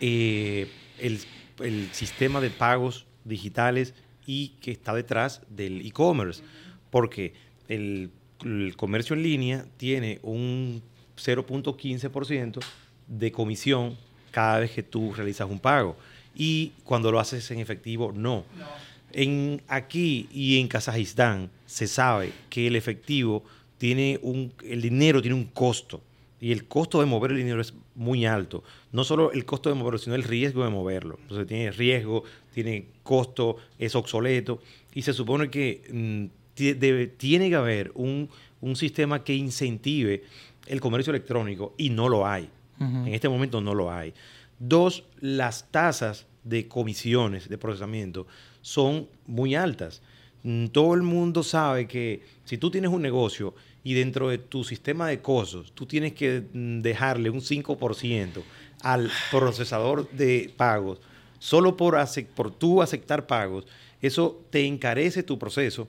eh, 0.00 0.70
el, 0.98 1.20
el 1.60 1.88
sistema 1.92 2.40
de 2.40 2.50
pagos 2.50 3.06
digitales 3.24 3.94
y 4.26 4.50
que 4.60 4.72
está 4.72 4.94
detrás 4.94 5.42
del 5.48 5.86
e-commerce. 5.86 6.42
Porque 6.90 7.34
el, 7.68 8.10
el 8.44 8.74
comercio 8.76 9.16
en 9.16 9.22
línea 9.22 9.66
tiene 9.76 10.18
un 10.22 10.82
0.15% 11.16 12.60
de 13.06 13.32
comisión 13.32 13.96
cada 14.30 14.60
vez 14.60 14.70
que 14.70 14.82
tú 14.82 15.12
realizas 15.14 15.48
un 15.48 15.58
pago. 15.58 15.96
Y 16.34 16.72
cuando 16.84 17.10
lo 17.12 17.18
haces 17.20 17.50
en 17.50 17.58
efectivo, 17.58 18.12
no. 18.14 18.44
En 19.12 19.62
aquí 19.68 20.28
y 20.32 20.60
en 20.60 20.68
Kazajistán 20.68 21.50
se 21.66 21.86
sabe 21.86 22.32
que 22.50 22.66
el 22.66 22.76
efectivo 22.76 23.42
tiene 23.78 24.18
un, 24.22 24.52
el 24.64 24.82
dinero 24.82 25.22
tiene 25.22 25.34
un 25.34 25.44
costo 25.46 26.02
y 26.40 26.52
el 26.52 26.66
costo 26.66 27.00
de 27.00 27.06
mover 27.06 27.30
el 27.32 27.38
dinero 27.38 27.60
es 27.60 27.72
muy 27.94 28.26
alto. 28.26 28.62
No 28.92 29.04
solo 29.04 29.32
el 29.32 29.44
costo 29.44 29.68
de 29.70 29.74
moverlo, 29.76 29.98
sino 29.98 30.14
el 30.14 30.22
riesgo 30.24 30.62
de 30.64 30.70
moverlo. 30.70 31.18
Entonces 31.22 31.46
tiene 31.46 31.70
riesgo, 31.70 32.22
tiene 32.52 32.86
costo, 33.02 33.56
es 33.78 33.94
obsoleto 33.94 34.60
y 34.94 35.02
se 35.02 35.12
supone 35.14 35.48
que 35.50 35.82
mm, 35.90 36.62
debe- 36.78 37.06
tiene 37.16 37.48
que 37.48 37.54
haber 37.56 37.92
un, 37.94 38.28
un 38.60 38.76
sistema 38.76 39.24
que 39.24 39.34
incentive 39.34 40.22
el 40.66 40.80
comercio 40.80 41.10
electrónico 41.12 41.74
y 41.78 41.90
no 41.90 42.08
lo 42.08 42.26
hay. 42.26 42.48
En 43.08 43.14
este 43.14 43.28
momento 43.28 43.60
no 43.60 43.74
lo 43.74 43.90
hay. 43.90 44.12
Dos, 44.58 45.04
las 45.20 45.70
tasas 45.70 46.26
de 46.44 46.66
comisiones 46.66 47.48
de 47.48 47.58
procesamiento 47.58 48.26
son 48.60 49.08
muy 49.26 49.54
altas. 49.54 50.02
Mm, 50.42 50.66
Todo 50.66 50.94
el 50.94 51.02
mundo 51.02 51.42
sabe 51.42 51.86
que 51.86 52.22
si 52.44 52.58
tú 52.58 52.70
tienes 52.70 52.90
un 52.90 53.02
negocio 53.02 53.54
y 53.84 53.94
dentro 53.94 54.28
de 54.28 54.38
tu 54.38 54.64
sistema 54.64 55.08
de 55.08 55.20
costos 55.20 55.72
tú 55.72 55.86
tienes 55.86 56.12
que 56.12 56.44
mm, 56.52 56.80
dejarle 56.80 57.30
un 57.30 57.40
5% 57.40 58.42
al 58.82 59.10
procesador 59.30 60.10
de 60.10 60.52
pagos, 60.56 61.00
solo 61.38 61.76
por, 61.76 61.96
por 62.34 62.50
tú 62.50 62.82
aceptar 62.82 63.26
pagos, 63.26 63.66
eso 64.00 64.44
te 64.50 64.66
encarece 64.66 65.22
tu 65.22 65.38
proceso 65.38 65.88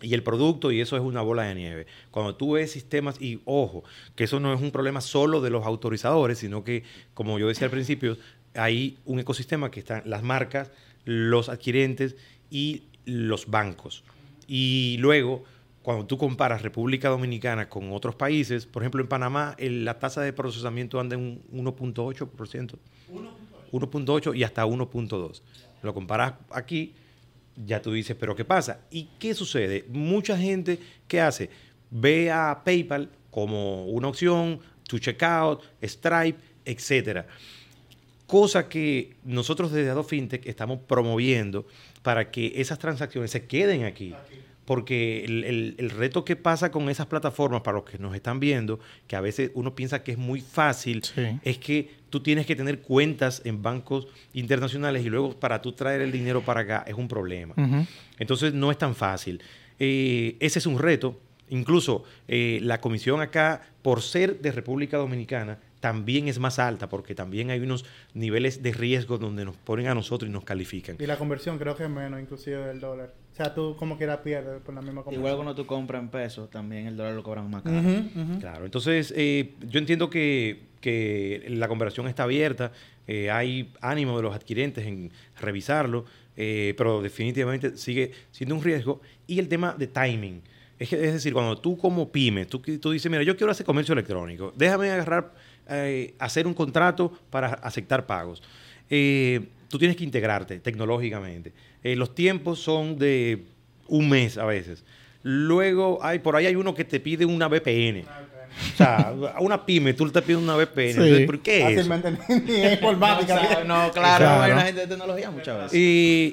y 0.00 0.14
el 0.14 0.22
producto 0.22 0.70
y 0.72 0.80
eso 0.80 0.96
es 0.96 1.02
una 1.02 1.22
bola 1.22 1.42
de 1.44 1.54
nieve. 1.54 1.86
Cuando 2.10 2.34
tú 2.36 2.52
ves 2.52 2.70
sistemas 2.70 3.20
y 3.20 3.40
ojo, 3.44 3.84
que 4.14 4.24
eso 4.24 4.38
no 4.40 4.52
es 4.54 4.60
un 4.60 4.70
problema 4.70 5.00
solo 5.00 5.40
de 5.40 5.50
los 5.50 5.66
autorizadores, 5.66 6.38
sino 6.38 6.62
que 6.64 6.84
como 7.14 7.38
yo 7.38 7.48
decía 7.48 7.64
al 7.66 7.70
principio, 7.70 8.16
hay 8.54 8.96
un 9.04 9.18
ecosistema 9.20 9.70
que 9.70 9.80
están 9.80 10.02
las 10.06 10.22
marcas, 10.22 10.70
los 11.04 11.48
adquirentes 11.48 12.16
y 12.50 12.82
los 13.04 13.46
bancos. 13.48 14.04
Y 14.46 14.96
luego, 15.00 15.44
cuando 15.82 16.06
tú 16.06 16.18
comparas 16.18 16.62
República 16.62 17.08
Dominicana 17.08 17.68
con 17.68 17.92
otros 17.92 18.14
países, 18.14 18.66
por 18.66 18.82
ejemplo 18.82 19.00
en 19.00 19.08
Panamá, 19.08 19.54
el- 19.58 19.84
la 19.84 19.98
tasa 19.98 20.20
de 20.22 20.32
procesamiento 20.32 21.00
anda 21.00 21.16
en 21.16 21.22
un 21.22 21.64
1.8%. 21.66 22.78
1.8 23.72 24.34
y 24.34 24.44
hasta 24.44 24.64
1.2. 24.66 25.42
Lo 25.82 25.94
comparas 25.94 26.34
aquí, 26.50 26.94
ya 27.66 27.82
tú 27.82 27.92
dices, 27.92 28.16
pero 28.18 28.36
¿qué 28.36 28.44
pasa? 28.44 28.80
¿Y 28.90 29.08
qué 29.18 29.34
sucede? 29.34 29.84
Mucha 29.88 30.36
gente, 30.36 30.78
¿qué 31.06 31.20
hace? 31.20 31.50
Ve 31.90 32.30
a 32.30 32.62
PayPal 32.64 33.10
como 33.30 33.86
una 33.86 34.08
opción, 34.08 34.60
to 34.88 34.98
checkout, 34.98 35.62
Stripe, 35.82 36.38
etcétera. 36.64 37.26
Cosa 38.26 38.68
que 38.68 39.16
nosotros 39.24 39.72
desde 39.72 39.90
Ado 39.90 40.04
Fintech 40.04 40.46
estamos 40.46 40.80
promoviendo 40.80 41.66
para 42.02 42.30
que 42.30 42.52
esas 42.56 42.78
transacciones 42.78 43.30
se 43.30 43.46
queden 43.46 43.84
aquí. 43.84 44.14
Porque 44.68 45.24
el, 45.24 45.44
el- 45.44 45.74
el 45.78 45.88
reto 45.88 46.26
que 46.26 46.36
pasa 46.36 46.70
con 46.70 46.90
esas 46.90 47.06
plataformas, 47.06 47.62
para 47.62 47.78
los 47.78 47.86
que 47.88 47.96
nos 47.96 48.14
están 48.14 48.38
viendo, 48.38 48.78
que 49.06 49.16
a 49.16 49.22
veces 49.22 49.50
uno 49.54 49.74
piensa 49.74 50.02
que 50.04 50.12
es 50.12 50.18
muy 50.18 50.42
fácil, 50.42 51.02
Sí. 51.02 51.22
es 51.42 51.56
que 51.56 51.88
tú 52.10 52.20
tienes 52.20 52.44
que 52.44 52.54
tener 52.54 52.80
cuentas 52.80 53.40
en 53.46 53.62
bancos 53.62 54.08
internacionales 54.34 55.06
y 55.06 55.08
luego 55.08 55.30
para 55.40 55.62
tú 55.62 55.72
traer 55.72 56.02
el 56.02 56.12
dinero 56.12 56.42
para 56.42 56.60
acá 56.60 56.84
es 56.86 56.92
un 56.94 57.08
problema. 57.08 57.54
Entonces 58.18 58.52
no 58.52 58.70
es 58.70 58.76
tan 58.76 58.94
fácil. 58.94 59.40
Eh, 59.78 60.36
ese 60.38 60.58
es 60.58 60.66
un 60.66 60.78
reto. 60.78 61.18
Incluso 61.48 62.04
eh, 62.28 62.58
la 62.62 62.78
comisión 62.78 63.22
acá, 63.22 63.62
por 63.80 64.02
ser 64.02 64.38
de 64.40 64.52
República 64.52 64.98
Dominicana, 64.98 65.56
también 65.80 66.28
es 66.28 66.38
más 66.38 66.58
alta 66.58 66.88
porque 66.88 67.14
también 67.14 67.50
hay 67.50 67.60
unos 67.60 67.84
niveles 68.14 68.62
de 68.62 68.72
riesgo 68.72 69.18
donde 69.18 69.44
nos 69.44 69.56
ponen 69.56 69.86
a 69.86 69.94
nosotros 69.94 70.28
y 70.28 70.32
nos 70.32 70.44
califican. 70.44 70.96
Y 70.98 71.06
la 71.06 71.16
conversión 71.16 71.58
creo 71.58 71.76
que 71.76 71.84
es 71.84 71.90
menos 71.90 72.20
inclusive 72.20 72.58
del 72.66 72.80
dólar. 72.80 73.14
O 73.32 73.36
sea, 73.36 73.54
tú 73.54 73.76
como 73.78 73.96
quieras 73.96 74.18
pierdes 74.24 74.60
por 74.62 74.74
la 74.74 74.80
misma 74.82 75.02
conversión. 75.04 75.20
Igual 75.20 75.36
cuando 75.36 75.54
tú 75.54 75.66
compras 75.66 76.02
en 76.02 76.08
pesos, 76.08 76.50
también 76.50 76.86
el 76.88 76.96
dólar 76.96 77.14
lo 77.14 77.22
cobran 77.22 77.48
más 77.48 77.62
caro. 77.62 77.80
Claro, 78.40 78.64
entonces 78.64 79.12
eh, 79.16 79.54
yo 79.68 79.78
entiendo 79.78 80.10
que, 80.10 80.62
que 80.80 81.44
la 81.48 81.68
conversación 81.68 82.08
está 82.08 82.24
abierta, 82.24 82.72
eh, 83.06 83.30
hay 83.30 83.72
ánimo 83.80 84.16
de 84.16 84.22
los 84.24 84.34
adquirentes 84.34 84.84
en 84.86 85.12
revisarlo, 85.40 86.04
eh, 86.36 86.74
pero 86.76 87.00
definitivamente 87.00 87.76
sigue 87.76 88.10
siendo 88.32 88.54
un 88.56 88.62
riesgo. 88.62 89.00
Y 89.28 89.38
el 89.38 89.48
tema 89.48 89.74
de 89.78 89.86
timing, 89.86 90.42
es, 90.78 90.88
que- 90.88 90.96
es 91.04 91.12
decir, 91.12 91.32
cuando 91.32 91.56
tú 91.58 91.76
como 91.78 92.10
pyme, 92.10 92.46
tú, 92.46 92.58
tú 92.60 92.90
dices, 92.90 93.10
mira, 93.10 93.22
yo 93.22 93.36
quiero 93.36 93.50
hacer 93.52 93.64
comercio 93.64 93.92
electrónico, 93.92 94.52
déjame 94.56 94.90
agarrar, 94.90 95.32
eh, 95.68 96.14
hacer 96.18 96.46
un 96.46 96.54
contrato 96.54 97.12
para 97.30 97.48
aceptar 97.48 98.06
pagos. 98.06 98.42
Eh, 98.90 99.40
tú 99.68 99.78
tienes 99.78 99.96
que 99.96 100.04
integrarte 100.04 100.58
tecnológicamente. 100.60 101.52
Eh, 101.82 101.94
los 101.96 102.14
tiempos 102.14 102.58
son 102.58 102.98
de 102.98 103.44
un 103.86 104.08
mes 104.08 104.38
a 104.38 104.44
veces. 104.44 104.84
Luego, 105.22 105.98
hay, 106.02 106.20
por 106.20 106.36
ahí 106.36 106.46
hay 106.46 106.56
uno 106.56 106.74
que 106.74 106.84
te 106.84 107.00
pide 107.00 107.24
una 107.24 107.48
VPN. 107.48 108.04
O 108.72 108.76
sea, 108.76 109.14
a 109.34 109.40
una 109.40 109.64
pyme 109.66 109.92
tú 109.94 110.08
te 110.10 110.22
pides 110.22 110.40
una 110.40 110.56
VPN. 110.56 110.74
Sí. 110.76 110.90
Entonces, 111.00 111.26
¿Por 111.26 111.40
qué 111.40 111.58
es? 111.58 111.64
Fácilmente 111.86 112.10
ni, 112.28 112.40
ni 112.40 112.60
en 112.62 112.72
informática. 112.72 113.64
No, 113.64 113.90
claro, 113.92 113.92
Claro. 113.92 114.42
hay 114.42 114.52
una 114.52 114.62
gente 114.62 114.80
de 114.82 114.86
tecnología 114.86 115.30
muchas 115.30 115.56
veces. 115.72 115.72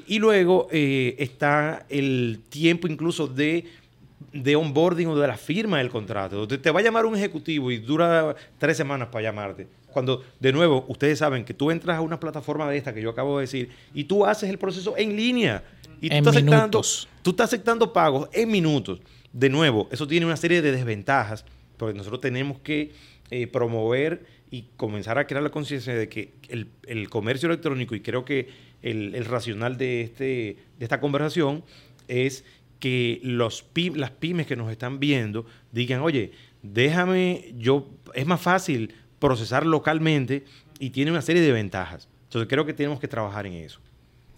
Y 0.08 0.20
luego 0.20 0.68
eh, 0.72 1.16
está 1.20 1.86
el 1.90 2.40
tiempo 2.50 2.88
incluso 2.88 3.28
de, 3.28 3.66
de 4.36 4.56
onboarding 4.56 5.08
o 5.08 5.16
de 5.18 5.28
la 5.28 5.38
firma 5.38 5.78
del 5.78 5.90
contrato. 5.90 6.48
Te, 6.48 6.58
te 6.58 6.70
va 6.70 6.82
a 6.82 6.84
llamar 6.84 7.06
un 7.06 7.16
ejecutivo 7.16 7.72
y 7.72 7.78
dura 7.78 8.36
tres 8.58 8.76
semanas 8.76 9.08
para 9.08 9.24
llamarte. 9.24 9.68
Cuando, 9.94 10.24
de 10.42 10.52
nuevo, 10.52 10.86
ustedes 10.90 11.20
saben 11.20 11.46
que 11.46 11.54
tú 11.54 11.72
entras 11.72 11.98
a 11.98 12.02
una 12.02 12.20
plataforma 12.20 12.70
de 12.70 12.78
esta 12.78 12.94
que 12.94 13.02
yo 13.02 13.10
acabo 13.10 13.38
de 13.38 13.44
decir 13.44 13.70
y 13.94 14.04
tú 14.04 14.26
haces 14.26 14.50
el 14.50 14.58
proceso 14.58 14.96
en 14.98 15.16
línea. 15.16 15.64
Y 16.02 16.10
tú 16.10 16.16
En 16.16 16.20
estás 16.20 16.36
aceptando, 16.36 16.82
tú 17.22 17.30
estás 17.30 17.46
aceptando 17.46 17.94
pagos 17.94 18.30
en 18.34 18.52
minutos. 18.52 19.00
De 19.32 19.50
nuevo, 19.50 19.88
eso 19.92 20.06
tiene 20.06 20.26
una 20.26 20.36
serie 20.36 20.62
de 20.62 20.74
desventajas, 20.74 21.46
porque 21.78 21.98
nosotros 21.98 22.20
tenemos 22.20 22.60
que 22.60 22.92
eh, 23.32 23.48
promover 23.48 24.26
y 24.52 24.66
comenzar 24.76 25.18
a 25.18 25.28
crear 25.28 25.44
la 25.44 25.50
conciencia 25.50 25.96
de 25.96 26.10
que 26.10 26.34
el, 26.50 26.68
el 26.88 27.10
comercio 27.10 27.48
electrónico, 27.48 27.96
y 27.96 28.02
creo 28.02 28.26
que 28.26 28.50
el, 28.82 29.16
el 29.16 29.26
racional 29.26 29.78
de, 29.78 30.02
este, 30.02 30.58
de 30.78 30.86
esta 30.86 31.00
conversación 31.00 31.64
es 32.08 32.44
que 32.80 33.20
los 33.24 33.64
py- 33.74 33.96
las 33.96 34.12
pymes 34.12 34.48
que 34.48 34.56
nos 34.56 34.72
están 34.72 35.00
viendo 35.00 35.46
digan, 35.72 36.02
oye, 36.02 36.32
déjame, 36.62 37.54
yo, 37.58 37.88
es 38.14 38.26
más 38.26 38.42
fácil 38.42 38.94
procesar 39.20 39.66
localmente 39.66 40.44
y 40.80 40.90
tiene 40.92 41.12
una 41.12 41.22
serie 41.22 41.42
de 41.42 41.52
ventajas. 41.52 42.08
Entonces 42.26 42.48
creo 42.50 42.66
que 42.66 42.74
tenemos 42.74 43.00
que 43.00 43.08
trabajar 43.08 43.46
en 43.46 43.54
eso. 43.54 43.80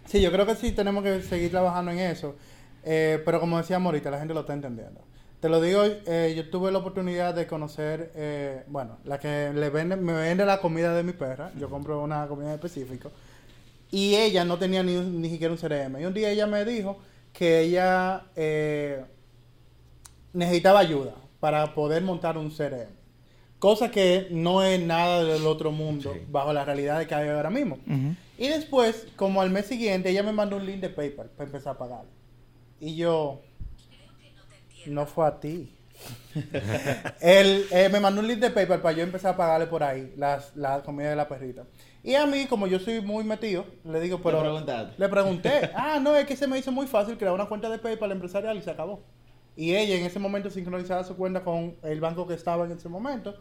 Sí, 0.05 0.21
yo 0.21 0.31
creo 0.31 0.45
que 0.45 0.55
sí 0.55 0.71
tenemos 0.71 1.03
que 1.03 1.21
seguir 1.21 1.51
trabajando 1.51 1.91
en 1.91 1.99
eso. 1.99 2.35
Eh, 2.83 3.21
pero 3.25 3.39
como 3.39 3.57
decíamos 3.57 3.87
ahorita, 3.87 4.09
la 4.11 4.19
gente 4.19 4.33
lo 4.33 4.41
está 4.41 4.53
entendiendo. 4.53 5.01
Te 5.41 5.49
lo 5.49 5.59
digo, 5.61 5.83
eh, 5.83 6.33
yo 6.35 6.49
tuve 6.49 6.71
la 6.71 6.77
oportunidad 6.79 7.35
de 7.35 7.45
conocer, 7.45 8.11
eh, 8.15 8.63
bueno, 8.67 8.97
la 9.03 9.19
que 9.19 9.51
le 9.53 9.69
vende, 9.69 9.95
me 9.97 10.13
vende 10.13 10.45
la 10.45 10.59
comida 10.61 10.95
de 10.95 11.03
mi 11.03 11.11
perra. 11.11 11.51
Yo 11.59 11.69
compro 11.69 12.01
una 12.01 12.25
comida 12.27 12.53
específica. 12.53 13.09
Y 13.91 14.15
ella 14.15 14.45
no 14.45 14.57
tenía 14.57 14.83
ni, 14.83 14.95
ni 14.95 15.29
siquiera 15.29 15.53
un 15.53 15.59
CRM. 15.59 15.99
Y 16.01 16.05
un 16.05 16.13
día 16.13 16.29
ella 16.31 16.47
me 16.47 16.63
dijo 16.65 16.99
que 17.37 17.59
ella 17.59 18.23
eh, 18.35 19.05
necesitaba 20.33 20.79
ayuda 20.79 21.13
para 21.39 21.75
poder 21.75 22.01
montar 22.01 22.35
un 22.35 22.49
CRM. 22.49 22.89
Cosa 23.59 23.91
que 23.91 24.27
no 24.31 24.63
es 24.63 24.79
nada 24.81 25.23
del 25.23 25.45
otro 25.45 25.71
mundo 25.71 26.13
Sí. 26.13 26.21
bajo 26.29 26.51
la 26.51 26.65
realidad 26.65 27.05
que 27.05 27.13
hay 27.13 27.29
ahora 27.29 27.51
mismo. 27.51 27.77
Y 28.39 28.47
después, 28.47 29.05
como 29.15 29.39
al 29.41 29.51
mes 29.51 29.67
siguiente, 29.67 30.09
ella 30.09 30.23
me 30.23 30.31
mandó 30.31 30.55
un 30.57 30.65
link 30.65 30.79
de 30.79 30.89
PayPal 30.89 31.29
para 31.29 31.45
empezar 31.45 31.75
a 31.75 31.77
pagar. 31.77 32.05
Y 32.79 32.95
yo, 32.95 33.41
no 34.87 35.05
fue 35.05 35.27
a 35.27 35.39
ti. 35.39 35.71
Él 37.21 37.65
eh, 37.71 37.89
me 37.91 37.99
mandó 37.99 38.21
un 38.21 38.27
link 38.27 38.39
de 38.39 38.49
PayPal 38.49 38.81
para 38.81 38.97
yo 38.97 39.03
empezar 39.03 39.35
a 39.35 39.37
pagarle 39.37 39.67
por 39.67 39.83
ahí 39.83 40.11
las, 40.17 40.55
la 40.55 40.81
comida 40.81 41.11
de 41.11 41.15
la 41.15 41.27
perrita. 41.27 41.65
Y 42.07 42.15
a 42.15 42.25
mí, 42.25 42.45
como 42.45 42.67
yo 42.67 42.79
soy 42.79 43.01
muy 43.01 43.25
metido, 43.25 43.65
le 43.83 43.99
digo, 43.99 44.21
pero... 44.23 44.41
Le 44.97 45.09
pregunté. 45.09 45.71
Ah, 45.75 45.99
no, 46.01 46.15
es 46.15 46.25
que 46.25 46.37
se 46.37 46.47
me 46.47 46.57
hizo 46.57 46.71
muy 46.71 46.87
fácil 46.87 47.17
crear 47.17 47.33
una 47.33 47.47
cuenta 47.47 47.69
de 47.69 47.79
PayPal 47.79 48.13
empresarial 48.13 48.55
y 48.55 48.61
se 48.61 48.71
acabó. 48.71 49.03
Y 49.57 49.75
ella 49.75 49.95
en 49.95 50.05
ese 50.05 50.17
momento 50.17 50.49
sincronizaba 50.49 51.03
su 51.03 51.17
cuenta 51.17 51.43
con 51.43 51.75
el 51.83 51.99
banco 51.99 52.25
que 52.25 52.33
estaba 52.33 52.63
en 52.63 52.71
ese 52.71 52.87
momento, 52.87 53.35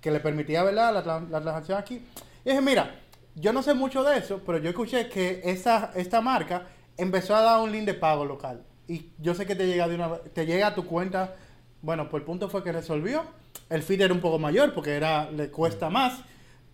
que 0.00 0.12
le 0.12 0.20
permitía, 0.20 0.62
¿verdad?, 0.62 1.04
la, 1.04 1.18
la 1.18 1.40
transacción 1.40 1.76
aquí. 1.76 2.06
Y 2.44 2.50
dije, 2.50 2.60
mira, 2.60 2.94
yo 3.34 3.52
no 3.52 3.60
sé 3.60 3.74
mucho 3.74 4.04
de 4.04 4.18
eso, 4.18 4.40
pero 4.46 4.58
yo 4.58 4.70
escuché 4.70 5.08
que 5.08 5.40
esa, 5.42 5.90
esta 5.96 6.20
marca 6.20 6.68
empezó 6.96 7.34
a 7.34 7.40
dar 7.40 7.60
un 7.60 7.72
link 7.72 7.86
de 7.86 7.94
pago 7.94 8.24
local. 8.24 8.62
Y 8.86 9.10
yo 9.18 9.34
sé 9.34 9.46
que 9.46 9.56
te 9.56 9.66
llega, 9.66 9.88
de 9.88 9.96
una, 9.96 10.18
te 10.18 10.46
llega 10.46 10.68
a 10.68 10.74
tu 10.76 10.86
cuenta, 10.86 11.34
bueno, 11.80 12.08
por 12.08 12.20
el 12.20 12.24
punto 12.24 12.48
fue 12.48 12.62
que 12.62 12.70
resolvió. 12.70 13.24
El 13.68 13.82
feed 13.82 14.02
era 14.02 14.14
un 14.14 14.20
poco 14.20 14.38
mayor 14.38 14.74
porque 14.74 14.92
era, 14.92 15.28
le 15.28 15.50
cuesta 15.50 15.90
más, 15.90 16.22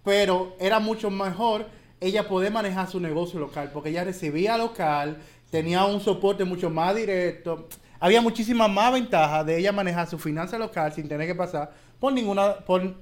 pero 0.05 0.57
era 0.61 0.79
mucho 0.79 1.11
mejor 1.11 1.67
ella 2.01 2.29
poder 2.29 2.53
manejar 2.53 2.89
su 2.89 3.01
negocio 3.01 3.41
local, 3.41 3.71
porque 3.73 3.91
ella 3.91 4.05
recibía 4.05 4.57
local, 4.57 5.19
tenía 5.51 5.85
un 5.85 6.01
soporte 6.01 6.45
mucho 6.45 6.71
más 6.71 6.95
directo, 6.95 7.69
había 8.01 8.21
muchísimas 8.21 8.71
más 8.71 8.93
ventajas 8.93 9.45
de 9.47 9.59
ella 9.59 9.73
manejar 9.73 10.09
su 10.09 10.19
finanza 10.19 10.59
local 10.59 10.93
sin 10.93 11.09
tener 11.09 11.27
que 11.27 11.35
pasar 11.35 11.73
por 11.99 12.13
ninguna, 12.13 12.55
por, 12.61 12.95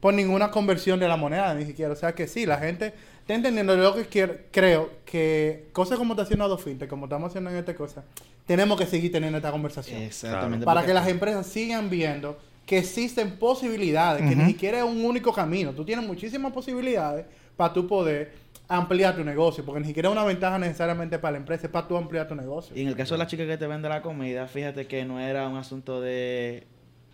por 0.00 0.12
ninguna 0.14 0.50
conversión 0.50 0.98
de 0.98 1.06
la 1.06 1.16
moneda, 1.16 1.54
ni 1.54 1.64
siquiera. 1.64 1.92
O 1.92 1.96
sea 1.96 2.12
que 2.14 2.26
sí, 2.26 2.46
la 2.46 2.58
gente 2.58 2.92
está 3.20 3.34
entendiendo 3.34 3.76
lo 3.76 3.94
que 3.94 4.06
quiero- 4.06 4.34
creo 4.50 4.90
que 5.04 5.68
cosas 5.72 5.98
como 5.98 6.14
está 6.14 6.24
haciendo 6.24 6.44
Adofinte, 6.46 6.88
como 6.88 7.04
estamos 7.06 7.28
haciendo 7.28 7.50
en 7.50 7.56
esta 7.56 7.74
cosa, 7.76 8.02
tenemos 8.44 8.76
que 8.76 8.86
seguir 8.86 9.12
teniendo 9.12 9.38
esta 9.38 9.52
conversación. 9.52 10.02
Exactamente. 10.02 10.64
Para 10.66 10.84
que 10.84 10.92
las 10.92 11.06
empresas 11.06 11.46
sigan 11.46 11.88
viendo 11.88 12.36
que 12.70 12.78
existen 12.78 13.32
posibilidades, 13.32 14.22
que 14.28 14.36
ni 14.36 14.44
siquiera 14.46 14.78
es 14.78 14.84
un 14.84 15.04
único 15.04 15.32
camino. 15.32 15.72
Tú 15.72 15.84
tienes 15.84 16.06
muchísimas 16.06 16.52
posibilidades 16.52 17.26
para 17.56 17.72
tú 17.72 17.84
poder 17.88 18.30
ampliar 18.68 19.16
tu 19.16 19.24
negocio, 19.24 19.64
porque 19.64 19.80
ni 19.80 19.88
siquiera 19.88 20.08
es 20.08 20.12
una 20.12 20.22
ventaja 20.22 20.56
necesariamente 20.56 21.18
para 21.18 21.32
la 21.32 21.38
empresa, 21.38 21.66
es 21.66 21.72
para 21.72 21.88
tú 21.88 21.96
ampliar 21.96 22.28
tu 22.28 22.36
negocio. 22.36 22.76
Y 22.76 22.82
en 22.82 22.86
el 22.86 22.94
caso 22.94 23.14
de 23.14 23.18
la 23.18 23.26
chica 23.26 23.44
que 23.44 23.58
te 23.58 23.66
vende 23.66 23.88
la 23.88 24.02
comida, 24.02 24.46
fíjate 24.46 24.86
que 24.86 25.04
no 25.04 25.18
era 25.18 25.48
un 25.48 25.56
asunto 25.56 26.00
de 26.00 26.68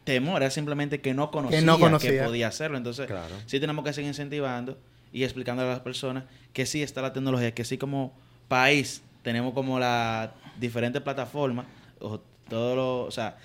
temor, 0.05 0.43
era 0.43 0.51
simplemente 0.51 1.01
que 1.01 1.15
no 1.15 1.31
conocía 1.31 1.61
que, 1.61 1.65
no 1.65 1.79
conocía. 1.79 2.27
podía 2.27 2.49
hacerlo. 2.49 2.77
Entonces, 2.77 3.07
Claro. 3.07 3.35
sí 3.47 3.59
tenemos 3.59 3.83
que 3.83 3.95
seguir 3.95 4.09
incentivando 4.09 4.77
y 5.11 5.25
explicando 5.25 5.63
a 5.63 5.67
las 5.69 5.81
personas 5.81 6.25
que 6.53 6.67
sí 6.67 6.83
está 6.83 7.01
la 7.01 7.15
tecnología, 7.15 7.55
que 7.55 7.65
sí 7.65 7.79
como 7.79 8.13
país 8.47 9.01
tenemos 9.23 9.55
como 9.55 9.79
las 9.79 10.29
diferentes 10.61 11.01
plataformas, 11.01 11.65
o 11.99 12.21
todo 12.47 12.77
lo, 12.77 13.05
o 13.05 13.11
sea, 13.11 13.39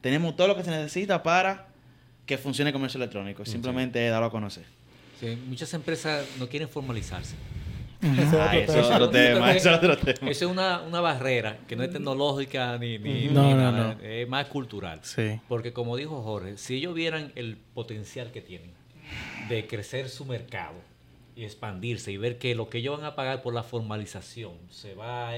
tenemos 0.00 0.36
todo 0.36 0.48
lo 0.48 0.56
que 0.56 0.64
se 0.64 0.70
necesita 0.70 1.22
para 1.22 1.68
que 2.26 2.38
funcione 2.38 2.70
el 2.70 2.72
comercio 2.74 2.98
electrónico. 2.98 3.44
Simplemente 3.44 4.06
darlo 4.08 4.26
a 4.26 4.30
conocer. 4.30 4.64
Sí, 5.18 5.36
muchas 5.48 5.72
empresas 5.74 6.26
no 6.38 6.48
quieren 6.48 6.68
formalizarse. 6.68 7.34
Ese 8.00 8.22
es 8.22 8.32
Ah, 8.34 8.56
eso 8.56 8.78
es 8.80 8.86
otro 8.86 9.10
tema, 9.10 9.52
eso 9.52 9.70
es 9.70 9.76
otro 9.76 9.96
tema. 9.96 10.30
Esa 10.30 10.44
es 10.44 10.50
una, 10.50 10.82
una 10.82 11.00
barrera 11.00 11.58
que 11.66 11.74
no 11.74 11.82
es 11.82 11.90
tecnológica 11.90 12.78
ni, 12.78 12.98
ni, 12.98 13.26
No, 13.26 13.42
ni 13.48 13.54
no, 13.54 13.56
nada, 13.56 13.94
no. 13.94 14.00
es 14.04 14.28
más 14.28 14.46
cultural. 14.46 15.00
Sí. 15.02 15.40
Porque 15.48 15.72
como 15.72 15.96
dijo 15.96 16.22
Jorge, 16.22 16.58
si 16.58 16.76
ellos 16.76 16.94
vieran 16.94 17.32
el 17.34 17.56
potencial 17.74 18.30
que 18.30 18.40
tienen 18.40 18.70
de 19.48 19.66
crecer 19.66 20.08
su 20.10 20.26
mercado 20.26 20.76
y 21.34 21.44
expandirse 21.44 22.12
y 22.12 22.18
ver 22.18 22.38
que 22.38 22.54
lo 22.54 22.68
que 22.68 22.78
ellos 22.78 22.98
van 22.98 23.06
a 23.06 23.16
pagar 23.16 23.42
por 23.42 23.52
la 23.54 23.64
formalización 23.64 24.52
se 24.70 24.94
va 24.94 25.32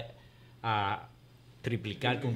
a 0.62 1.08
triplicar, 1.62 2.20
con, 2.20 2.34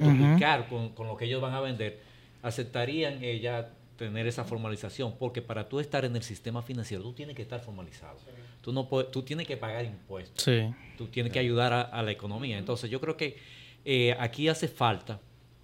con 0.89 1.07
lo 1.07 1.17
que 1.17 1.25
ellos 1.25 1.41
van 1.41 1.53
a 1.53 1.59
vender, 1.59 1.99
aceptarían 2.47 3.23
eh, 3.23 3.39
ya 3.39 3.71
tener 3.97 4.27
esa 4.27 4.43
formalización, 4.43 5.15
porque 5.17 5.41
para 5.41 5.67
tú 5.69 5.79
estar 5.79 6.05
en 6.05 6.15
el 6.15 6.21
sistema 6.23 6.61
financiero, 6.61 7.01
tú 7.03 7.13
tienes 7.13 7.35
que 7.35 7.41
estar 7.41 7.59
formalizado. 7.59 8.17
Tú, 8.61 8.71
no 8.73 8.87
puedes, 8.89 9.09
tú 9.11 9.23
tienes 9.23 9.47
que 9.47 9.57
pagar 9.57 9.85
impuestos 9.85 10.43
Sí. 10.43 10.73
tú 10.97 11.07
tienes 11.07 11.31
que 11.31 11.39
ayudar 11.39 11.71
a, 11.73 11.81
a 11.81 12.03
la 12.03 12.11
economía. 12.11 12.57
Entonces, 12.57 12.89
yo 12.89 12.99
creo 13.01 13.15
que 13.15 13.37
eh, 13.85 14.15
aquí 14.19 14.47
hace 14.47 14.67
falta, 14.67 15.19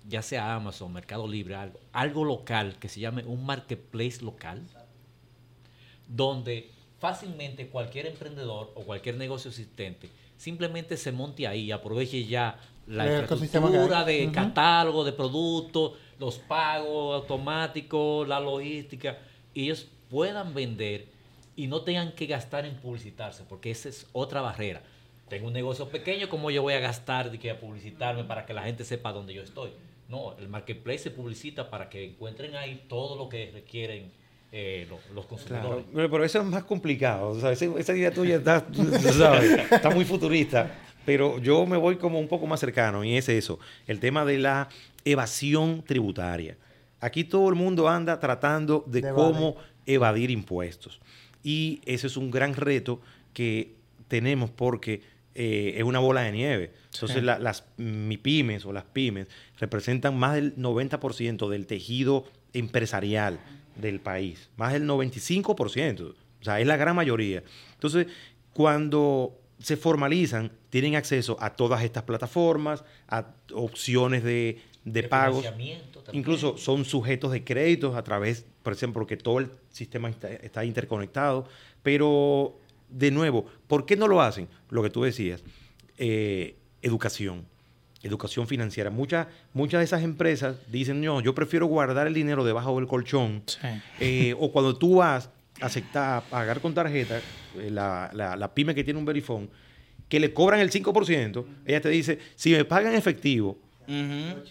ya 0.07 0.21
sea 0.21 0.55
Amazon, 0.55 0.93
Mercado 0.93 1.27
Libre, 1.27 1.55
algo, 1.55 1.79
algo 1.91 2.23
local 2.25 2.77
que 2.79 2.89
se 2.89 2.99
llame 2.99 3.23
un 3.25 3.45
marketplace 3.45 4.21
local, 4.23 4.61
donde 6.07 6.71
fácilmente 6.99 7.67
cualquier 7.67 8.07
emprendedor 8.07 8.71
o 8.75 8.83
cualquier 8.83 9.17
negocio 9.17 9.49
existente 9.49 10.09
simplemente 10.37 10.97
se 10.97 11.11
monte 11.11 11.47
ahí 11.47 11.65
y 11.65 11.71
aproveche 11.71 12.25
ya 12.25 12.59
la 12.87 13.05
El 13.05 13.21
infraestructura 13.21 14.03
de 14.03 14.31
catálogo 14.31 15.03
de 15.03 15.13
productos, 15.13 15.93
los 16.21 16.37
pagos 16.37 17.15
automáticos, 17.15 18.27
la 18.27 18.39
logística, 18.39 19.17
y 19.55 19.63
ellos 19.63 19.87
puedan 20.09 20.53
vender 20.53 21.07
y 21.55 21.65
no 21.65 21.81
tengan 21.81 22.11
que 22.11 22.27
gastar 22.27 22.65
en 22.65 22.75
publicitarse, 22.75 23.43
porque 23.49 23.71
esa 23.71 23.89
es 23.89 24.07
otra 24.13 24.39
barrera. 24.39 24.83
Tengo 25.29 25.47
un 25.47 25.53
negocio 25.53 25.89
pequeño, 25.89 26.29
¿cómo 26.29 26.51
yo 26.51 26.61
voy 26.61 26.75
a 26.75 26.79
gastar 26.79 27.31
de 27.31 27.39
que 27.39 27.49
a 27.49 27.59
publicitarme 27.59 28.23
para 28.23 28.45
que 28.45 28.53
la 28.53 28.61
gente 28.61 28.85
sepa 28.85 29.11
dónde 29.11 29.33
yo 29.33 29.41
estoy? 29.41 29.71
No, 30.09 30.37
el 30.37 30.47
marketplace 30.47 30.99
se 30.99 31.11
publicita 31.11 31.71
para 31.71 31.89
que 31.89 32.05
encuentren 32.05 32.55
ahí 32.55 32.83
todo 32.87 33.15
lo 33.15 33.27
que 33.27 33.49
requieren 33.51 34.11
eh, 34.51 34.85
lo- 34.89 34.99
los, 35.15 35.25
consumidores. 35.25 35.85
Claro, 35.91 36.11
pero, 36.11 36.23
eso 36.23 36.39
es 36.39 36.45
más 36.45 36.65
complicado. 36.65 37.29
O 37.29 37.39
sea, 37.39 37.51
esa 37.51 37.97
idea 37.97 38.11
tuya 38.11 38.35
está, 38.35 38.63
tú 38.67 38.83
sabes, 39.13 39.71
está 39.71 39.89
muy 39.89 40.05
futurista. 40.05 40.69
Pero 41.05 41.39
yo 41.39 41.65
me 41.65 41.77
voy 41.77 41.95
como 41.95 42.19
un 42.19 42.27
poco 42.27 42.45
más 42.45 42.59
cercano 42.59 43.03
y 43.03 43.17
es 43.17 43.27
eso, 43.27 43.59
el 43.87 43.99
tema 43.99 44.23
de 44.23 44.37
la 44.37 44.69
evasión 45.05 45.83
tributaria. 45.85 46.57
Aquí 46.99 47.23
todo 47.23 47.49
el 47.49 47.55
mundo 47.55 47.89
anda 47.89 48.19
tratando 48.19 48.83
de, 48.87 49.01
De 49.01 49.11
cómo 49.11 49.55
evadir 49.85 50.29
impuestos. 50.31 50.99
Y 51.43 51.81
ese 51.85 52.07
es 52.07 52.17
un 52.17 52.29
gran 52.31 52.53
reto 52.53 53.01
que 53.33 53.73
tenemos 54.07 54.49
porque 54.51 55.01
eh, 55.33 55.75
es 55.77 55.83
una 55.85 55.99
bola 55.99 56.21
de 56.23 56.31
nieve. 56.33 56.73
Entonces 56.93 57.19
Sí. 57.19 57.23
la- 57.23 57.39
las 57.39 57.63
MIPIMES 57.77 58.65
o 58.65 58.73
las 58.73 58.83
pymes 58.83 59.27
representan 59.59 60.17
más 60.17 60.35
del 60.35 60.53
90% 60.57 61.47
del 61.49 61.65
tejido 61.67 62.25
empresarial 62.53 63.39
del 63.77 64.01
país, 64.01 64.49
más 64.57 64.73
del 64.73 64.85
95%, 64.85 66.13
o 66.41 66.43
sea, 66.43 66.59
es 66.59 66.67
la 66.67 66.75
gran 66.75 66.97
mayoría. 66.97 67.43
Entonces, 67.75 68.07
cuando 68.53 69.39
se 69.59 69.77
formalizan, 69.77 70.51
tienen 70.69 70.95
acceso 70.95 71.37
a 71.39 71.51
todas 71.55 71.83
estas 71.83 72.03
plataformas, 72.03 72.83
a 73.07 73.27
opciones 73.53 74.23
de, 74.23 74.59
de 74.83 75.01
De 75.03 75.07
pagos. 75.07 75.43
Incluso 76.13 76.57
son 76.57 76.85
sujetos 76.85 77.31
de 77.31 77.43
créditos 77.43 77.95
a 77.95 78.03
través, 78.03 78.45
por 78.63 78.73
ejemplo, 78.73 79.05
que 79.05 79.17
todo 79.17 79.39
el 79.39 79.49
sistema 79.71 80.09
está, 80.09 80.29
está 80.31 80.65
interconectado. 80.65 81.47
Pero, 81.83 82.57
de 82.89 83.11
nuevo, 83.11 83.45
¿por 83.67 83.85
qué 83.85 83.95
no 83.95 84.07
lo 84.07 84.21
hacen? 84.21 84.47
Lo 84.69 84.81
que 84.83 84.89
tú 84.89 85.03
decías, 85.03 85.43
eh, 85.97 86.55
educación, 86.81 87.45
educación 88.03 88.47
financiera. 88.47 88.89
Muchas, 88.89 89.27
muchas 89.53 89.79
de 89.79 89.85
esas 89.85 90.01
empresas 90.03 90.55
dicen, 90.71 91.01
no, 91.01 91.21
yo 91.21 91.35
prefiero 91.35 91.67
guardar 91.67 92.07
el 92.07 92.13
dinero 92.13 92.43
debajo 92.43 92.75
del 92.77 92.87
colchón. 92.87 93.43
Sí. 93.45 93.57
Eh, 93.99 94.35
o 94.39 94.51
cuando 94.51 94.75
tú 94.77 94.95
vas 94.95 95.29
a 95.61 95.65
aceptar, 95.67 96.17
a 96.17 96.21
pagar 96.21 96.59
con 96.61 96.73
tarjeta, 96.73 97.19
eh, 97.59 97.69
la, 97.69 98.09
la- 98.13 98.35
la 98.35 98.53
pyme 98.53 98.73
que 98.73 98.83
tiene 98.83 98.99
un 98.99 99.05
verifón, 99.05 99.49
que 100.09 100.19
le 100.19 100.33
cobran 100.33 100.59
el 100.59 100.71
5%, 100.71 101.45
ella 101.65 101.81
te 101.81 101.89
dice, 101.89 102.17
si 102.35 102.51
me 102.51 102.65
pagan 102.65 102.95
efectivo, 102.95 103.57
Ujú. 103.87 104.43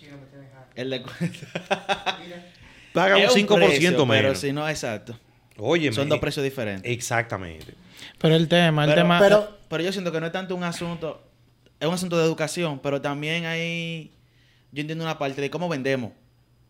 El 0.75 0.91
de- 0.91 1.01
paga 2.93 3.17
un 3.17 3.23
Es 3.23 3.35
5% 3.37 3.47
precio, 3.57 3.91
menos. 4.07 4.09
Pero 4.09 4.35
si 4.35 4.53
no, 4.53 4.69
exacto. 4.69 5.19
Oye, 5.57 5.93
Son 5.93 6.09
dos 6.09 6.19
precios 6.19 6.43
diferentes. 6.45 6.91
Exactamente. 6.91 7.75
Pero 8.19 8.35
el 8.35 8.49
tema, 8.49 8.85
el 8.85 8.91
pero, 8.91 9.03
tema. 9.03 9.19
pero, 9.19 9.59
pero 9.69 9.83
yo 9.85 9.93
siento 9.93 10.11
que 10.13 10.21
no 10.21 10.27
es 10.27 10.33
tanto 10.33 10.55
un 10.57 10.65
asunto, 10.65 11.23
es 11.79 11.87
un 11.87 11.95
asunto 11.95 12.17
de 12.19 12.25
educación, 12.25 12.79
pero 12.83 13.01
también 13.01 13.45
hay, 13.45 14.13
yo 14.73 14.81
entiendo 14.81 15.05
una 15.05 15.19
parte 15.19 15.41
de 15.41 15.51
cómo 15.51 15.69
vendemos 15.69 16.13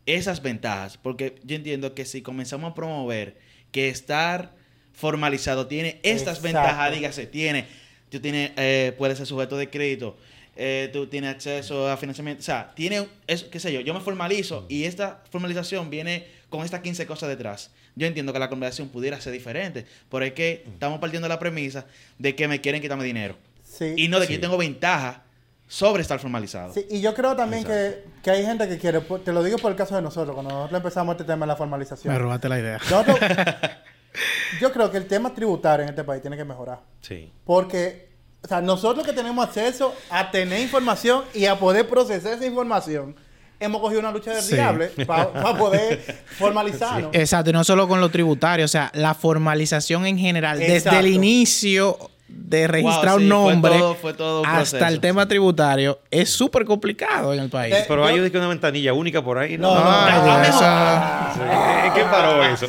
esas 0.06 0.42
ventajas, 0.42 0.96
porque 0.98 1.36
yo 1.44 1.54
entiendo 1.56 1.94
que 1.94 2.04
si 2.04 2.20
comenzamos 2.22 2.72
a 2.72 2.74
promover 2.74 3.38
que 3.70 3.88
estar 3.88 4.54
formalizado 4.92 5.68
tiene 5.68 6.00
estas 6.02 6.38
Exacto. 6.38 6.42
ventajas, 6.42 6.92
dígase, 6.92 7.26
tiene, 7.26 7.66
tú 8.10 8.18
tienes, 8.18 8.50
eh, 8.56 8.92
puedes 8.98 9.18
ser 9.18 9.26
sujeto 9.28 9.56
de 9.56 9.70
crédito, 9.70 10.18
eh, 10.56 10.90
tú 10.92 11.06
tienes 11.06 11.30
acceso 11.34 11.88
a 11.90 11.96
financiamiento, 11.96 12.40
o 12.40 12.44
sea, 12.44 12.72
tiene, 12.74 13.06
es, 13.26 13.44
qué 13.44 13.58
sé 13.60 13.72
yo, 13.72 13.80
yo 13.80 13.94
me 13.94 14.00
formalizo 14.00 14.66
y 14.68 14.84
esta 14.84 15.22
formalización 15.30 15.90
viene 15.90 16.26
con 16.48 16.64
estas 16.64 16.80
15 16.80 17.06
cosas 17.06 17.28
detrás. 17.28 17.70
Yo 17.96 18.06
entiendo 18.06 18.32
que 18.32 18.38
la 18.38 18.48
conversación 18.48 18.88
pudiera 18.88 19.20
ser 19.20 19.32
diferente, 19.32 19.86
pero 20.10 20.24
es 20.24 20.32
que 20.32 20.64
estamos 20.66 20.98
partiendo 21.00 21.26
de 21.26 21.34
la 21.34 21.38
premisa 21.38 21.86
de 22.18 22.34
que 22.36 22.46
me 22.48 22.60
quieren 22.60 22.80
quitarme 22.80 23.04
dinero 23.04 23.36
Sí. 23.64 23.94
y 23.96 24.08
no 24.08 24.18
de 24.20 24.26
que 24.26 24.34
Sí. 24.34 24.38
yo 24.38 24.40
tengo 24.40 24.56
ventaja 24.58 25.22
sobre 25.66 26.02
estar 26.02 26.18
formalizado. 26.18 26.72
Sí, 26.74 26.84
y 26.90 27.00
yo 27.00 27.14
creo 27.14 27.36
también 27.36 27.64
que, 27.64 28.02
que 28.24 28.30
hay 28.32 28.44
gente 28.44 28.68
que 28.68 28.78
quiere, 28.78 29.00
por- 29.00 29.22
te 29.22 29.32
lo 29.32 29.42
digo 29.44 29.56
por 29.58 29.70
el 29.70 29.76
caso 29.76 29.94
de 29.94 30.02
nosotros, 30.02 30.34
cuando 30.34 30.52
nosotros 30.52 30.78
empezamos 30.78 31.12
este 31.14 31.24
tema 31.24 31.46
de 31.46 31.48
la 31.48 31.56
formalización. 31.56 32.12
Me 32.12 32.18
robaste 32.18 32.48
la 32.48 32.58
idea. 32.58 32.78
Nosotros- 32.78 33.18
yo 34.60 34.72
creo 34.72 34.90
que 34.90 34.96
el 34.96 35.06
tema 35.06 35.32
tributario 35.34 35.84
en 35.84 35.90
este 35.90 36.04
país 36.04 36.20
tiene 36.20 36.36
que 36.36 36.44
mejorar. 36.44 36.80
Sí. 37.00 37.30
Porque, 37.44 38.08
o 38.42 38.48
sea, 38.48 38.60
nosotros 38.60 39.06
que 39.06 39.12
tenemos 39.12 39.44
acceso 39.46 39.94
a 40.10 40.30
tener 40.30 40.60
información 40.60 41.24
y 41.34 41.46
a 41.46 41.58
poder 41.58 41.86
procesar 41.88 42.34
esa 42.34 42.46
información, 42.46 43.14
hemos 43.60 43.80
cogido 43.80 44.00
una 44.00 44.10
lucha 44.12 44.32
del 44.32 44.42
Sí. 44.42 45.04
para 45.04 45.30
poder 45.58 46.22
formalizarnos. 46.38 47.10
Exacto, 47.14 47.50
y 47.50 47.52
no 47.52 47.62
solo 47.64 47.86
con 47.86 48.00
lo 48.00 48.08
tributario, 48.08 48.64
o 48.64 48.68
sea, 48.68 48.90
la 48.94 49.14
formalización 49.14 50.06
en 50.06 50.18
general, 50.18 50.58
desde 50.58 50.98
el 50.98 51.06
inicio 51.08 51.98
de 52.28 52.68
registrar 52.68 53.18
sí, 53.18 53.24
un 53.24 53.28
fue 53.28 53.52
nombre 53.52 53.78
todo- 53.78 53.94
fue 53.96 54.14
todo 54.14 54.40
un 54.42 54.46
hasta 54.46 54.58
proceso. 54.78 54.86
el 54.86 55.00
tema 55.00 55.26
tributario, 55.26 55.98
es 56.12 56.30
súper 56.30 56.64
complicado 56.64 57.34
en 57.34 57.40
el 57.40 57.50
país. 57.50 57.74
Eh, 57.74 57.84
Pero 57.88 58.08
yo- 58.08 58.22
hay 58.24 58.30
una 58.36 58.46
ventanilla 58.48 58.92
única 58.92 59.20
por 59.22 59.36
ahí. 59.36 59.58
No, 59.58 59.74
No, 59.74 59.82
no, 59.84 59.90
Ay, 59.90 60.12
no, 60.14 60.24
Dios, 60.24 60.36
no, 60.38 60.44
esa- 60.44 61.32
Sí. 61.34 61.40
¿En 61.88 61.92
qué 61.94 62.02
paró 62.04 62.44
eso? 62.44 62.66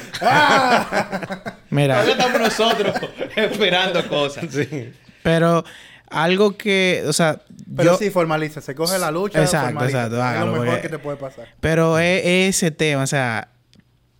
Mira, 1.69 1.93
Todavía 2.01 2.13
estamos 2.25 2.41
nosotros 2.41 2.95
esperando 3.35 4.07
cosas. 4.07 4.45
Sí. 4.49 4.91
Pero 5.23 5.63
algo 6.09 6.57
que, 6.57 7.03
o 7.07 7.13
sea, 7.13 7.39
Pero 7.75 7.93
yo, 7.93 7.97
sí, 7.97 8.09
formaliza. 8.09 8.59
Se 8.61 8.75
coge 8.75 8.99
la 8.99 9.11
lucha. 9.11 9.39
Exacto, 9.41 9.67
formaliza. 9.67 9.97
exacto, 9.99 10.17
Es 10.17 10.21
hágalo, 10.23 10.45
lo 10.47 10.51
mejor 10.53 10.67
porque- 10.67 10.81
que 10.81 10.89
te 10.89 10.99
puede 10.99 11.17
pasar. 11.17 11.47
Pero 11.59 11.99
es, 11.99 12.21
es 12.25 12.57
ese 12.57 12.71
tema, 12.71 13.03
o 13.03 13.07
sea, 13.07 13.47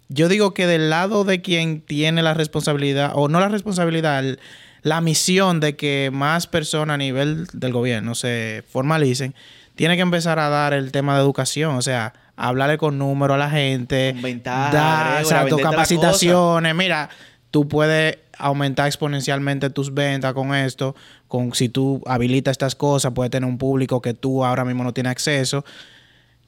yo 0.09 0.27
digo 0.29 0.53
que 0.53 0.67
del 0.67 0.89
lado 0.89 1.23
de 1.23 1.41
quien 1.41 1.81
tiene 1.81 2.21
la 2.21 2.33
responsabilidad, 2.33 3.11
o 3.15 3.27
no 3.29 3.39
la 3.39 3.49
responsabilidad, 3.49 4.19
el- 4.19 4.39
la 4.83 4.99
misión 5.01 5.59
de 5.59 5.75
que 5.75 6.09
más 6.11 6.47
personas 6.47 6.95
a 6.95 6.97
nivel 6.97 7.47
del 7.53 7.71
gobierno 7.71 8.15
se 8.15 8.63
formalicen, 8.71 9.35
tiene 9.75 9.95
que 9.95 10.01
empezar 10.01 10.39
a 10.39 10.49
dar 10.49 10.73
el 10.73 10.91
tema 10.91 11.15
de 11.15 11.21
educación, 11.21 11.75
o 11.75 11.81
sea, 11.81 12.13
hablarle 12.35 12.77
con 12.77 12.97
números 12.97 13.35
a 13.35 13.37
la 13.37 13.49
gente, 13.49 14.13
dar, 14.43 15.23
venderte 15.23 15.55
la 15.63 15.69
capacitaciones, 15.69 16.73
mira, 16.75 17.09
tú 17.51 17.67
puedes 17.67 18.17
aumentar 18.37 18.87
exponencialmente 18.87 19.69
tus 19.69 19.93
ventas 19.93 20.33
con 20.33 20.53
esto, 20.55 20.95
con 21.27 21.53
si 21.53 21.69
tú 21.69 22.01
habilitas 22.05 22.53
estas 22.53 22.75
cosas, 22.75 23.13
puedes 23.13 23.31
tener 23.31 23.47
un 23.47 23.57
público 23.57 24.01
que 24.01 24.13
tú 24.13 24.43
ahora 24.43 24.65
mismo 24.65 24.83
no 24.83 24.93
tienes 24.93 25.11
acceso. 25.11 25.63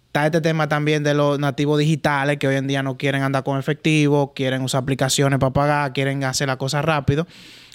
Está 0.07 0.27
este 0.27 0.41
tema 0.41 0.69
también 0.69 1.03
de 1.03 1.13
los 1.13 1.39
nativos 1.39 1.79
digitales 1.79 2.37
que 2.37 2.47
hoy 2.47 2.55
en 2.55 2.67
día 2.67 2.83
no 2.83 2.97
quieren 2.97 3.23
andar 3.23 3.43
con 3.43 3.57
efectivo, 3.57 4.33
quieren 4.35 4.61
usar 4.61 4.83
aplicaciones 4.83 5.39
para 5.39 5.53
pagar, 5.53 5.93
quieren 5.93 6.23
hacer 6.23 6.47
las 6.47 6.57
cosas 6.57 6.85
rápido. 6.85 7.25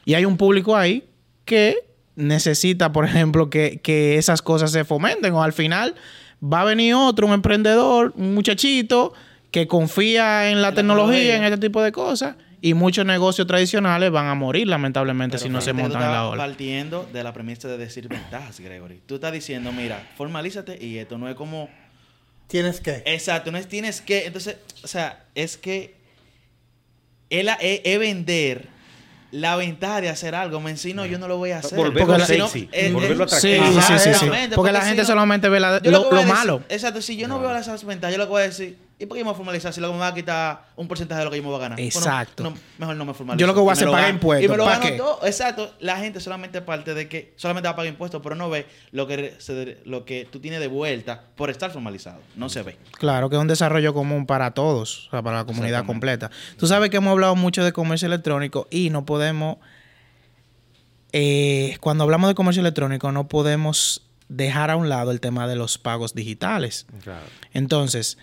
Y 0.04 0.14
hay 0.14 0.24
un 0.24 0.36
público 0.36 0.76
ahí 0.76 1.08
que 1.44 1.76
necesita, 2.14 2.92
por 2.92 3.04
ejemplo, 3.04 3.50
que, 3.50 3.80
que 3.82 4.18
esas 4.18 4.42
cosas 4.42 4.70
se 4.70 4.84
fomenten. 4.84 5.32
O 5.34 5.42
al 5.42 5.52
final 5.52 5.96
va 6.42 6.60
a 6.60 6.64
venir 6.64 6.94
otro, 6.94 7.26
un 7.26 7.32
emprendedor, 7.32 8.12
un 8.16 8.34
muchachito 8.34 9.14
que 9.50 9.66
confía 9.66 10.50
en 10.50 10.62
la, 10.62 10.68
la 10.68 10.74
tecnología, 10.74 11.16
tecnología. 11.16 11.36
en 11.36 11.52
este 11.52 11.66
tipo 11.66 11.82
de 11.82 11.92
cosas. 11.92 12.36
Y 12.60 12.74
muchos 12.74 13.06
negocios 13.06 13.46
tradicionales 13.46 14.10
van 14.10 14.26
a 14.26 14.34
morir, 14.34 14.66
lamentablemente, 14.66 15.36
Pero 15.36 15.44
si 15.46 15.48
no 15.48 15.60
se 15.60 15.72
montan 15.72 16.02
en 16.02 16.10
la 16.10 16.26
ola. 16.28 16.44
partiendo 16.44 17.08
de 17.12 17.22
la 17.22 17.32
premisa 17.32 17.68
de 17.68 17.78
decir 17.78 18.08
ventajas, 18.08 18.58
Gregory. 18.58 19.00
Tú 19.06 19.14
estás 19.16 19.32
diciendo, 19.32 19.70
mira, 19.72 20.04
formalízate 20.16 20.84
y 20.84 20.98
esto 20.98 21.18
no 21.18 21.28
es 21.28 21.36
como... 21.36 21.68
Tienes 22.48 22.80
que. 22.80 23.02
Exacto, 23.06 23.52
no 23.52 23.58
es 23.58 23.68
tienes 23.68 24.00
que... 24.00 24.26
Entonces, 24.26 24.56
o 24.82 24.88
sea, 24.88 25.24
es 25.34 25.56
que 25.56 25.94
es, 27.30 27.44
la- 27.44 27.58
vender 27.98 28.66
la 29.30 29.56
ventaja 29.56 30.00
de 30.00 30.08
hacer 30.08 30.34
algo, 30.34 30.58
men, 30.60 30.78
si 30.78 30.94
no, 30.94 31.04
yo 31.04 31.18
no 31.18 31.28
lo 31.28 31.36
voy 31.36 31.50
a 31.50 31.58
hacer. 31.58 31.76
Volverlo 31.78 32.06
Porque 32.14 32.24
si 32.24 32.38
no, 32.38 32.48
sexy, 32.48 32.68
eh, 32.72 32.90
volverlo 32.90 33.24
eh, 33.24 33.28
Sí, 33.28 33.58
sí, 33.82 33.98
sí, 33.98 34.14
sí. 34.14 34.26
Porque 34.54 34.72
la 34.72 34.80
gente 34.80 35.02
si 35.02 35.08
no- 35.08 35.14
solamente 35.14 35.48
ve 35.50 35.60
la- 35.60 35.78
lo, 35.84 36.10
decir- 36.10 36.26
malo. 36.26 36.62
Exacto, 36.70 37.02
si 37.02 37.16
yo 37.18 37.28
no 37.28 37.38
veo 37.38 37.54
esas 37.56 37.84
ventajas, 37.84 38.12
yo 38.14 38.18
lo 38.18 38.24
que 38.24 38.30
voy 38.30 38.42
a 38.42 38.46
decir, 38.46 38.78
¿y 39.00 39.06
por 39.06 39.14
qué 39.16 39.20
yo 39.20 39.24
me 39.24 39.30
voy 39.30 39.34
a 39.34 39.36
formalizar 39.36 39.72
si 39.72 39.80
luego 39.80 39.94
me 39.94 40.00
va 40.00 40.08
a 40.08 40.14
quitar 40.14 40.68
un 40.74 40.88
porcentaje 40.88 41.20
de 41.20 41.24
lo 41.24 41.30
que 41.30 41.36
yo 41.36 41.42
me 41.42 41.48
voy 41.50 41.58
a 41.58 41.60
ganar? 41.62 41.76
Bueno, 41.78 41.88
Exacto. 41.88 42.42
no, 42.42 42.54
mejor 42.78 42.96
no 42.96 43.04
me 43.04 43.14
formalizo. 43.14 43.40
Yo 43.40 43.46
lo 43.46 43.54
que 43.54 43.60
voy 43.60 43.70
a 43.70 43.72
hacer 43.74 43.86
lo 43.86 43.92
es 43.92 43.96
pagar 43.96 44.10
impuestos. 44.14 44.44
Y 44.44 44.48
me 44.48 44.56
lo 44.56 44.64
¿Pa' 44.64 44.70
gano 44.78 44.82
qué? 44.84 44.92
todo. 44.92 45.20
Exacto. 45.26 45.72
La 45.80 45.98
gente 45.98 46.18
solamente 46.20 46.60
parte 46.62 46.94
de 46.94 47.08
que 47.08 47.32
solamente 47.36 47.68
va 47.68 47.72
a 47.72 47.76
pagar 47.76 47.90
impuestos, 47.92 48.20
pero 48.22 48.34
no 48.34 48.50
ve 48.50 48.66
lo 48.90 49.06
que, 49.06 49.34
se- 49.38 49.78
lo 49.84 50.04
que 50.04 50.26
tú 50.30 50.40
tienes 50.40 50.58
de 50.60 50.66
vuelta 50.66 51.22
por 51.36 51.48
estar 51.50 51.70
formalizado. 51.70 52.20
No 52.36 52.48
se 52.48 52.62
ve. 52.62 52.76
Claro, 52.92 53.30
que 53.30 53.36
es 53.36 53.40
un 53.40 53.48
desarrollo 53.48 53.94
común 53.94 54.26
para 54.26 54.50
todos, 54.52 55.06
o 55.08 55.10
sea, 55.12 55.22
para 55.22 55.36
la 55.38 55.44
comunidad 55.44 55.86
completa. 55.86 56.30
Tú 56.56 56.66
sabes 56.66 56.90
que 56.90 56.96
hemos 56.96 57.12
hablado 57.12 57.36
mucho 57.36 57.62
de 57.64 57.72
comercio 57.72 58.06
electrónico 58.06 58.66
y 58.70 58.90
no 58.90 59.06
podemos, 59.06 59.58
eh, 61.12 61.76
cuando 61.80 62.04
hablamos 62.04 62.28
de 62.28 62.34
comercio 62.34 62.60
electrónico, 62.60 63.12
no 63.12 63.28
podemos 63.28 64.02
dejar 64.28 64.70
a 64.70 64.76
un 64.76 64.88
lado 64.88 65.10
el 65.10 65.20
tema 65.20 65.46
de 65.46 65.56
los 65.56 65.78
pagos 65.78 66.14
digitales. 66.14 66.86
Claro. 67.02 67.24
Entonces, 67.54 68.18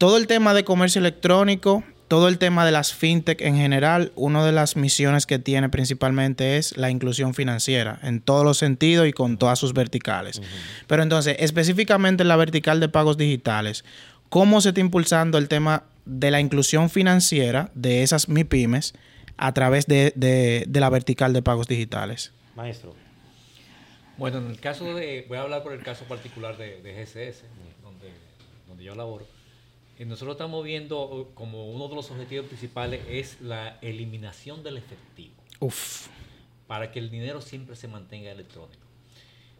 todo 0.00 0.16
el 0.16 0.26
tema 0.26 0.54
de 0.54 0.64
comercio 0.64 0.98
electrónico, 0.98 1.84
todo 2.08 2.28
el 2.28 2.38
tema 2.38 2.64
de 2.64 2.72
las 2.72 2.94
fintech 2.94 3.42
en 3.42 3.56
general, 3.56 4.12
una 4.16 4.42
de 4.46 4.50
las 4.50 4.74
misiones 4.76 5.26
que 5.26 5.38
tiene 5.38 5.68
principalmente 5.68 6.56
es 6.56 6.74
la 6.78 6.90
inclusión 6.90 7.34
financiera 7.34 8.00
en 8.02 8.22
todos 8.22 8.42
los 8.42 8.56
sentidos 8.56 9.06
y 9.06 9.12
con 9.12 9.36
todas 9.36 9.58
sus 9.58 9.74
verticales. 9.74 10.40
Pero 10.86 11.02
entonces, 11.02 11.36
específicamente 11.38 12.22
en 12.22 12.28
la 12.28 12.36
vertical 12.36 12.80
de 12.80 12.88
pagos 12.88 13.18
digitales, 13.18 13.84
¿cómo 14.30 14.62
se 14.62 14.70
está 14.70 14.80
impulsando 14.80 15.36
el 15.36 15.48
tema 15.48 15.84
de 16.06 16.30
la 16.30 16.40
inclusión 16.40 16.88
financiera 16.88 17.70
de 17.74 18.02
esas 18.02 18.28
MIPIMES 18.30 18.94
a 19.36 19.52
través 19.52 19.86
de, 19.86 20.14
de- 20.16 20.64
de 20.66 20.80
la 20.80 20.88
vertical 20.88 21.34
de 21.34 21.42
pagos 21.42 21.68
digitales? 21.68 22.32
Maestro. 22.56 22.94
Bueno, 24.16 24.38
en 24.38 24.46
el 24.48 24.58
caso 24.60 24.94
de, 24.94 25.26
voy 25.28 25.36
a 25.36 25.42
hablar 25.42 25.62
por 25.62 25.72
el 25.74 25.82
caso 25.82 26.04
particular 26.06 26.56
de, 26.56 26.80
de 26.82 26.92
GCS, 26.94 27.42
donde, 27.82 28.08
donde 28.66 28.82
yo 28.84 28.94
laboro. 28.94 29.26
Nosotros 30.06 30.34
estamos 30.34 30.64
viendo 30.64 31.30
como 31.34 31.70
uno 31.70 31.88
de 31.88 31.94
los 31.94 32.10
objetivos 32.10 32.46
principales 32.46 33.00
es 33.08 33.40
la 33.40 33.78
eliminación 33.82 34.62
del 34.62 34.78
efectivo, 34.78 35.34
Uf. 35.60 36.06
para 36.66 36.90
que 36.90 36.98
el 36.98 37.10
dinero 37.10 37.40
siempre 37.40 37.76
se 37.76 37.86
mantenga 37.88 38.30
electrónico. 38.30 38.80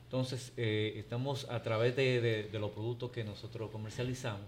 Entonces, 0.04 0.52
eh, 0.56 0.94
estamos 0.96 1.46
a 1.50 1.62
través 1.62 1.94
de, 1.94 2.20
de- 2.20 2.42
de 2.44 2.58
los 2.58 2.70
productos 2.70 3.10
que 3.10 3.22
nosotros 3.22 3.70
comercializamos, 3.70 4.40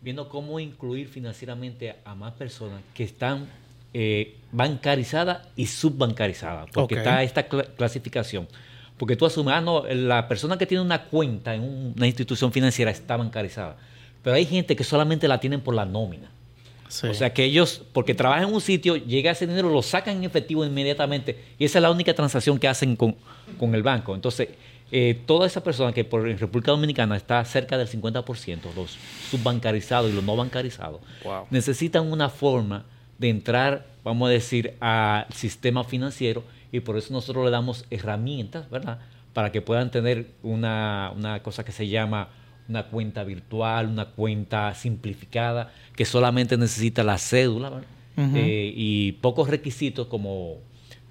viendo 0.00 0.28
cómo 0.28 0.58
incluir 0.60 1.08
financieramente 1.08 1.94
a 2.04 2.14
más 2.14 2.32
personas 2.34 2.80
que 2.94 3.04
están 3.04 3.46
eh, 3.96 4.36
bancarizadas 4.50 5.46
y 5.54 5.66
subbancarizadas, 5.66 6.68
porque 6.72 6.96
está 6.96 7.22
esta 7.22 7.48
cla- 7.48 7.68
clasificación. 7.76 8.48
Porque 8.98 9.14
tú 9.14 9.24
asumes, 9.26 9.54
ah, 9.54 9.60
no, 9.60 9.84
la 9.86 10.26
persona 10.26 10.58
que 10.58 10.66
tiene 10.66 10.82
una 10.82 11.04
cuenta 11.04 11.54
en 11.54 11.62
un- 11.62 11.94
una 11.96 12.06
institución 12.06 12.50
financiera 12.50 12.90
está 12.90 13.16
bancarizada. 13.16 13.76
Pero 14.24 14.34
hay 14.34 14.46
gente 14.46 14.74
que 14.74 14.82
solamente 14.82 15.28
la 15.28 15.38
tienen 15.38 15.60
por 15.60 15.74
la 15.74 15.84
nómina. 15.84 16.30
Sí. 16.88 17.06
O 17.06 17.14
sea 17.14 17.32
que 17.32 17.44
ellos, 17.44 17.82
porque 17.92 18.14
trabajan 18.14 18.48
en 18.48 18.54
un 18.54 18.60
sitio, 18.60 18.96
llega 18.96 19.30
ese 19.30 19.46
dinero, 19.46 19.68
lo 19.70 19.82
sacan 19.82 20.16
en 20.16 20.24
efectivo 20.24 20.64
inmediatamente 20.64 21.38
y 21.58 21.64
esa 21.64 21.78
es 21.78 21.82
la 21.82 21.90
única 21.90 22.12
transacción 22.14 22.58
que 22.58 22.66
hacen 22.68 22.96
con, 22.96 23.14
con 23.58 23.74
el 23.74 23.82
banco. 23.82 24.14
Entonces, 24.14 24.48
eh, 24.92 25.18
toda 25.26 25.46
esa 25.46 25.62
persona 25.62 25.92
que 25.92 26.04
por 26.04 26.28
en 26.28 26.38
República 26.38 26.70
Dominicana 26.70 27.16
está 27.16 27.44
cerca 27.44 27.76
del 27.78 27.88
50%, 27.88 28.74
los 28.76 28.96
subbancarizados 29.30 30.10
y 30.10 30.14
los 30.14 30.22
no 30.24 30.36
bancarizados, 30.36 31.00
Wow. 31.24 31.46
necesitan 31.50 32.10
una 32.10 32.28
forma 32.28 32.84
de 33.18 33.28
entrar, 33.30 33.86
vamos 34.04 34.28
a 34.28 34.32
decir, 34.32 34.74
al 34.80 35.26
sistema 35.34 35.84
financiero 35.84 36.44
y 36.70 36.80
por 36.80 36.96
eso 36.96 37.12
nosotros 37.12 37.44
le 37.44 37.50
damos 37.50 37.84
herramientas, 37.90 38.70
¿verdad? 38.70 38.98
Para 39.32 39.50
que 39.50 39.60
puedan 39.62 39.90
tener 39.90 40.28
una, 40.42 41.12
una 41.16 41.42
cosa 41.42 41.64
que 41.64 41.72
se 41.72 41.88
llama 41.88 42.28
una 42.68 42.84
cuenta 42.84 43.24
virtual, 43.24 43.88
una 43.88 44.06
cuenta 44.06 44.74
simplificada, 44.74 45.72
que 45.96 46.04
solamente 46.04 46.56
necesita 46.56 47.02
la 47.02 47.18
cédula. 47.18 47.82
Eh, 48.16 48.72
y 48.76 49.12
pocos 49.12 49.48
requisitos 49.48 50.06
como 50.06 50.58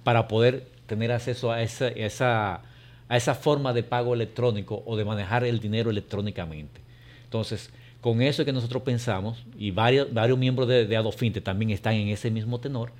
para 0.04 0.26
poder 0.26 0.68
tener 0.86 1.12
acceso 1.12 1.52
a 1.52 1.62
esa, 1.62 1.88
esa, 1.88 2.62
a 3.08 3.16
esa 3.16 3.34
forma 3.34 3.74
de 3.74 3.82
pago 3.82 4.14
electrónico 4.14 4.82
o 4.86 4.96
de 4.96 5.04
manejar 5.04 5.44
el 5.44 5.60
dinero 5.60 5.90
electrónicamente. 5.90 6.80
Entonces, 7.24 7.70
con 8.00 8.22
eso 8.22 8.40
es 8.40 8.46
que 8.46 8.52
nosotros 8.54 8.82
pensamos, 8.84 9.44
y 9.58 9.70
varios, 9.70 10.14
varios 10.14 10.38
miembros 10.38 10.66
de, 10.66 10.86
de 10.86 10.96
Adofinte 10.96 11.42
también 11.42 11.70
están 11.70 11.94
en 11.94 12.08
ese 12.08 12.30
mismo 12.30 12.58
tenor, 12.58 12.92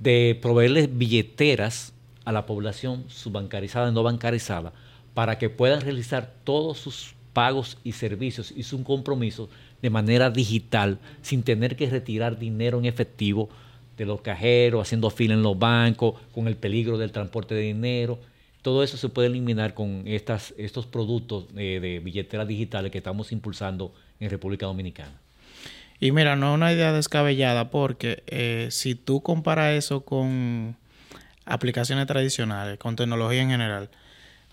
de 0.00 0.38
proveerles 0.40 0.96
billeteras 0.96 1.92
a 2.24 2.32
la 2.32 2.46
población 2.46 3.04
subbancarizada 3.08 3.90
y 3.90 3.92
no 3.92 4.02
bancarizada 4.02 4.72
para 5.12 5.38
que 5.38 5.50
puedan 5.50 5.80
realizar 5.80 6.32
todos 6.44 6.78
sus 6.78 7.14
pagos 7.34 7.76
y 7.84 7.92
servicios 7.92 8.54
y 8.56 8.62
sus 8.62 8.80
compromisos 8.80 9.50
de 9.82 9.90
manera 9.90 10.30
digital 10.30 10.98
sin 11.20 11.42
tener 11.42 11.76
que 11.76 11.90
retirar 11.90 12.38
dinero 12.38 12.78
en 12.78 12.86
efectivo 12.86 13.50
de 13.98 14.06
los 14.06 14.22
cajeros, 14.22 14.80
haciendo 14.80 15.10
fila 15.10 15.34
en 15.34 15.42
los 15.42 15.58
bancos, 15.58 16.14
con 16.32 16.48
el 16.48 16.56
peligro 16.56 16.96
del 16.96 17.12
transporte 17.12 17.54
de 17.54 17.60
dinero. 17.60 18.18
Todo 18.62 18.82
eso 18.82 18.96
se 18.96 19.10
puede 19.10 19.28
eliminar 19.28 19.74
con 19.74 20.04
estas, 20.06 20.54
estos 20.56 20.86
productos 20.86 21.44
eh, 21.56 21.80
de 21.80 21.98
billeteras 22.00 22.48
digitales 22.48 22.90
que 22.90 22.98
estamos 22.98 23.30
impulsando 23.30 23.92
en 24.20 24.30
República 24.30 24.66
Dominicana. 24.66 25.20
Y 26.00 26.12
mira, 26.12 26.34
no 26.34 26.50
es 26.50 26.54
una 26.54 26.72
idea 26.72 26.92
descabellada 26.92 27.70
porque 27.70 28.22
eh, 28.26 28.68
si 28.70 28.94
tú 28.94 29.22
comparas 29.22 29.74
eso 29.74 30.04
con 30.04 30.76
aplicaciones 31.44 32.06
tradicionales, 32.06 32.78
con 32.78 32.96
tecnología 32.96 33.42
en 33.42 33.50
general, 33.50 33.90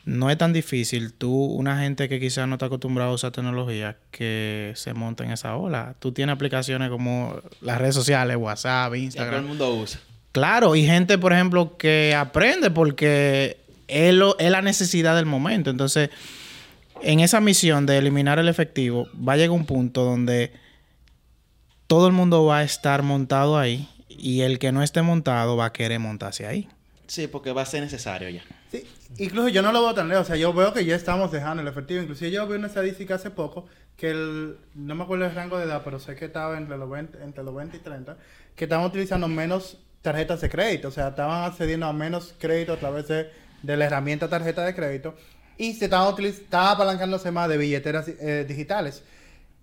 no 0.05 0.29
es 0.31 0.37
tan 0.37 0.51
difícil 0.53 1.13
tú, 1.13 1.31
una 1.45 1.79
gente 1.79 2.09
que 2.09 2.19
quizás 2.19 2.47
no 2.47 2.55
está 2.55 2.65
acostumbrada 2.67 3.11
a 3.11 3.13
usar 3.13 3.31
tecnología, 3.31 3.97
que 4.09 4.73
se 4.75 4.93
monta 4.93 5.23
en 5.23 5.31
esa 5.31 5.55
ola. 5.55 5.95
Tú 5.99 6.11
tienes 6.11 6.33
aplicaciones 6.33 6.89
como 6.89 7.35
las 7.61 7.77
redes 7.77 7.95
sociales, 7.95 8.37
WhatsApp, 8.37 8.85
Ya 8.85 8.87
todo 8.89 8.95
el 8.95 9.03
Instagram. 9.03 9.45
mundo 9.47 9.75
usa. 9.75 9.99
Claro, 10.31 10.75
y 10.75 10.85
gente, 10.85 11.17
por 11.17 11.33
ejemplo, 11.33 11.77
que 11.77 12.15
aprende 12.15 12.71
porque 12.71 13.57
es, 13.87 14.13
lo- 14.13 14.37
es 14.39 14.49
la 14.49 14.61
necesidad 14.61 15.15
del 15.15 15.25
momento. 15.25 15.69
Entonces, 15.69 16.09
en 17.03 17.19
esa 17.19 17.39
misión 17.41 17.85
de 17.85 17.97
eliminar 17.97 18.39
el 18.39 18.47
efectivo, 18.47 19.07
va 19.15 19.33
a 19.33 19.37
llegar 19.37 19.51
un 19.51 19.65
punto 19.65 20.03
donde 20.03 20.51
todo 21.87 22.07
el 22.07 22.13
mundo 22.13 22.45
va 22.45 22.59
a 22.59 22.63
estar 22.63 23.03
montado 23.03 23.57
ahí 23.59 23.87
y 24.07 24.41
el 24.41 24.59
que 24.59 24.71
no 24.71 24.81
esté 24.83 25.01
montado 25.01 25.57
va 25.57 25.65
a 25.65 25.73
querer 25.73 25.99
montarse 25.99 26.45
ahí. 26.47 26.69
Sí, 27.11 27.27
porque 27.27 27.51
va 27.51 27.63
a 27.63 27.65
ser 27.65 27.81
necesario 27.81 28.29
ya. 28.29 28.41
Sí, 28.71 28.87
incluso 29.17 29.49
yo 29.49 29.61
no 29.61 29.73
lo 29.73 29.81
veo 29.81 29.93
tan 29.93 30.07
lejos. 30.07 30.23
O 30.23 30.27
sea, 30.27 30.37
yo 30.37 30.53
veo 30.53 30.71
que 30.71 30.85
ya 30.85 30.95
estamos 30.95 31.29
dejando 31.29 31.61
el 31.61 31.67
efectivo. 31.67 32.01
Inclusive 32.01 32.31
yo 32.31 32.47
vi 32.47 32.55
una 32.55 32.67
estadística 32.67 33.15
hace 33.15 33.29
poco 33.31 33.65
que 33.97 34.11
el, 34.11 34.55
no 34.75 34.95
me 34.95 35.03
acuerdo 35.03 35.25
el 35.25 35.35
rango 35.35 35.57
de 35.57 35.65
edad, 35.65 35.81
pero 35.83 35.99
sé 35.99 36.15
que 36.15 36.23
estaba 36.23 36.57
entre 36.57 36.77
los 36.77 36.89
20, 36.89 37.21
entre 37.21 37.43
los 37.43 37.53
20 37.53 37.75
y 37.75 37.79
30, 37.81 38.15
que 38.55 38.63
estaban 38.63 38.85
utilizando 38.85 39.27
menos 39.27 39.77
tarjetas 40.01 40.39
de 40.39 40.49
crédito. 40.49 40.87
O 40.87 40.91
sea, 40.91 41.09
estaban 41.09 41.43
accediendo 41.51 41.85
a 41.85 41.91
menos 41.91 42.33
crédito 42.39 42.71
a 42.71 42.77
través 42.77 43.09
de, 43.09 43.29
de 43.61 43.75
la 43.75 43.87
herramienta 43.87 44.29
tarjeta 44.29 44.63
de 44.65 44.73
crédito. 44.73 45.13
Y 45.57 45.73
se 45.73 45.85
estaban 45.85 46.15
estaba 46.23 46.71
apalancándose 46.71 47.29
más 47.29 47.49
de 47.49 47.57
billeteras 47.57 48.07
eh, 48.07 48.45
digitales. 48.47 49.03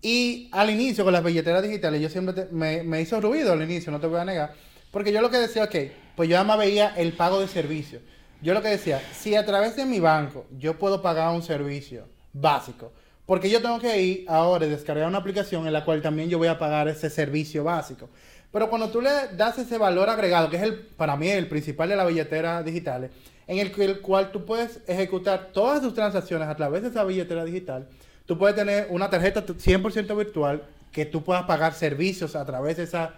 Y 0.02 0.50
al 0.52 0.68
inicio, 0.68 1.02
con 1.02 1.14
las 1.14 1.24
billeteras 1.24 1.62
digitales, 1.62 2.02
yo 2.02 2.10
siempre 2.10 2.34
te- 2.34 2.52
me, 2.52 2.82
me 2.82 3.00
hizo 3.00 3.18
ruido 3.22 3.54
al 3.54 3.62
inicio, 3.62 3.90
no 3.90 4.00
te 4.00 4.06
voy 4.06 4.20
a 4.20 4.26
negar. 4.26 4.52
Porque 4.90 5.12
yo 5.14 5.22
lo 5.22 5.30
que 5.30 5.38
decía, 5.38 5.64
ok, 5.64 5.74
pues 6.18 6.28
yo 6.28 6.34
además 6.34 6.58
veía 6.58 6.94
el 6.96 7.12
pago 7.12 7.38
de 7.38 7.46
servicio. 7.46 8.00
Yo 8.42 8.52
lo 8.52 8.60
que 8.60 8.66
decía, 8.66 9.00
si 9.16 9.36
a 9.36 9.46
través 9.46 9.76
de 9.76 9.86
mi 9.86 10.00
banco 10.00 10.46
yo 10.58 10.76
puedo 10.76 11.00
pagar 11.00 11.32
un 11.32 11.44
servicio 11.44 12.08
básico, 12.32 12.90
porque 13.24 13.48
yo 13.48 13.62
tengo 13.62 13.78
que 13.78 14.02
ir 14.02 14.24
ahora 14.26 14.66
y 14.66 14.68
descargar 14.68 15.06
una 15.06 15.18
aplicación 15.18 15.64
en 15.68 15.72
la 15.72 15.84
cual 15.84 16.02
también 16.02 16.28
yo 16.28 16.36
voy 16.36 16.48
a 16.48 16.58
pagar 16.58 16.88
ese 16.88 17.08
servicio 17.08 17.62
básico. 17.62 18.08
Pero 18.50 18.68
cuando 18.68 18.90
tú 18.90 19.00
le 19.00 19.10
das 19.36 19.58
ese 19.58 19.78
valor 19.78 20.10
agregado, 20.10 20.50
que 20.50 20.56
es 20.56 20.62
el, 20.64 20.74
para 20.74 21.14
mí 21.14 21.28
el 21.28 21.46
principal 21.46 21.88
de 21.88 21.94
la 21.94 22.04
billetera 22.04 22.64
digitales, 22.64 23.12
en 23.46 23.58
el, 23.58 23.80
el 23.80 24.00
cual 24.00 24.32
tú 24.32 24.44
puedes 24.44 24.80
ejecutar 24.88 25.50
todas 25.52 25.80
tus 25.80 25.94
transacciones 25.94 26.48
a 26.48 26.56
través 26.56 26.82
de 26.82 26.88
esa 26.88 27.04
billetera 27.04 27.44
digital, 27.44 27.86
tú 28.26 28.36
puedes 28.36 28.56
tener 28.56 28.88
una 28.90 29.08
tarjeta 29.08 29.46
100% 29.46 30.16
virtual 30.16 30.64
que 30.90 31.06
tú 31.06 31.22
puedas 31.22 31.44
pagar 31.44 31.74
servicios 31.74 32.34
a 32.34 32.44
través 32.44 32.76
de 32.76 32.82
esa, 32.82 33.14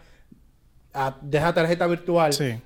de 1.23 1.39
esa 1.39 1.55
tarjeta 1.55 1.87
virtual 1.87 2.35
Sí. 2.35 2.61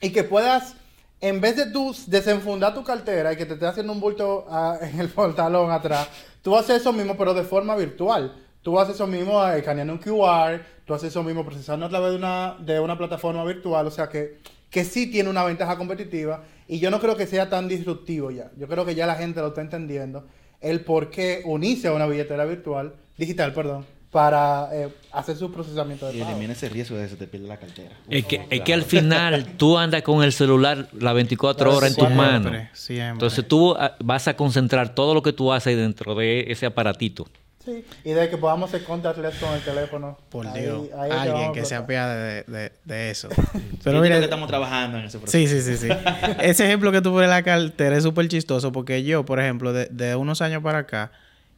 Y 0.00 0.10
que 0.10 0.24
puedas, 0.24 0.76
en 1.20 1.40
vez 1.40 1.56
de 1.56 1.66
tú 1.66 1.94
desenfundar 2.06 2.74
tu 2.74 2.84
cartera 2.84 3.32
y 3.32 3.36
que 3.36 3.46
te 3.46 3.54
esté 3.54 3.66
haciendo 3.66 3.92
un 3.92 4.00
bulto 4.00 4.46
ah, 4.48 4.78
en 4.82 5.00
el 5.00 5.08
pantalón 5.08 5.70
atrás, 5.70 6.08
tú 6.42 6.56
haces 6.56 6.80
eso 6.80 6.92
mismo, 6.92 7.16
pero 7.16 7.34
de 7.34 7.42
forma 7.42 7.76
virtual. 7.76 8.42
Tú 8.62 8.80
haces 8.80 8.96
eso 8.96 9.06
mismo 9.06 9.46
eh, 9.46 9.58
escaneando 9.58 9.92
un 9.92 10.00
QR, 10.00 10.60
tú 10.84 10.92
haces 10.92 11.10
eso 11.10 11.22
mismo 11.22 11.44
procesando 11.44 11.86
a 11.86 11.88
través 11.88 12.10
de 12.10 12.16
una, 12.16 12.56
de 12.58 12.80
una 12.80 12.98
plataforma 12.98 13.44
virtual, 13.44 13.86
o 13.86 13.92
sea 13.92 14.08
que, 14.08 14.38
que 14.70 14.84
sí 14.84 15.08
tiene 15.08 15.30
una 15.30 15.44
ventaja 15.44 15.78
competitiva 15.78 16.42
y 16.66 16.80
yo 16.80 16.90
no 16.90 16.98
creo 16.98 17.16
que 17.16 17.28
sea 17.28 17.48
tan 17.48 17.68
disruptivo 17.68 18.32
ya. 18.32 18.50
Yo 18.56 18.66
creo 18.66 18.84
que 18.84 18.96
ya 18.96 19.06
la 19.06 19.14
gente 19.14 19.40
lo 19.40 19.48
está 19.48 19.60
entendiendo, 19.60 20.26
el 20.60 20.80
por 20.80 21.10
qué 21.10 21.42
unirse 21.44 21.86
a 21.86 21.92
una 21.92 22.06
billetera 22.06 22.44
virtual, 22.44 22.96
digital, 23.16 23.52
perdón, 23.52 23.86
para 24.16 24.70
eh, 24.72 24.88
hacer 25.12 25.36
su 25.36 25.52
procesamiento 25.52 26.06
de 26.06 26.14
Y 26.16 26.20
pago. 26.20 26.30
elimina 26.30 26.54
ese 26.54 26.70
riesgo 26.70 26.96
de 26.96 27.02
que 27.02 27.08
se 27.10 27.16
te 27.16 27.26
pierda 27.26 27.48
la 27.48 27.58
cartera. 27.58 27.90
Es 28.08 28.24
que, 28.24 28.46
es 28.48 28.62
que 28.62 28.72
al 28.72 28.82
final 28.84 29.44
tú 29.58 29.76
andas 29.76 30.00
con 30.00 30.22
el 30.24 30.32
celular 30.32 30.88
las 30.98 31.12
24 31.14 31.76
horas 31.76 31.90
en 31.90 31.96
tus 31.98 32.10
manos. 32.10 32.54
siempre. 32.72 33.08
Entonces 33.10 33.46
tú 33.46 33.76
ah, 33.78 33.94
vas 34.02 34.26
a 34.26 34.34
concentrar 34.34 34.94
todo 34.94 35.12
lo 35.12 35.20
que 35.22 35.34
tú 35.34 35.52
haces 35.52 35.76
dentro 35.76 36.14
de 36.14 36.46
ese 36.48 36.64
aparatito. 36.64 37.26
Sí, 37.62 37.84
y 38.04 38.12
de 38.12 38.30
que 38.30 38.38
podamos 38.38 38.70
hacer 38.70 38.84
contactless 38.84 39.34
con 39.34 39.52
el 39.52 39.60
teléfono. 39.60 40.16
Por 40.30 40.46
Ahí- 40.46 40.62
Dios, 40.62 40.88
ahí 40.98 41.10
alguien 41.10 41.52
que 41.52 41.62
se 41.66 41.74
apiade 41.74 42.44
de, 42.46 42.58
de, 42.58 42.72
de 42.86 43.10
eso. 43.10 43.28
Pero 43.52 43.52
Pero 43.84 44.00
mira, 44.00 44.16
que 44.16 44.24
estamos 44.24 44.48
trabajando 44.48 44.96
en 44.96 45.04
ese 45.04 45.18
proceso. 45.18 45.36
Sí, 45.54 45.60
sí, 45.60 45.76
sí, 45.76 45.76
sí. 45.76 45.88
Ese 46.40 46.64
ejemplo 46.64 46.90
que 46.90 47.02
tú 47.02 47.10
pones 47.12 47.24
en 47.26 47.30
la 47.32 47.42
cartera 47.42 47.98
es 47.98 48.02
súper 48.02 48.28
chistoso 48.28 48.72
porque 48.72 49.02
yo, 49.04 49.26
por 49.26 49.40
ejemplo, 49.40 49.74
de, 49.74 49.86
de 49.90 50.16
unos 50.16 50.40
años 50.40 50.62
para 50.62 50.78
acá, 50.78 51.12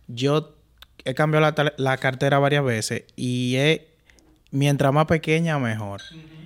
yo 0.09 0.55
he 1.05 1.15
cambiado 1.15 1.51
la, 1.57 1.73
la 1.77 1.97
cartera 1.97 2.39
varias 2.39 2.65
veces 2.65 3.05
y 3.17 3.57
he, 3.57 3.89
mientras 4.51 4.93
más 4.93 5.07
pequeña, 5.07 5.59
mejor. 5.59 6.01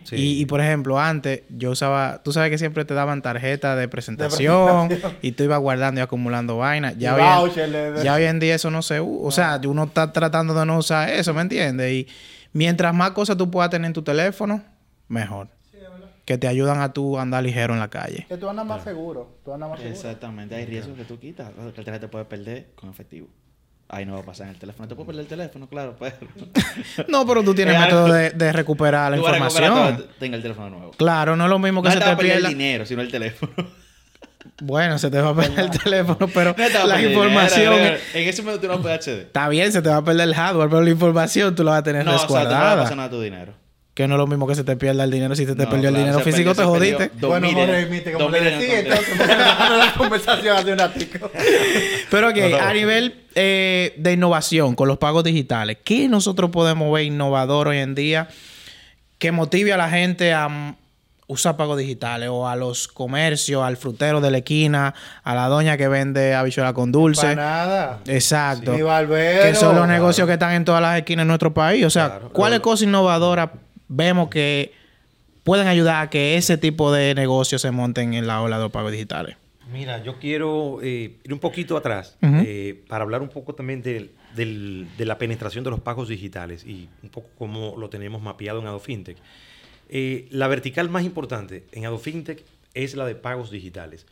Sí. 0.05 0.17
Y, 0.17 0.41
y, 0.43 0.47
por 0.47 0.61
ejemplo, 0.61 0.99
antes 0.99 1.43
yo 1.49 1.71
usaba, 1.71 2.23
tú 2.25 2.33
sabes 2.33 2.51
que 2.51 2.59
siempre 2.59 2.85
te 2.85 2.93
daban 2.93 3.23
tarjeta 3.23 3.77
de 3.77 3.87
presentación, 3.87 4.89
y 5.23 5.31
tú 5.33 5.45
ibas 5.45 5.61
guardando 5.61 6.01
y 6.01 6.03
acumulando 6.03 6.59
vainas. 6.59 6.99
Ya, 6.99 7.11
Y 7.17 7.43
hoy 7.45 7.53
en- 7.57 8.03
ya 8.03 8.15
hoy 8.15 8.39
día 8.41 8.57
eso 8.57 8.71
no 8.71 8.83
se 8.83 9.01
usa. 9.01 9.27
O 9.27 9.31
sea, 9.31 9.61
uno 9.69 9.85
está 9.85 10.13
tratando 10.13 10.55
de 10.55 10.67
no 10.67 10.77
usar 10.79 11.09
eso, 11.09 11.33
¿me 11.35 11.43
entiendes? 11.43 11.93
Y 11.93 12.09
mientras 12.53 12.93
más 12.93 13.13
cosas 13.13 13.37
tú 13.37 13.49
puedas 13.51 13.71
tener 13.71 13.87
en 13.87 13.93
tu 13.93 14.03
teléfono, 14.03 14.63
mejor. 15.09 15.49
que 16.25 16.39
te 16.39 16.47
ayudan 16.47 16.81
a 16.81 16.93
tú 16.93 17.19
andar 17.19 17.43
ligero 17.43 17.75
en 17.75 17.81
la 17.81 17.89
calle. 17.89 18.27
Que 18.29 18.37
tú 18.37 18.49
andas 18.49 18.65
más 18.65 18.85
seguro. 18.85 19.39
Tú 19.45 19.53
andas 19.53 19.71
más 19.71 19.79
seguro. 19.81 19.97
Exactamente, 19.97 20.55
hay 20.55 20.67
riesgos 20.67 20.97
que 20.97 21.05
tú 21.05 21.19
quitas. 21.19 21.51
La 21.57 21.73
cartera 21.73 21.99
te 21.99 22.07
puede 22.09 22.25
perder 22.25 22.69
con 22.77 22.91
efectivo. 22.91 23.27
Ahí 23.95 24.07
no 24.07 24.15
va 24.15 24.21
a 24.21 24.25
pasar 24.25 24.47
en 24.47 24.55
el 24.55 24.59
teléfono. 24.59 24.89
Te 24.89 24.95
puede 24.95 25.07
perder 25.07 25.21
el 25.23 25.29
teléfono, 25.29 25.67
claro, 25.69 25.95
pero. 26.01 26.17
No, 27.09 27.27
pero 27.27 27.45
tú 27.45 27.55
tienes 27.55 27.75
Es 27.75 27.81
método 27.85 28.11
de, 28.13 28.31
de 28.31 28.53
recuperar 28.53 29.11
la 29.11 29.19
Tú 29.19 29.23
vas 29.23 29.35
a 29.35 29.39
recuperar 29.39 29.69
información. 29.71 29.97
todo, 29.99 30.09
tenga 30.19 30.37
el 30.37 30.43
teléfono 30.43 30.71
nuevo. 30.71 30.91
Claro, 30.93 31.37
no 31.37 31.45
es 31.45 31.51
lo 31.51 31.59
mismo 31.59 31.83
que 31.83 31.89
no 31.91 31.95
se 31.95 32.01
te 32.01 32.07
te 32.07 32.17
pierda. 32.17 32.49
el 32.49 32.57
dinero, 32.57 32.87
sino 32.87 33.03
el 33.03 33.11
teléfono. 33.11 33.53
Bueno, 34.61 34.99
se 34.99 35.09
te 35.11 35.21
va 35.21 35.31
a 35.31 35.35
perder 35.35 35.59
el 35.61 35.71
teléfono, 35.71 36.29
pero 36.33 36.55
No 36.57 36.87
la 36.87 37.01
información. 37.03 37.75
dinero, 37.75 37.97
En 38.15 38.29
ese 38.29 38.43
momento 38.43 38.61
tú 38.67 38.73
no 38.73 38.81
puedes 38.81 38.97
acceder. 38.97 39.21
Está 39.27 39.49
bien, 39.49 39.73
se 39.73 39.83
te 39.83 39.89
va 39.89 39.97
a 39.99 40.05
perder 40.05 40.29
el 40.29 40.35
hardware, 40.35 40.69
pero 40.69 40.83
la 40.83 40.91
información 40.91 41.55
tú 41.55 41.63
la 41.65 41.73
vas 41.73 41.81
a 41.81 41.83
tener 41.85 42.05
No, 42.05 42.15
o 42.15 42.19
sea, 42.19 42.27
te 42.27 42.33
no 42.33 42.35
va 42.35 42.41
a 42.41 42.45
resguardada. 42.45 42.83
pasar 42.83 42.97
nada 42.97 43.09
a 43.09 43.11
tu 43.11 43.21
dinero. 43.21 43.53
Que 44.03 44.09
no 44.09 44.15
es 44.15 44.19
lo 44.19 44.27
mismo 44.27 44.47
que 44.47 44.55
se 44.55 44.65
te 44.65 44.77
pierda 44.77 45.05
el 45.05 45.11
dinero. 45.11 45.35
Si 45.35 45.47
se 45.47 45.55
te 45.55 45.65
No, 45.65 45.71
perdió 45.71 45.89
el 45.89 45.95
claro, 45.95 46.07
dinero 46.07 46.19
se 46.19 46.25
físico, 46.33 46.51
perdió, 46.55 46.63
te 46.63 46.69
jodiste. 46.99 47.27
Bueno, 47.27 47.49
Jorge, 47.53 48.03
dos 48.13 48.13
como 48.19 48.29
le 48.31 48.41
decía, 48.41 48.79
entonces, 48.81 49.19
la 49.29 49.95
conversación 49.97 50.57
hace 50.57 50.73
un 50.73 50.79
ratico. 50.79 51.31
Pero 52.11 52.29
ok, 52.29 52.37
No, 52.37 52.49
no. 52.51 52.57
a 52.61 52.73
nivel 52.75 53.15
eh, 53.35 53.95
de 53.97 54.13
innovación 54.13 54.75
con 54.75 54.89
los 54.89 54.99
pagos 54.99 55.25
digitales, 55.25 55.79
¿qué 55.85 56.09
nosotros 56.09 56.51
podemos 56.51 56.93
ver 56.93 57.05
innovador 57.05 57.69
hoy 57.69 57.79
en 57.79 57.95
día 57.95 58.29
que 59.19 59.33
motive 59.33 59.73
a 59.73 59.77
la 59.77 59.89
gente 59.89 60.33
a 60.33 60.75
usar 61.29 61.57
pagos 61.57 61.79
digitales 61.79 62.29
o 62.31 62.47
a 62.47 62.57
los 62.57 62.89
comercios, 62.89 63.63
al 63.63 63.77
frutero 63.79 64.21
de 64.21 64.31
la 64.31 64.39
esquina, 64.39 64.93
a 65.23 65.35
la 65.35 65.47
doña 65.47 65.77
que 65.79 65.89
vende 65.89 66.35
habichuela 66.35 66.75
con 66.75 66.93
dulce? 66.93 67.23
Para 67.29 67.35
nada. 67.37 67.99
Exacto. 68.07 68.73
Que 68.75 69.55
son 69.55 69.77
los 69.77 69.89
negocios 69.89 70.27
que 70.27 70.35
están 70.35 70.53
en 70.53 70.65
todas 70.67 70.83
las 70.83 70.99
esquinas 70.99 71.25
de 71.25 71.29
nuestro 71.29 71.55
país. 71.55 71.87
O 71.87 71.91
sea, 71.91 72.07
Claro. 72.11 72.31
¿cuáles 72.33 72.59
Lo- 72.59 72.63
cosas 72.65 72.83
innovadoras 72.83 73.49
vemos 73.95 74.29
que 74.31 74.73
pueden 75.45 75.67
ayudar 75.67 76.03
a 76.03 76.11
que 76.11 76.37
ese 76.37 76.57
tipo 76.59 76.93
de 76.93 77.15
negocios 77.15 77.63
se 77.63 77.71
monten 77.71 78.15
en 78.15 78.27
la 78.27 78.41
ola 78.43 78.57
de 78.57 78.63
los 78.65 78.73
pagos 78.73 78.93
digitales? 78.93 79.37
Mira, 79.73 80.03
yo 80.03 80.19
quiero 80.19 80.81
eh, 80.83 81.17
ir 81.25 81.33
un 81.33 81.39
poquito 81.39 81.77
atrás 81.77 82.17
eh, 82.23 82.83
para 82.89 83.05
hablar 83.05 83.23
un 83.23 83.29
poco 83.29 83.55
también 83.55 83.83
del- 83.83 84.11
del- 84.37 84.87
de 84.99 85.05
la 85.07 85.19
penetración 85.19 85.65
de 85.65 85.71
los 85.71 85.81
pagos 85.81 86.09
digitales 86.09 86.65
y 86.67 86.89
un 87.03 87.09
poco 87.11 87.29
cómo 87.39 87.75
lo 87.79 87.89
tenemos 87.89 88.21
mapeado 88.23 88.61
en 88.61 88.67
AdoFintech. 88.67 89.17
Eh, 89.89 90.27
la 90.31 90.49
vertical 90.49 90.89
más 90.91 91.05
importante 91.05 91.65
en 91.73 91.87
AdoFintech 91.87 92.43
es 92.75 92.95
la 92.95 93.05
de 93.07 93.15
pagos 93.15 93.51
digitales. 93.51 94.07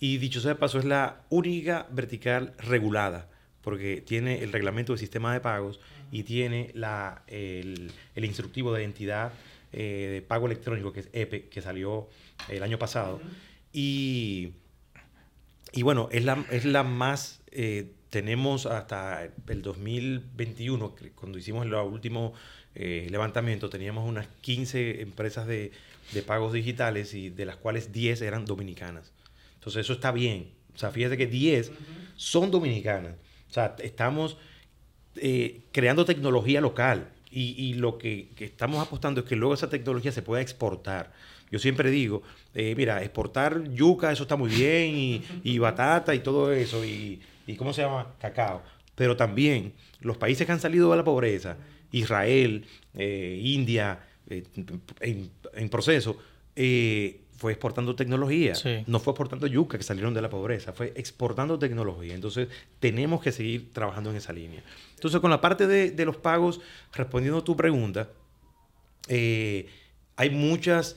Y 0.00 0.18
dicho 0.18 0.40
sea 0.40 0.50
de 0.50 0.54
paso, 0.56 0.78
es 0.78 0.84
la 0.84 1.16
única 1.30 1.86
vertical 1.90 2.52
regulada, 2.58 3.28
porque 3.62 4.00
tiene 4.04 4.42
el 4.42 4.52
reglamento 4.52 4.92
del 4.92 4.98
sistema 5.00 5.32
de 5.32 5.40
pagos 5.40 5.80
y 6.14 6.22
tiene 6.22 6.70
la, 6.74 7.22
el, 7.26 7.90
el 8.14 8.24
instructivo 8.24 8.72
de 8.72 8.82
identidad 8.82 9.32
eh, 9.72 10.10
de 10.12 10.22
pago 10.22 10.46
electrónico, 10.46 10.92
que 10.92 11.00
es 11.00 11.08
EPE, 11.12 11.48
que 11.48 11.60
salió 11.60 12.08
el 12.48 12.62
año 12.62 12.78
pasado. 12.78 13.20
Y 13.72 14.52
y 15.74 15.82
bueno, 15.82 16.08
es 16.12 16.24
la, 16.24 16.44
es 16.52 16.64
la 16.64 16.84
más, 16.84 17.40
eh, 17.50 17.90
tenemos 18.08 18.66
hasta 18.66 19.24
el 19.24 19.62
2021, 19.62 20.94
que 20.94 21.10
cuando 21.10 21.36
hicimos 21.36 21.66
el 21.66 21.74
último 21.74 22.32
eh, 22.76 23.08
levantamiento, 23.10 23.68
teníamos 23.68 24.08
unas 24.08 24.28
15 24.40 25.02
empresas 25.02 25.48
de, 25.48 25.72
de 26.12 26.22
pagos 26.22 26.52
digitales 26.52 27.12
y 27.14 27.28
de 27.28 27.44
las 27.44 27.56
cuales 27.56 27.92
10 27.92 28.22
eran 28.22 28.44
dominicanas. 28.44 29.12
Entonces 29.54 29.80
eso 29.80 29.94
está 29.94 30.12
bien. 30.12 30.52
O 30.76 30.78
sea, 30.78 30.92
fíjate 30.92 31.16
que 31.16 31.26
10 31.26 31.72
son 32.14 32.52
dominicanas. 32.52 33.14
O 33.50 33.52
sea, 33.52 33.74
estamos 33.82 34.36
eh, 35.16 35.60
creando 35.72 36.04
tecnología 36.04 36.60
local 36.60 37.08
y, 37.30 37.74
lo 37.74 37.98
que, 37.98 38.28
estamos 38.38 38.86
apostando 38.86 39.20
es 39.20 39.26
que 39.26 39.34
luego 39.34 39.54
esa 39.54 39.68
tecnología 39.68 40.12
se 40.12 40.22
pueda 40.22 40.40
exportar. 40.40 41.12
Yo 41.50 41.58
siempre 41.58 41.90
digo, 41.90 42.22
eh, 42.54 42.74
mira, 42.76 43.02
exportar 43.02 43.70
yuca, 43.72 44.12
eso 44.12 44.22
está 44.22 44.36
muy 44.36 44.50
bien, 44.50 44.96
y, 44.96 45.24
y 45.42 45.58
batata 45.58 46.14
y 46.14 46.20
todo 46.20 46.52
eso, 46.52 46.84
y, 46.84 47.20
y 47.46 47.56
¿cómo 47.56 47.72
se 47.72 47.82
llama? 47.82 48.14
Cacao. 48.20 48.62
Pero 48.94 49.16
también 49.16 49.72
los 50.00 50.16
países 50.16 50.46
que 50.46 50.52
han 50.52 50.60
salido 50.60 50.90
de 50.90 50.96
la 50.96 51.04
pobreza, 51.04 51.56
Israel, 51.90 52.66
eh, 52.94 53.40
India, 53.42 54.00
eh, 54.28 54.44
en, 55.00 55.30
en 55.54 55.68
proceso, 55.68 56.18
eh, 56.56 57.20
fue 57.44 57.52
exportando 57.52 57.94
tecnología. 57.94 58.54
Sí. 58.54 58.84
No 58.86 59.00
fue 59.00 59.10
exportando 59.10 59.46
yuca 59.46 59.76
que 59.76 59.84
salieron 59.84 60.14
de 60.14 60.22
la 60.22 60.30
pobreza, 60.30 60.72
fue 60.72 60.94
exportando 60.96 61.58
tecnología. 61.58 62.14
Entonces, 62.14 62.48
tenemos 62.80 63.22
que 63.22 63.32
seguir 63.32 63.70
trabajando 63.70 64.08
en 64.08 64.16
esa 64.16 64.32
línea. 64.32 64.62
Entonces, 64.94 65.20
con 65.20 65.30
la 65.30 65.42
parte 65.42 65.66
de, 65.66 65.90
de 65.90 66.04
los 66.06 66.16
pagos, 66.16 66.62
respondiendo 66.94 67.40
a 67.40 67.44
tu 67.44 67.54
pregunta, 67.54 68.08
eh, 69.08 69.66
hay 70.16 70.30
muchas 70.30 70.96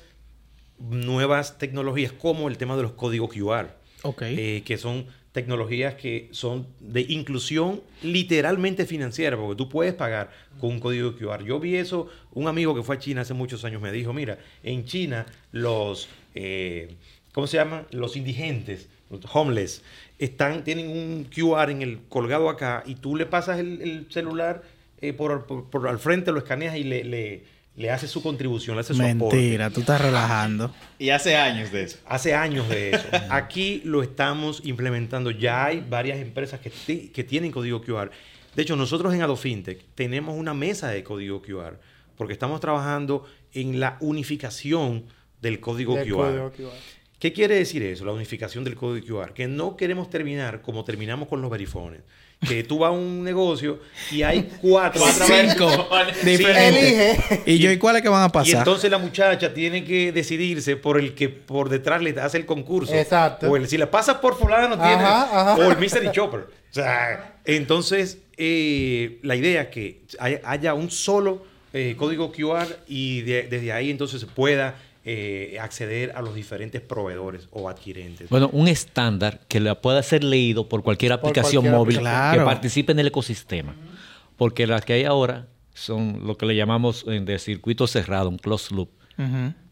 nuevas 0.80 1.58
tecnologías 1.58 2.14
como 2.14 2.48
el 2.48 2.58
tema 2.58 2.78
de 2.78 2.84
los 2.84 2.94
códigos 2.94 3.30
QR, 3.34 3.68
eh, 4.22 4.64
que 4.66 4.78
son 4.78 5.08
tecnologías 5.38 5.94
que 5.94 6.30
son 6.32 6.66
de 6.80 7.02
inclusión 7.02 7.82
literalmente 8.02 8.88
financiera, 8.88 9.38
porque 9.38 9.56
tú 9.56 9.70
puedes 9.70 9.94
pagar 9.94 10.32
con 10.60 10.72
un 10.72 10.80
código 10.80 11.16
QR. 11.16 11.44
Yo 11.44 11.60
vi 11.60 11.76
eso, 11.76 12.08
un 12.34 12.48
amigo 12.48 12.74
que 12.74 12.82
fue 12.82 12.96
a 12.96 13.00
China 13.00 13.22
hace 13.22 13.36
muchos 13.36 13.64
años 13.64 13.80
me 13.80 13.92
dijo, 13.92 14.14
mira, 14.14 14.40
en 14.64 14.86
China 14.86 15.28
los, 15.52 16.10
eh, 16.40 16.96
¿cómo 17.34 17.48
se 17.48 17.58
llama? 17.58 17.86
Los 17.92 18.16
indigentes, 18.16 18.88
los 19.10 19.22
homeless, 19.34 19.82
están, 20.20 20.64
tienen 20.64 20.90
un 20.90 21.26
QR 21.34 21.70
en 21.72 21.82
el 21.82 22.00
colgado 22.10 22.50
acá 22.50 22.84
y 22.86 22.96
tú 22.96 23.16
le 23.16 23.26
pasas 23.26 23.60
el, 23.60 23.82
el 23.82 24.08
celular 24.12 24.64
eh, 25.02 25.14
por, 25.14 25.46
por- 25.46 25.70
por 25.70 25.88
al 25.88 26.00
frente, 26.00 26.32
lo 26.32 26.40
escaneas 26.40 26.76
y 26.76 26.84
le, 26.84 27.04
le, 27.04 27.44
le 27.76 27.92
haces 27.92 28.10
su 28.10 28.22
contribución, 28.24 28.76
le 28.76 28.82
haces 28.82 28.98
su 28.98 29.04
aporte. 29.04 29.36
Mentira, 29.36 29.70
tú 29.70 29.82
estás 29.82 30.02
relajando. 30.02 30.74
Y 30.98 31.10
hace 31.12 31.36
años 31.36 31.72
de 31.72 31.84
eso. 31.84 31.98
Hace 32.08 32.34
años 32.34 32.68
de 32.70 32.92
eso. 32.92 33.08
Aquí 33.30 33.82
lo 33.86 34.02
estamos 34.02 34.62
implementando. 34.66 35.30
Ya 35.32 35.66
hay 35.66 35.86
varias 35.88 36.18
empresas 36.20 36.60
que, 36.60 37.12
que 37.12 37.24
tienen 37.24 37.52
código 37.52 37.82
QR. 37.82 38.10
De 38.56 38.64
hecho, 38.64 38.76
nosotros 38.76 39.14
en 39.14 39.22
AdoFintech 39.22 39.84
tenemos 39.94 40.36
una 40.36 40.56
mesa 40.56 40.90
de 40.90 41.04
código 41.04 41.42
QR 41.44 41.78
porque 42.18 42.34
estamos 42.34 42.60
trabajando 42.60 43.28
en 43.54 43.80
la 43.80 43.98
unificación 44.02 45.04
del 45.42 45.60
código 45.60 45.96
Del 45.96 46.08
QR. 46.10 46.16
código 46.16 46.52
QR. 46.52 46.78
¿Qué 47.20 47.34
quiere 47.34 47.56
decir 47.56 47.82
eso, 47.82 48.06
la 48.06 48.12
unificación 48.12 48.64
del 48.64 48.76
código 48.76 49.22
QR? 49.22 49.34
Que 49.34 49.48
no 49.48 49.76
queremos 49.76 50.10
terminar 50.10 50.62
como 50.62 50.84
terminamos 50.86 51.28
con 51.28 51.42
los 51.42 51.50
verifones. 51.50 52.02
Que 52.48 52.64
tú 52.64 52.78
vas 52.78 52.90
a 52.90 52.92
un 52.92 53.24
negocio 53.24 53.80
y 54.12 54.22
hay 54.22 54.48
cuatro. 54.62 55.02
Cinco 55.12 55.90
diferentes. 56.24 56.84
Elige. 56.84 57.42
¿Y 57.48 57.58
yo 57.58 57.72
y 57.72 57.78
cuáles 57.80 58.04
que 58.04 58.10
van 58.10 58.22
a 58.22 58.28
y 58.28 58.30
pasar? 58.30 58.60
entonces 58.60 58.92
la 58.92 59.00
muchacha 59.00 59.52
tiene 59.56 59.84
que 59.84 60.12
decidirse 60.12 60.76
por 60.76 61.00
el 61.00 61.16
que 61.16 61.30
por 61.30 61.70
detrás 61.70 62.04
le 62.04 62.12
hace 62.22 62.38
el 62.38 62.46
concurso. 62.46 62.94
Exacto. 62.94 63.50
O 63.50 63.58
el, 63.58 63.68
si 63.68 63.78
la 63.80 63.90
pasas 63.90 64.18
por 64.18 64.38
fulano, 64.38 64.76
tiene. 64.78 65.04
Ajá, 65.04 65.54
ajá. 65.54 65.56
O 65.56 65.72
el 65.72 65.80
Mystery 65.80 66.12
Chopper. 66.12 66.42
O 66.42 66.74
sea, 66.74 67.40
entonces 67.46 68.20
eh, 68.38 69.18
la 69.24 69.36
idea 69.36 69.64
es 69.64 69.68
que 69.70 70.02
hay- 70.20 70.38
haya 70.44 70.76
un 70.76 70.92
solo 70.92 71.44
eh, 71.74 71.96
código 71.98 72.32
QR 72.32 72.68
y 72.88 73.22
de- 73.22 73.44
desde 73.48 73.72
ahí 73.72 73.90
entonces 73.90 74.22
se 74.22 74.28
pueda 74.28 74.76
eh, 75.10 75.58
acceder 75.62 76.12
a 76.18 76.22
los 76.22 76.36
diferentes 76.36 76.82
proveedores 76.82 77.48
o 77.52 77.70
adquirentes. 77.70 78.30
Bueno, 78.30 78.50
un 78.52 78.68
estándar 78.68 79.40
que 79.48 79.62
pueda 79.76 80.04
ser 80.04 80.22
leído 80.22 80.68
por 80.68 80.84
cualquier 80.84 81.14
aplicación 81.14 81.64
cualquier 81.64 81.74
móvil 81.80 81.98
que 82.00 82.44
participe 82.44 82.92
en 82.92 83.00
el 83.00 83.08
ecosistema. 83.08 83.74
Porque 84.36 84.68
las 84.68 84.84
que 84.84 84.92
hay 84.94 85.06
ahora 85.06 85.48
son 85.74 86.28
lo 86.28 86.38
que 86.38 86.46
le 86.46 86.58
llamamos 86.58 87.06
de 87.06 87.40
circuito 87.40 87.88
cerrado, 87.88 88.28
un 88.28 88.38
closed 88.38 88.76
loop, 88.76 88.90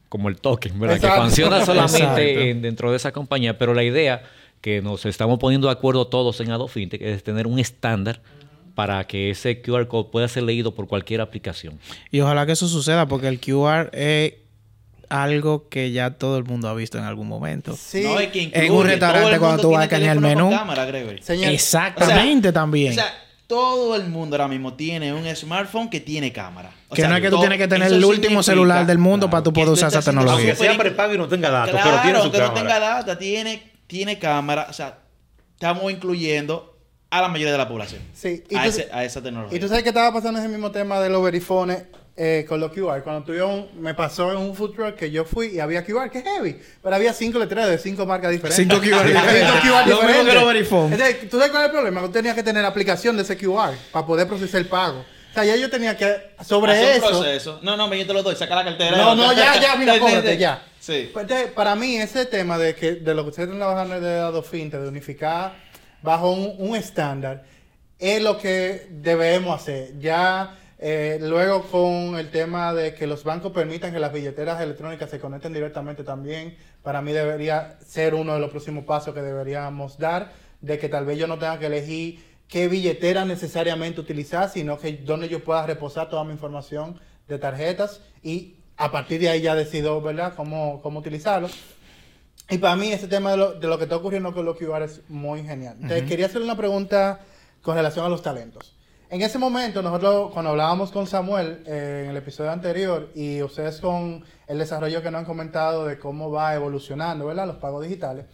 como 0.07 0.29
el 0.29 0.37
token, 0.37 0.79
¿verdad? 0.79 0.95
Exacto. 0.95 1.15
Que 1.17 1.21
funciona 1.23 1.65
solamente 1.65 2.49
en- 2.51 2.61
dentro 2.61 2.91
de 2.91 2.95
esa 2.97 3.11
compañía, 3.11 3.57
pero 3.57 3.73
la 3.73 3.83
idea 3.83 4.23
que 4.61 4.81
nos 4.81 5.05
estamos 5.05 5.37
poniendo 5.37 5.67
de 5.67 5.73
acuerdo 5.73 6.07
todos 6.07 6.39
en 6.39 6.49
AdoFintech 6.51 7.01
es 7.01 7.23
tener 7.23 7.45
un 7.45 7.59
estándar 7.59 8.21
para 8.73 9.05
que 9.05 9.29
ese 9.31 9.61
QR 9.61 9.87
code 9.87 10.09
pueda 10.11 10.27
ser 10.29 10.43
leído 10.43 10.73
por 10.73 10.87
cualquier 10.87 11.19
aplicación. 11.19 11.77
Y 12.09 12.21
ojalá 12.21 12.45
que 12.45 12.53
eso 12.53 12.67
suceda 12.69 13.05
porque 13.07 13.27
el 13.27 13.39
QR 13.41 13.89
es 13.93 14.33
algo 15.09 15.67
que 15.69 15.91
ya 15.91 16.11
todo 16.11 16.37
el 16.37 16.43
mundo 16.43 16.67
ha 16.69 16.73
visto 16.73 16.97
en 16.97 17.03
algún 17.03 17.27
momento. 17.27 17.75
Sí, 17.77 18.01
No, 18.03 18.19
es 18.19 18.29
que 18.29 18.39
En 18.41 18.47
incluye, 18.47 18.69
un 18.69 18.75
todo 18.77 18.83
restaurante 18.83 19.39
cuando 19.39 19.61
tú 19.61 19.71
vas 19.71 19.81
a 19.81 19.83
escanear 19.85 20.15
el 20.15 20.21
menú. 20.21 20.49
cámara, 20.51 20.85
Gregory. 20.85 21.21
señor. 21.21 21.51
Exactamente 21.53 22.51
también. 22.51 22.91
O 22.91 22.95
sea, 22.95 23.13
todo 23.47 23.95
el 23.95 24.07
mundo 24.09 24.35
ahora 24.35 24.47
mismo 24.47 24.73
tiene 24.73 25.13
un 25.13 25.23
smartphone 25.35 25.89
que 25.89 25.99
tiene 25.99 26.31
cámara. 26.33 26.71
O 26.89 26.95
que 26.95 27.01
sea, 27.01 27.09
no 27.09 27.15
es 27.15 27.21
que 27.21 27.29
tú 27.29 27.39
tienes 27.39 27.57
que 27.59 27.67
tener 27.67 27.91
el 27.93 28.03
último 28.03 28.41
celular 28.41 28.85
del 28.87 28.97
mundo 28.97 29.27
claro, 29.27 29.31
para 29.31 29.43
tú 29.43 29.53
poder 29.53 29.69
usar 29.69 29.89
esa 29.89 30.01
tecnología. 30.01 30.33
Aunque 30.49 30.55
sea 30.55 30.71
súper 30.71 30.87
prepago 30.87 31.13
y 31.13 31.17
no 31.17 31.27
tenga 31.27 31.49
datos, 31.49 31.71
Claro, 31.71 31.89
pero 31.91 32.01
tiene 32.01 32.21
su 32.21 32.31
que 32.31 32.39
no 32.39 32.51
tenga 32.53 32.79
data, 32.79 33.17
tiene, 33.19 33.71
tiene 33.87 34.17
cámara. 34.17 34.67
O 34.69 34.73
sea, 34.73 34.97
estamos 35.53 35.91
incluyendo 35.91 36.74
a 37.17 37.21
la 37.21 37.27
mayoría 37.27 37.51
de 37.51 37.57
la 37.57 37.67
población. 37.67 38.01
Sí, 38.13 38.43
y 38.49 38.55
a, 38.55 38.63
tú- 38.63 38.69
ese- 38.69 38.89
a 38.91 39.03
esa 39.03 39.21
tecnología. 39.21 39.57
Y 39.57 39.59
tú 39.61 39.67
sabes 39.67 39.83
que 39.83 39.89
estaba 39.89 40.13
pasando 40.13 40.39
ese 40.39 40.49
mismo 40.49 40.71
tema 40.71 40.99
de 40.99 41.09
los 41.09 41.23
verifones 41.23 41.83
eh, 42.17 42.45
con 42.47 42.59
los 42.61 42.71
QR. 42.71 43.01
Cuando 43.03 43.23
tuve 43.25 43.43
un, 43.43 43.67
me 43.81 43.93
pasó 43.93 44.31
en 44.31 44.37
un 44.37 44.55
food 44.55 44.71
truck 44.73 44.95
que 44.95 45.11
yo 45.11 45.25
fui 45.25 45.47
y 45.47 45.59
había 45.59 45.83
QR, 45.83 46.09
que 46.09 46.19
es 46.19 46.23
heavy. 46.23 46.57
Pero 46.81 46.95
había 46.95 47.11
cinco 47.13 47.39
letreros 47.39 47.69
de 47.69 47.77
cinco 47.77 48.05
marcas 48.05 48.31
diferentes. 48.31 48.55
Cinco 48.65 48.77
QR 48.77 49.05
Cinco 49.07 49.19
diferentes. 49.19 49.51
QR 49.61 49.67
Lo 49.69 49.83
mismo 49.85 49.99
que 49.99 50.07
diferentes. 50.07 50.33
los 50.35 50.45
verifone. 50.45 50.95
Entonces, 50.95 51.29
¿tú 51.29 51.37
sabes 51.37 51.51
cuál 51.51 51.63
es 51.63 51.67
el 51.67 51.71
problema? 51.73 52.01
Que 52.01 52.07
tú 52.07 52.13
tenías 52.13 52.35
que 52.35 52.43
tener 52.43 52.61
la 52.61 52.69
aplicación 52.69 53.15
de 53.17 53.23
ese 53.23 53.37
QR 53.37 53.73
para 53.91 54.05
poder 54.05 54.27
procesar 54.27 54.61
el 54.61 54.67
pago. 54.67 54.99
O 54.99 55.33
sea, 55.37 55.43
ya 55.43 55.57
yo 55.57 55.69
tenía 55.69 55.97
que, 55.97 56.15
sobre 56.45 56.71
Hace 56.71 56.83
un 56.85 56.89
eso... 56.91 57.07
proceso. 57.09 57.59
No, 57.61 57.75
no, 57.75 57.89
me 57.89 57.99
yo 57.99 58.07
te 58.07 58.13
lo 58.13 58.23
doy. 58.23 58.37
Saca 58.37 58.55
la 58.55 58.63
cartera. 58.63 58.95
No, 58.95 59.13
no, 59.15 59.33
ya, 59.33 59.59
ya, 59.59 59.75
mira, 59.75 59.95
sí. 60.23 60.37
ya. 60.37 60.63
Sí. 60.79 61.09
Pues, 61.11 61.23
entonces, 61.23 61.51
para 61.51 61.75
mí, 61.75 61.97
ese 61.97 62.25
tema 62.25 62.57
de 62.57 62.73
que 62.73 62.93
de 62.93 63.13
lo 63.13 63.23
que 63.23 63.31
ustedes 63.31 63.49
están 63.49 63.59
trabajando 63.59 63.99
de 63.99 64.41
finte, 64.43 64.79
de 64.79 64.87
unificar 64.87 65.64
bajo 66.05 66.31
un, 66.31 66.75
estándar, 66.75 67.43
es 67.99 68.21
lo 68.21 68.37
que 68.37 68.87
debemos 68.89 69.61
hacer. 69.61 69.99
Ya 69.99 70.57
eh, 70.79 71.17
luego 71.21 71.63
con 71.63 72.17
el 72.17 72.31
tema 72.31 72.73
de 72.73 72.93
que 72.93 73.07
los 73.07 73.23
bancos 73.23 73.51
permitan 73.51 73.91
que 73.91 73.99
las 73.99 74.13
billeteras 74.13 74.61
electrónicas 74.61 75.09
se 75.09 75.19
conecten 75.19 75.51
directamente 75.51 76.03
también, 76.03 76.55
para 76.83 77.01
mí 77.01 77.11
debería 77.11 77.77
ser 77.85 78.13
uno 78.13 78.33
de 78.33 78.39
los 78.39 78.51
próximos 78.51 78.85
pasos 78.85 79.13
que 79.13 79.21
deberíamos 79.21 79.97
dar, 79.97 80.31
de 80.61 80.77
que 80.79 80.87
tal 80.87 81.05
vez 81.05 81.17
yo 81.17 81.27
no 81.27 81.37
tenga 81.37 81.59
que 81.59 81.65
elegir 81.65 82.23
qué 82.47 82.67
billetera 82.67 83.25
necesariamente 83.25 83.99
utilizar, 83.99 84.49
sino 84.49 84.77
que 84.77 84.93
donde 84.93 85.27
yo 85.27 85.43
pueda 85.43 85.65
reposar 85.65 86.09
toda 86.09 86.23
mi 86.23 86.31
información 86.31 86.99
de 87.27 87.39
tarjetas 87.39 88.01
y 88.21 88.55
a 88.77 88.91
partir 88.91 89.21
de 89.21 89.29
ahí 89.29 89.41
ya 89.41 89.55
decido, 89.55 90.01
¿verdad?, 90.01 90.33
cómo, 90.35 90.81
cómo 90.81 90.99
utilizarlo. 90.99 91.49
Y 92.49 92.57
para 92.59 92.75
mí 92.75 92.91
ese 92.91 93.07
tema 93.07 93.31
de 93.31 93.37
lo, 93.37 93.53
de 93.53 93.67
lo 93.67 93.77
que 93.77 93.85
está 93.85 93.95
ocurriendo 93.95 94.33
con 94.33 94.45
los 94.45 94.57
QR 94.57 94.83
es 94.83 95.01
muy 95.09 95.43
genial. 95.43 95.77
Entonces, 95.81 96.07
quería 96.07 96.27
hacerle 96.27 96.45
una 96.45 96.57
pregunta 96.57 97.21
con 97.61 97.75
relación 97.75 98.05
a 98.05 98.09
los 98.09 98.21
talentos. 98.21 98.75
En 99.09 99.21
ese 99.21 99.37
momento, 99.37 99.81
nosotros, 99.81 100.31
cuando 100.31 100.51
hablábamos 100.51 100.91
con 100.91 101.07
Samuel 101.07 101.63
eh, 101.65 102.01
en 102.05 102.11
el 102.11 102.17
episodio 102.17 102.51
anterior 102.51 103.11
y 103.15 103.41
ustedes 103.41 103.79
con 103.79 104.23
el 104.47 104.57
desarrollo 104.57 105.01
que 105.01 105.11
nos 105.11 105.19
han 105.19 105.25
comentado 105.25 105.85
de 105.85 105.97
cómo 105.97 106.31
va 106.31 106.55
evolucionando, 106.55 107.25
¿verdad?, 107.25 107.47
los 107.47 107.57
pagos 107.57 107.83
digitales, 107.83 108.25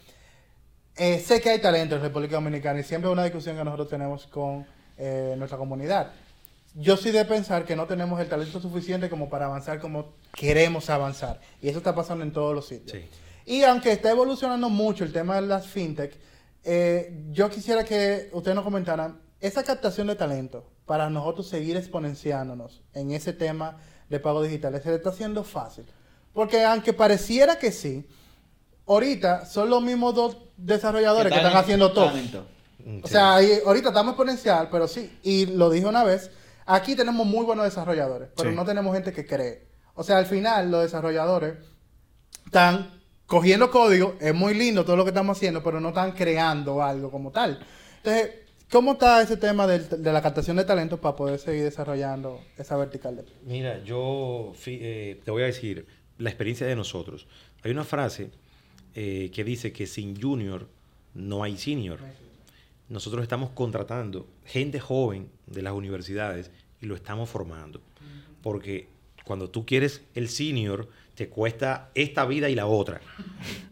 eh, 0.98 1.20
sé 1.20 1.42
que 1.42 1.50
hay 1.50 1.60
talento 1.60 1.96
en 1.96 2.02
República 2.02 2.36
Dominicana 2.36 2.80
y 2.80 2.84
siempre 2.84 3.10
es 3.10 3.14
una 3.14 3.24
discusión 3.24 3.58
que 3.58 3.64
nosotros 3.64 3.90
tenemos 3.90 4.28
con 4.28 4.66
eh, 4.98 5.36
nuestra 5.38 5.58
comunidad. 5.58 6.12
Yo 6.76 6.96
soy 6.96 7.12
de 7.12 7.26
pensar 7.26 7.66
que 7.66 7.76
no 7.76 7.86
tenemos 7.86 8.20
el 8.22 8.30
talento 8.30 8.62
suficiente 8.62 9.10
como 9.10 9.30
para 9.30 9.46
avanzar 9.46 9.80
como 9.80 10.14
queremos 10.34 10.90
avanzar. 10.90 11.42
Y 11.62 11.68
eso 11.68 11.80
está 11.80 11.94
pasando 11.94 12.24
en 12.24 12.32
todos 12.32 12.56
los 12.56 12.68
sitios. 12.68 12.92
Sí. 12.92 13.10
Y 13.46 13.64
aunque 13.64 13.92
está 13.92 14.12
evolucionando 14.12 14.70
mucho 14.70 15.04
el 15.04 15.12
tema 15.14 15.36
de 15.36 15.42
las 15.44 15.68
fintech, 15.68 16.20
eh, 16.64 17.26
yo 17.32 17.50
quisiera 17.50 17.84
que 17.84 18.30
ustedes 18.34 18.56
nos 18.56 18.64
comentaran 18.64 19.20
esa 19.40 19.64
captación 19.64 20.08
de 20.08 20.16
talento 20.16 20.70
para 20.86 21.10
nosotros 21.10 21.48
seguir 21.48 21.76
exponenciándonos 21.78 22.82
en 22.94 23.12
ese 23.12 23.34
tema 23.34 23.78
de 24.10 24.20
pago 24.20 24.42
digital. 24.44 24.80
¿Se 24.82 24.90
le 24.90 24.96
está 24.96 25.10
haciendo 25.10 25.44
fácil? 25.44 25.86
Porque 26.34 26.64
aunque 26.64 26.94
pareciera 26.94 27.58
que 27.58 27.72
sí, 27.72 28.08
ahorita 28.88 29.46
son 29.46 29.70
los 29.70 29.82
mismos 29.82 30.14
dos 30.16 30.38
desarrolladores 30.58 31.32
que, 31.32 31.38
están 31.40 31.56
haciendo 31.56 31.92
todo. 31.92 32.12
O 33.04 33.08
sea, 33.08 33.36
ahí- 33.36 33.60
ahorita 33.66 33.90
estamos 33.90 34.12
exponencial, 34.12 34.70
pero 34.72 34.88
sí, 34.88 35.18
y 35.24 35.46
lo 35.48 35.70
dije 35.70 35.86
una 35.86 36.04
vez, 36.04 36.32
aquí 36.66 36.96
tenemos 36.96 37.26
muy 37.26 37.46
buenos 37.46 37.66
desarrolladores, 37.66 38.30
pero 38.36 38.50
Sí. 38.50 38.56
no 38.56 38.66
tenemos 38.66 38.94
gente 38.94 39.14
que 39.14 39.26
cree. 39.26 39.68
O 39.94 40.04
sea, 40.04 40.18
al 40.18 40.26
final 40.26 40.72
los 40.72 40.84
desarrolladores 40.84 41.56
están 42.46 43.01
cogiendo 43.32 43.72
código, 43.72 44.18
es 44.20 44.36
muy 44.36 44.54
lindo 44.54 44.84
todo 44.84 44.98
lo 44.98 45.06
que 45.06 45.12
estamos 45.12 45.38
haciendo, 45.38 45.64
pero 45.64 45.80
no 45.80 45.90
están 45.90 46.12
creando 46.12 46.84
algo 46.84 47.10
como 47.10 47.32
tal. 47.32 47.66
Entonces, 48.04 48.30
¿cómo 48.70 48.92
está 48.92 49.22
ese 49.22 49.38
tema 49.38 49.66
de 49.68 50.12
la 50.12 50.22
captación 50.22 50.58
de 50.58 50.66
talentos 50.66 51.00
para 51.00 51.16
poder 51.16 51.40
seguir 51.40 51.64
desarrollando 51.64 52.42
esa 52.58 52.76
vertical 52.76 53.16
de 53.16 53.24
Mira, 53.46 53.82
yo 53.86 54.52
eh, 54.66 55.22
te 55.24 55.32
voy 55.32 55.44
a 55.44 55.46
decir 55.46 55.86
la 56.18 56.30
experiencia 56.30 56.68
de 56.68 56.76
nosotros. 56.76 57.26
Hay 57.64 57.72
una 57.72 57.86
frase 57.86 58.32
eh, 58.96 59.32
que 59.34 59.46
dice 59.46 59.72
que 59.72 59.88
sin 59.88 60.22
junior 60.22 60.68
no 61.14 61.42
hay 61.42 61.56
senior. 61.56 62.00
Nosotros 62.90 63.24
estamos 63.24 63.52
contratando 63.52 64.28
gente 64.44 64.82
joven 64.82 65.30
de 65.48 65.62
las 65.62 65.72
universidades 65.72 66.52
y 66.82 66.86
lo 66.86 66.96
estamos 66.96 67.30
formando. 67.30 67.80
Porque 68.44 68.90
cuando 69.24 69.50
tú 69.50 69.66
quieres 69.66 70.02
el 70.16 70.30
senior, 70.30 70.90
te 71.16 71.28
cuesta 71.30 71.92
esta 71.96 72.26
vida 72.26 72.50
y 72.50 72.56
la 72.56 72.66
otra. 72.66 73.02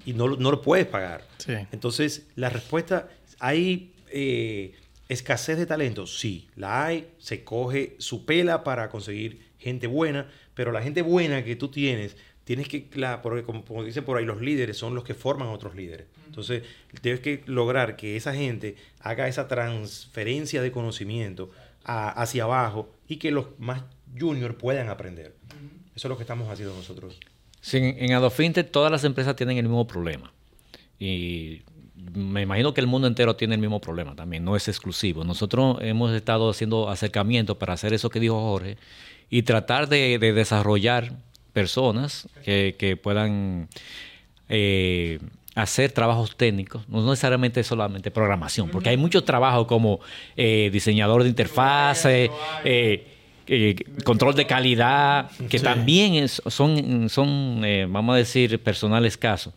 Y 0.06 0.14
no, 0.14 0.28
lo- 0.28 0.38
no 0.38 0.52
lo 0.52 0.62
puedes 0.62 0.86
pagar. 0.86 1.26
Sí. 1.38 1.54
Entonces, 1.72 2.28
la 2.36 2.50
respuesta, 2.50 3.10
¿hay 3.40 3.94
eh, 4.12 4.74
escasez 5.08 5.58
de 5.58 5.66
talento? 5.66 6.06
Sí, 6.08 6.48
la 6.56 6.86
hay, 6.86 7.10
se 7.18 7.44
coge 7.44 7.96
su 8.00 8.26
pela 8.26 8.64
para 8.64 8.90
conseguir 8.90 9.48
gente 9.58 9.88
buena, 9.88 10.30
pero 10.54 10.72
la 10.72 10.82
gente 10.82 11.02
buena 11.02 11.44
que 11.44 11.56
tú 11.56 11.70
tienes, 11.70 12.16
tienes 12.44 12.68
que, 12.68 12.88
la, 12.94 13.22
porque 13.22 13.44
como, 13.44 13.64
como 13.66 13.84
dicen 13.84 14.04
por 14.04 14.18
ahí, 14.18 14.26
los 14.26 14.42
líderes 14.42 14.78
son 14.78 14.94
los 14.96 15.04
que 15.04 15.14
forman 15.14 15.48
a 15.48 15.52
otros 15.52 15.76
líderes. 15.76 16.08
Entonces, 16.28 16.64
tienes 17.02 17.22
que 17.22 17.42
lograr 17.48 17.96
que 17.96 18.16
esa 18.16 18.34
gente 18.36 18.76
haga 19.00 19.28
esa 19.28 19.48
transferencia 19.48 20.62
de 20.62 20.72
conocimiento 20.72 21.52
a- 21.84 22.10
hacia 22.10 22.44
abajo 22.44 22.92
y 23.08 23.18
que 23.18 23.32
los 23.32 23.48
más 23.60 23.84
juniors 24.18 24.56
puedan 24.56 24.90
aprender. 24.90 25.36
Eso 25.96 26.08
es 26.08 26.10
lo 26.10 26.18
que 26.18 26.24
estamos 26.24 26.50
haciendo 26.50 26.76
nosotros. 26.76 27.20
Sí, 27.62 27.78
en 27.78 28.14
AdoFintech 28.14 28.72
todas 28.72 28.92
las 28.92 29.04
empresas 29.04 29.36
tienen 29.36 29.58
el 29.58 29.64
mismo 29.64 29.86
problema. 29.86 30.32
Y 30.98 31.64
me 32.14 32.42
imagino 32.42 32.74
que 32.74 32.82
el 32.82 32.88
mundo 32.88 33.08
entero 33.08 33.36
tiene 33.36 33.56
el 33.56 33.62
mismo 33.62 33.82
problema 33.82 34.16
también, 34.16 34.44
no 34.44 34.56
es 34.56 34.68
exclusivo. 34.68 35.24
Nosotros 35.24 35.78
hemos 35.82 36.14
estado 36.14 36.50
haciendo 36.50 36.90
acercamientos 36.90 37.58
para 37.58 37.74
hacer 37.74 37.94
eso 37.94 38.10
que 38.10 38.20
dijo 38.20 38.40
Jorge 38.40 38.78
y 39.30 39.44
tratar 39.44 39.90
de, 39.90 40.18
de 40.20 40.34
desarrollar 40.34 41.14
personas 41.54 42.28
que, 42.44 42.76
que 42.78 42.96
puedan 42.96 43.68
eh, 44.48 45.20
hacer 45.56 45.92
trabajos 45.92 46.36
técnicos, 46.36 46.88
no 46.88 47.02
necesariamente 47.10 47.64
solamente 47.64 48.12
programación, 48.12 48.70
porque 48.70 48.90
hay 48.90 48.98
muchos 48.98 49.26
trabajos 49.26 49.68
como 49.68 50.00
eh, 50.36 50.70
diseñador 50.72 51.24
de 51.24 51.30
interfaces, 51.30 52.32
eh, 52.64 53.19
eh, 53.52 53.76
control 54.06 54.36
de 54.36 54.46
calidad, 54.46 55.30
que 55.50 55.58
también 55.60 56.14
es- 56.14 56.42
son, 56.48 57.10
son 57.10 57.62
eh, 57.66 57.88
vamos 57.90 58.14
a 58.14 58.18
decir, 58.18 58.60
personal 58.62 59.06
escaso. 59.06 59.54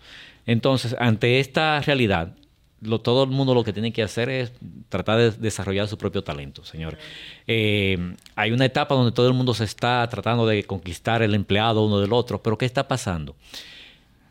Entonces, 0.47 0.97
ante 0.99 1.38
esta 1.40 1.80
realidad, 1.82 2.34
lo, 2.80 3.01
todo 3.01 3.22
el 3.24 3.30
mundo 3.30 3.55
lo 3.55 3.62
que 3.62 3.72
tiene 3.72 3.93
que 3.93 4.03
hacer 4.03 4.28
es 4.28 4.53
tratar 4.88 5.18
de 5.18 5.30
desarrollar 5.30 5.86
su 5.86 5.97
propio 5.99 6.24
talento, 6.24 6.64
señor. 6.64 6.99
Eh, 7.47 8.16
hay 8.34 8.51
una 8.51 8.64
etapa 8.64 8.95
donde 8.97 9.12
todo 9.12 9.28
el 9.28 9.34
mundo 9.34 9.55
se 9.55 9.64
está 9.64 10.09
tratando 10.09 10.47
de 10.47 10.64
conquistar 10.64 11.22
el 11.22 11.34
empleado 11.34 11.84
uno 11.84 12.01
del 12.01 12.12
otro, 12.12 12.43
pero 12.43 12.59
¿qué 12.59 12.64
está 12.66 12.88
pasando? 12.88 13.36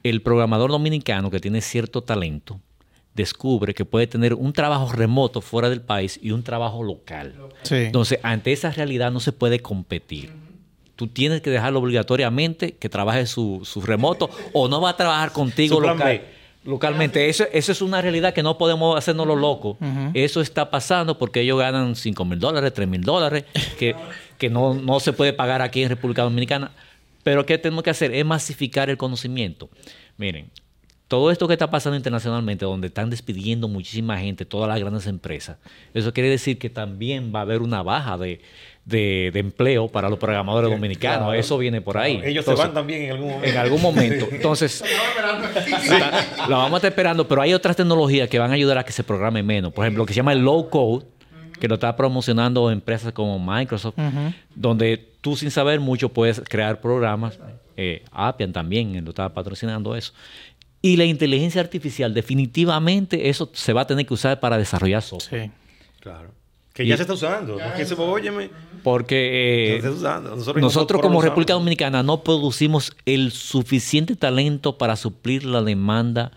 El 0.04 0.22
programador 0.22 0.72
dominicano 0.72 1.30
que 1.32 1.40
tiene 1.40 1.62
cierto 1.62 2.02
talento 2.02 2.60
descubre 3.14 3.74
que 3.74 3.86
puede 3.86 4.08
tener 4.08 4.34
un 4.34 4.54
trabajo 4.54 4.92
remoto 4.92 5.42
fuera 5.42 5.70
del 5.70 5.82
país 5.82 6.20
y 6.22 6.32
un 6.32 6.44
trabajo 6.44 6.82
local. 6.84 7.36
Sí. 7.64 7.76
Entonces, 7.76 8.20
ante 8.24 8.52
esa 8.54 8.72
realidad 8.72 9.12
no 9.12 9.20
se 9.20 9.32
puede 9.32 9.60
competir. 9.60 10.32
Tú 10.96 11.08
tienes 11.08 11.42
que 11.42 11.50
dejarlo 11.50 11.80
obligatoriamente 11.80 12.74
que 12.74 12.88
trabaje 12.90 13.26
su, 13.26 13.62
su 13.64 13.82
remoto 13.82 14.30
o 14.54 14.68
no 14.68 14.80
va 14.82 14.92
a 14.92 14.98
trabajar 14.98 15.32
contigo 15.32 15.80
local- 15.82 16.22
localmente. 16.64 17.28
Eso, 17.28 17.46
eso 17.52 17.72
es 17.72 17.82
una 17.82 18.02
realidad 18.02 18.34
que 18.34 18.44
no 18.44 18.58
podemos 18.58 18.96
hacernos 18.98 19.26
los 19.26 19.40
locos. 19.40 19.78
Eso 20.14 20.42
está 20.42 20.70
pasando 20.70 21.18
porque 21.18 21.42
ellos 21.42 21.58
ganan 21.60 21.96
5 21.96 22.24
mil 22.24 22.40
dólares, 22.40 22.72
3 22.74 22.88
mil 22.88 23.02
dólares, 23.02 23.46
que, 23.80 23.96
que 24.38 24.50
no, 24.50 24.74
no 24.76 25.00
se 25.00 25.12
puede 25.12 25.34
pagar 25.34 25.62
aquí 25.64 25.82
en 25.82 25.90
República 25.90 26.22
Dominicana. 26.22 26.72
Pero 27.24 27.46
¿qué 27.46 27.58
tenemos 27.58 27.84
que 27.84 27.90
hacer? 27.90 28.14
Es 28.14 28.24
masificar 28.26 28.90
el 28.92 28.98
conocimiento. 28.98 29.70
Miren, 30.18 30.50
todo 31.12 31.30
esto 31.30 31.46
que 31.46 31.54
está 31.54 31.70
pasando 31.70 31.98
internacionalmente, 31.98 32.64
donde 32.64 32.88
están 32.88 33.10
despidiendo 33.10 33.68
muchísima 33.68 34.18
gente, 34.18 34.46
todas 34.46 34.70
las 34.70 34.80
grandes 34.80 35.08
empresas, 35.08 35.58
eso 35.94 36.14
quiere 36.14 36.30
decir 36.30 36.58
que 36.58 36.70
también 36.70 37.34
va 37.36 37.40
a 37.40 37.42
haber 37.42 37.62
una 37.62 37.84
baja 37.84 38.18
de, 38.18 38.40
de- 38.86 39.30
de 39.34 39.40
empleo 39.42 39.90
para 39.90 40.08
los 40.10 40.18
programadores 40.18 40.72
dominicanos. 40.72 41.18
Claro. 41.28 41.34
Eso 41.34 41.58
viene 41.58 41.82
por 41.82 41.98
ahí. 41.98 42.22
Ellos 42.24 42.46
Entonces, 42.48 42.56
se 42.56 42.64
van 42.68 42.74
también 42.74 43.02
en 43.04 43.12
algún 43.12 43.28
momento. 43.30 43.48
en 43.50 43.58
algún 43.58 43.82
momento. 43.82 44.28
Entonces, 44.32 44.84
la 46.48 46.56
vamos 46.58 46.74
a 46.74 46.78
estar 46.78 46.90
esperando, 46.92 47.28
pero 47.28 47.42
hay 47.42 47.54
otras 47.54 47.76
tecnologías 47.76 48.30
que 48.30 48.40
van 48.40 48.52
a 48.52 48.54
ayudar 48.54 48.78
a 48.78 48.84
que 48.84 48.92
se 48.92 49.04
programe 49.04 49.44
menos. 49.44 49.74
Por 49.74 49.86
ejemplo, 49.86 50.04
lo 50.04 50.06
que 50.06 50.14
se 50.14 50.18
llama 50.18 50.34
el 50.34 50.40
low 50.40 50.70
code, 50.70 51.06
que 51.60 51.68
lo 51.68 51.76
está 51.76 51.96
promocionando 51.96 52.72
empresas 52.72 53.12
como 53.14 53.38
Microsoft, 53.38 53.96
donde 54.56 54.98
tú 55.22 55.36
sin 55.36 55.52
saber 55.52 55.80
mucho 55.80 56.10
puedes 56.10 56.42
crear 56.48 56.82
programas. 56.82 57.38
Eh, 57.78 58.04
Appian 58.12 58.52
también 58.52 59.04
lo 59.04 59.10
está 59.12 59.30
patrocinando 59.34 59.96
eso. 59.96 60.14
Y 60.82 60.98
la 60.98 61.06
inteligencia 61.06 61.62
artificial, 61.62 62.14
definitivamente 62.14 63.30
eso 63.30 63.50
se 63.54 63.72
va 63.74 63.82
a 63.82 63.88
tener 63.88 64.06
que 64.06 64.14
usar 64.14 64.40
para 64.40 64.58
desarrollar 64.58 65.02
software. 65.02 65.46
Sí. 65.46 65.52
Claro. 66.00 66.32
Que 66.74 66.88
ya 66.88 66.96
se 66.96 67.04
está 67.04 67.14
usando. 67.14 67.58
No 67.60 67.66
es 67.66 67.74
que 67.74 67.86
se 67.86 67.94
óyeme. 67.96 68.50
Porque 68.82 69.76
eh, 69.76 69.82
se 69.82 69.90
está 69.90 69.92
usando. 69.92 70.36
Nosotros, 70.60 71.02
como. 71.02 71.22
República 71.22 71.54
Dominicana 71.54 72.02
no 72.02 72.24
producimos 72.24 72.96
el 73.06 73.32
suficiente 73.32 74.16
talento 74.16 74.78
para 74.78 74.96
suplir 74.96 75.44
la 75.44 75.62
demanda 75.62 76.32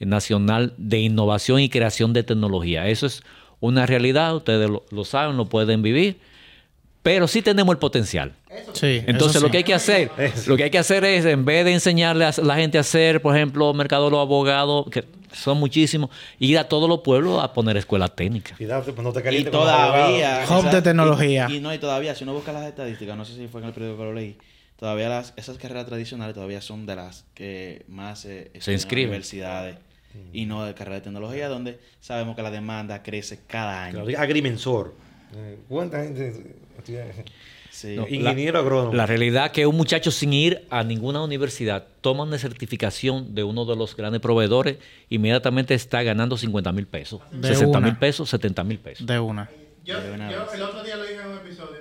nacional 0.00 0.74
de 0.76 0.98
innovación 0.98 1.60
y 1.60 1.68
creación 1.68 2.12
de 2.12 2.24
tecnología. 2.24 2.88
Eso 2.88 3.06
es 3.06 3.22
una 3.60 3.86
realidad, 3.86 4.36
ustedes 4.36 4.68
lo, 4.68 4.84
lo 4.90 5.04
saben, 5.04 5.36
lo 5.36 5.46
pueden 5.46 5.82
vivir, 5.82 6.18
pero 7.02 7.28
sí 7.28 7.42
tenemos 7.42 7.72
el 7.72 7.78
potencial. 7.78 8.34
Sí, 8.72 9.02
Entonces 9.06 9.36
eso 9.36 9.46
lo 9.46 9.50
que 9.50 9.58
hay 9.58 9.64
que 9.64 9.74
hacer, 9.74 10.10
lo 10.46 10.56
que 10.56 10.64
hay 10.64 10.70
que 10.70 10.78
hacer 10.78 11.04
es, 11.04 11.24
en 11.24 11.44
vez 11.44 11.64
de 11.64 11.72
enseñarle 11.72 12.24
a 12.24 12.32
la 12.42 12.56
gente 12.56 12.78
a 12.78 12.80
hacer, 12.80 13.22
por 13.22 13.36
ejemplo, 13.36 13.72
mercadólogos, 13.72 14.26
abogados, 14.26 14.86
que 14.90 15.04
son 15.32 15.58
muchísimos, 15.58 16.10
ir 16.38 16.58
a 16.58 16.68
todos 16.68 16.88
los 16.88 17.00
pueblos 17.00 17.42
a 17.42 17.52
poner 17.52 17.76
escuelas 17.76 18.14
técnicas. 18.14 18.56
Cuidado, 18.56 18.82
pues 18.82 18.96
no 18.98 19.12
te 19.12 19.38
Y 19.38 19.44
todavía. 19.44 20.44
Hub 20.48 20.70
de 20.70 20.82
tecnología. 20.82 21.46
Y, 21.50 21.56
y 21.56 21.60
no, 21.60 21.72
y 21.72 21.78
todavía, 21.78 22.14
si 22.14 22.24
uno 22.24 22.34
busca 22.34 22.52
las 22.52 22.66
estadísticas, 22.66 23.16
no 23.16 23.24
sé 23.24 23.34
si 23.34 23.46
fue 23.48 23.60
en 23.60 23.68
el 23.68 23.72
periódico 23.72 23.98
que 23.98 24.04
lo 24.04 24.14
leí, 24.14 24.36
todavía 24.76 25.08
las, 25.08 25.34
esas 25.36 25.58
carreras 25.58 25.86
tradicionales 25.86 26.34
todavía 26.34 26.60
son 26.60 26.86
de 26.86 26.96
las 26.96 27.24
que 27.34 27.84
más 27.88 28.24
eh, 28.24 28.50
en 28.54 28.72
inscriben. 28.72 29.10
universidades 29.10 29.76
y 30.32 30.46
no 30.46 30.64
de 30.64 30.74
carreras 30.74 31.00
de 31.00 31.04
tecnología, 31.04 31.48
donde 31.48 31.78
sabemos 32.00 32.34
que 32.34 32.42
la 32.42 32.50
demanda 32.50 33.02
crece 33.02 33.40
cada 33.46 33.84
año. 33.84 34.04
Claro, 34.04 34.20
agrimensor. 34.20 34.94
Eh, 35.36 35.58
¿Cuánta 35.68 36.02
gente? 36.02 36.56
Sí. 37.70 37.94
No, 37.96 38.08
Ingeniero 38.08 38.58
agrónomo. 38.58 38.94
La 38.94 39.06
realidad 39.06 39.52
que 39.52 39.66
un 39.66 39.76
muchacho 39.76 40.10
sin 40.10 40.32
ir 40.32 40.66
a 40.70 40.82
ninguna 40.82 41.22
universidad 41.22 41.86
toma 42.00 42.24
una 42.24 42.38
certificación 42.38 43.34
de 43.34 43.44
uno 43.44 43.64
de 43.66 43.76
los 43.76 43.94
grandes 43.94 44.20
proveedores, 44.20 44.78
inmediatamente 45.10 45.74
está 45.74 46.02
ganando 46.02 46.36
50 46.36 46.72
mil 46.72 46.86
pesos, 46.86 47.20
De 47.30 47.48
60 47.48 47.78
una. 47.78 47.86
mil 47.86 47.96
pesos, 47.96 48.28
70 48.30 48.64
mil 48.64 48.78
pesos. 48.78 49.06
De 49.06 49.18
una. 49.20 49.48
Yo, 49.84 50.00
De 50.00 50.12
una 50.12 50.30
yo 50.30 50.52
el 50.52 50.62
otro 50.62 50.82
día 50.82 50.96
lo 50.96 51.02
dije 51.04 51.20
en 51.20 51.28
un 51.28 51.36
episodio. 51.38 51.78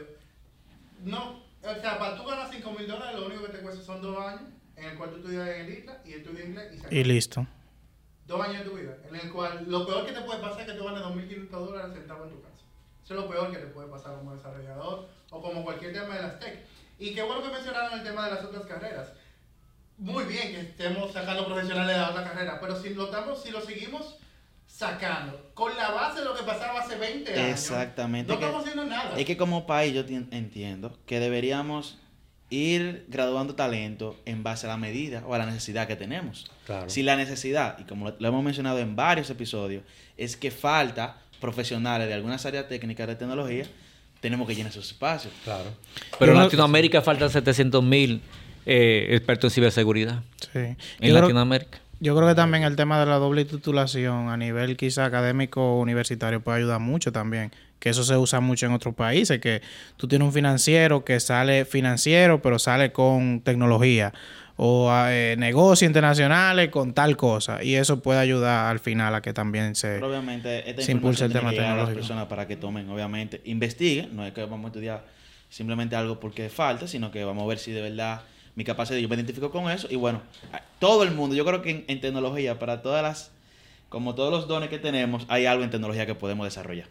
No, 1.04 1.39
o 1.64 1.82
sea, 1.82 1.98
para 1.98 2.16
tú 2.18 2.24
ganar 2.26 2.48
5 2.52 2.72
mil 2.78 2.88
dólares, 2.88 3.20
lo 3.20 3.26
único 3.28 3.43
que 3.45 3.52
te 3.54 3.58
cuesta 3.60 3.82
son 3.82 4.02
dos 4.02 4.18
años 4.20 4.41
en 4.76 4.86
el 4.86 4.98
cual 4.98 5.10
tú 5.12 5.16
estudias 5.18 5.48
en 5.48 5.66
el 5.66 5.74
ISLA 5.80 6.02
y 6.06 6.14
estudias 6.14 6.48
inglés 6.48 6.66
y 6.74 6.78
se 6.80 6.84
Y 6.84 7.00
acabó. 7.00 7.14
listo. 7.14 7.48
Dos 8.28 8.41
años 8.41 8.64
de 8.66 8.70
tu 8.70 8.76
vida, 8.78 8.98
en 9.10 9.16
el 9.16 9.32
cual 9.32 9.66
lo 9.68 9.86
peor 9.88 10.06
que 10.06 10.12
te 10.12 10.22
puede 10.22 10.39
pasar 10.41 10.62
es 10.62 10.68
que 10.68 10.74
tú 10.78 10.84
ganes 10.84 11.02
2.500 11.02 11.50
dólares 11.50 11.93
sentado 11.93 12.26
en 12.26 12.32
tu 12.32 12.41
casa. 12.41 12.54
Eso 13.08 13.14
es 13.14 13.22
lo 13.22 13.30
peor 13.30 13.49
que 13.49 13.58
te 13.60 13.68
puede 13.68 13.88
pasar 13.88 14.18
como 14.18 14.36
desarrollador 14.36 15.08
o 15.30 15.41
como 15.41 15.64
cualquier 15.64 15.93
tema 15.93 16.14
de 16.16 16.24
las 16.24 16.39
tech. 16.41 16.60
Y 16.99 17.14
qué 17.14 17.24
bueno 17.24 17.41
que 17.41 17.47
mencionaron 17.51 17.97
el 17.97 18.03
tema 18.03 18.26
de 18.26 18.36
las 18.36 18.43
otras 18.43 18.66
carreras. 18.66 19.14
Muy 19.97 20.26
bien 20.26 20.51
que 20.51 20.60
estemos 20.60 21.14
sacando 21.14 21.45
profesionales 21.45 21.95
de 21.95 22.01
la 22.01 22.10
otra 22.10 22.26
carrera, 22.26 22.60
pero 22.60 22.78
si 22.78 22.93
lo, 22.93 23.05
estamos, 23.05 23.41
si 23.41 23.51
lo 23.51 23.62
seguimos 23.62 24.18
sacando 24.68 25.51
con 25.53 25.74
la 25.78 25.91
base 25.91 26.20
de 26.20 26.26
lo 26.26 26.36
que 26.36 26.43
pasaba 26.43 26.82
hace 26.82 26.97
20 26.97 27.34
años, 27.34 27.49
Exactamente. 27.49 28.30
no 28.34 28.38
que- 28.39 28.45
estamos 28.45 28.68
haciendo 28.68 28.86
nada. 28.93 29.18
Es 29.18 29.26
que 29.26 29.38
como 29.38 29.66
país 29.66 29.93
yo 29.93 30.05
tien- 30.05 30.28
entiendo 30.32 30.99
que 31.05 31.22
deberíamos 31.22 31.99
ir 32.49 33.05
graduando 33.08 33.55
talento 33.55 34.18
en 34.26 34.43
base 34.43 34.68
a 34.68 34.70
la 34.70 34.78
medida 34.78 35.24
o 35.26 35.34
a 35.34 35.38
la 35.38 35.45
necesidad 35.45 35.88
que 35.88 35.95
tenemos. 35.95 36.51
Claro. 36.66 36.89
Si 36.89 37.03
la 37.03 37.16
necesidad, 37.16 37.80
y 37.80 37.84
como 37.86 38.10
lo, 38.10 38.16
lo 38.20 38.28
hemos 38.28 38.43
mencionado 38.43 38.80
en 38.80 38.97
varios 38.97 39.30
episodios, 39.30 39.84
es 40.18 40.36
que 40.36 40.51
falta 40.51 41.22
profesionales 41.40 42.08
de 42.08 42.14
algunas 42.14 42.46
áreas 42.46 42.68
técnicas 42.68 43.08
de 43.08 43.16
tecnología, 43.16 43.66
tenemos 44.22 44.48
que 44.48 44.56
llenar 44.56 44.72
esos 44.72 44.88
espacios. 44.88 45.34
Claro. 45.44 45.70
Pero 46.20 46.32
en 46.34 46.40
Latinoamérica 46.40 47.02
faltan 47.02 47.30
700 47.30 47.84
mil 47.84 48.22
eh, 48.66 49.08
expertos 49.12 49.52
en 49.52 49.56
ciberseguridad. 49.56 50.24
Sí. 50.52 50.60
En 50.60 50.76
Yo 51.00 51.10
creo, 51.10 51.22
Latinoamérica. 51.22 51.80
yo 52.00 52.16
creo 52.16 52.28
que 52.28 52.36
también 52.36 52.64
el 52.64 52.76
tema 52.76 53.00
de 53.00 53.06
la 53.06 53.18
doble 53.18 53.46
titulación 53.46 54.30
a 54.30 54.38
nivel 54.38 54.76
quizá 54.76 55.06
académico 55.06 55.80
universitario 55.80 56.42
puede 56.42 56.58
ayudar 56.60 56.80
mucho 56.80 57.12
también. 57.12 57.52
Que 57.80 57.90
eso 57.90 58.04
se 58.04 58.18
usa 58.18 58.40
mucho 58.40 58.66
en 58.66 58.72
otros 58.74 58.96
países, 58.96 59.40
que 59.40 59.62
tú 59.98 60.08
tienes 60.08 60.26
un 60.26 60.34
financiero 60.34 61.06
que 61.06 61.20
sale 61.20 61.64
financiero, 61.64 62.42
pero 62.42 62.58
sale 62.58 62.92
con 62.92 63.42
tecnología. 63.42 64.14
O 64.58 64.91
eh, 64.91 65.36
negocios 65.38 65.88
internacionales 65.88 66.70
con 66.70 66.93
tal 66.93 67.16
cosa. 67.16 67.64
Y 67.64 67.76
eso 67.76 67.99
puede 68.01 68.20
ayudar 68.20 68.72
al 68.72 68.80
final 68.80 69.14
a 69.14 69.22
que 69.22 69.32
también 69.32 69.76
se... 69.76 69.95
Pero 69.95 70.10
obviamente 70.10 70.70
esta 70.70 70.82
Se 70.82 70.91
impulsa 70.91 71.26
información 71.26 71.26
el 71.26 71.34
tema 71.34 71.51
llegar 71.51 71.66
a 71.66 71.68
las 71.68 71.88
tecnológico. 71.89 71.99
personas 71.99 72.26
para 72.26 72.47
que 72.47 72.55
tomen, 72.55 72.89
obviamente, 72.89 73.41
investiguen, 73.45 74.16
no 74.16 74.26
es 74.26 74.34
que 74.34 74.41
vamos 74.41 74.66
a 74.66 74.68
estudiar 74.68 75.05
simplemente 75.49 75.95
algo 75.95 76.20
porque 76.20 76.49
falta, 76.49 76.88
sino 76.88 77.12
que 77.12 77.24
vamos 77.24 77.43
a 77.43 77.47
ver 77.47 77.60
si 77.60 77.72
de 77.72 77.82
verdad 77.82 78.22
mi 78.55 78.64
capacidad, 78.64 78.97
yo 78.99 79.08
me 79.08 79.16
identifico 79.16 79.51
con 79.51 79.70
eso 79.70 79.88
y 79.91 79.95
bueno, 79.95 80.24
todo 80.80 81.03
el 81.03 81.12
mundo, 81.12 81.36
yo 81.36 81.45
creo 81.45 81.62
que 81.62 81.70
en, 81.70 81.86
en 81.88 82.01
tecnología, 82.01 82.58
para 82.58 82.82
todas 82.82 83.03
las, 83.03 83.32
como 83.89 84.16
todos 84.16 84.32
los 84.32 84.47
dones 84.47 84.70
que 84.70 84.80
tenemos, 84.80 85.26
hay 85.28 85.45
algo 85.45 85.64
en 85.64 85.70
tecnología 85.70 86.08
que 86.08 86.16
podemos 86.16 86.47
desarrollar. 86.47 86.88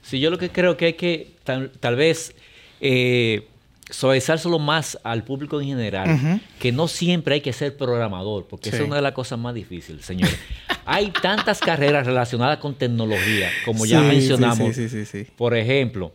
Sí, 0.00 0.20
yo 0.20 0.30
lo 0.30 0.38
que 0.38 0.48
creo 0.48 0.78
que 0.78 0.86
hay 0.86 0.92
que 0.94 1.32
tal, 1.44 1.70
tal 1.78 1.96
vez 1.96 2.34
eh, 2.80 3.46
suavizárselo 3.90 4.58
más 4.58 4.98
al 5.04 5.22
público 5.24 5.60
en 5.60 5.68
general, 5.68 6.40
que 6.58 6.72
no 6.72 6.88
siempre 6.88 7.34
hay 7.36 7.40
que 7.40 7.52
ser 7.52 7.76
programador, 7.76 8.46
porque 8.48 8.68
esa 8.70 8.78
Sí. 8.78 8.82
es 8.82 8.86
una 8.88 8.96
de 8.96 9.02
las 9.02 9.12
cosas 9.12 9.38
más 9.38 9.54
difíciles, 9.54 10.04
señores. 10.04 10.36
hay 10.86 11.10
tantas 11.10 11.60
carreras 11.60 12.06
relacionadas 12.06 12.58
con 12.58 12.74
tecnología, 12.74 13.48
como 13.64 13.86
ya 13.86 14.00
Sí, 14.00 14.06
mencionamos. 14.06 14.74
Sí, 14.74 14.88
sí, 14.88 15.04
sí, 15.04 15.24
sí. 15.24 15.30
Por 15.36 15.56
ejemplo, 15.56 16.12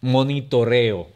monitoreo. 0.00 1.08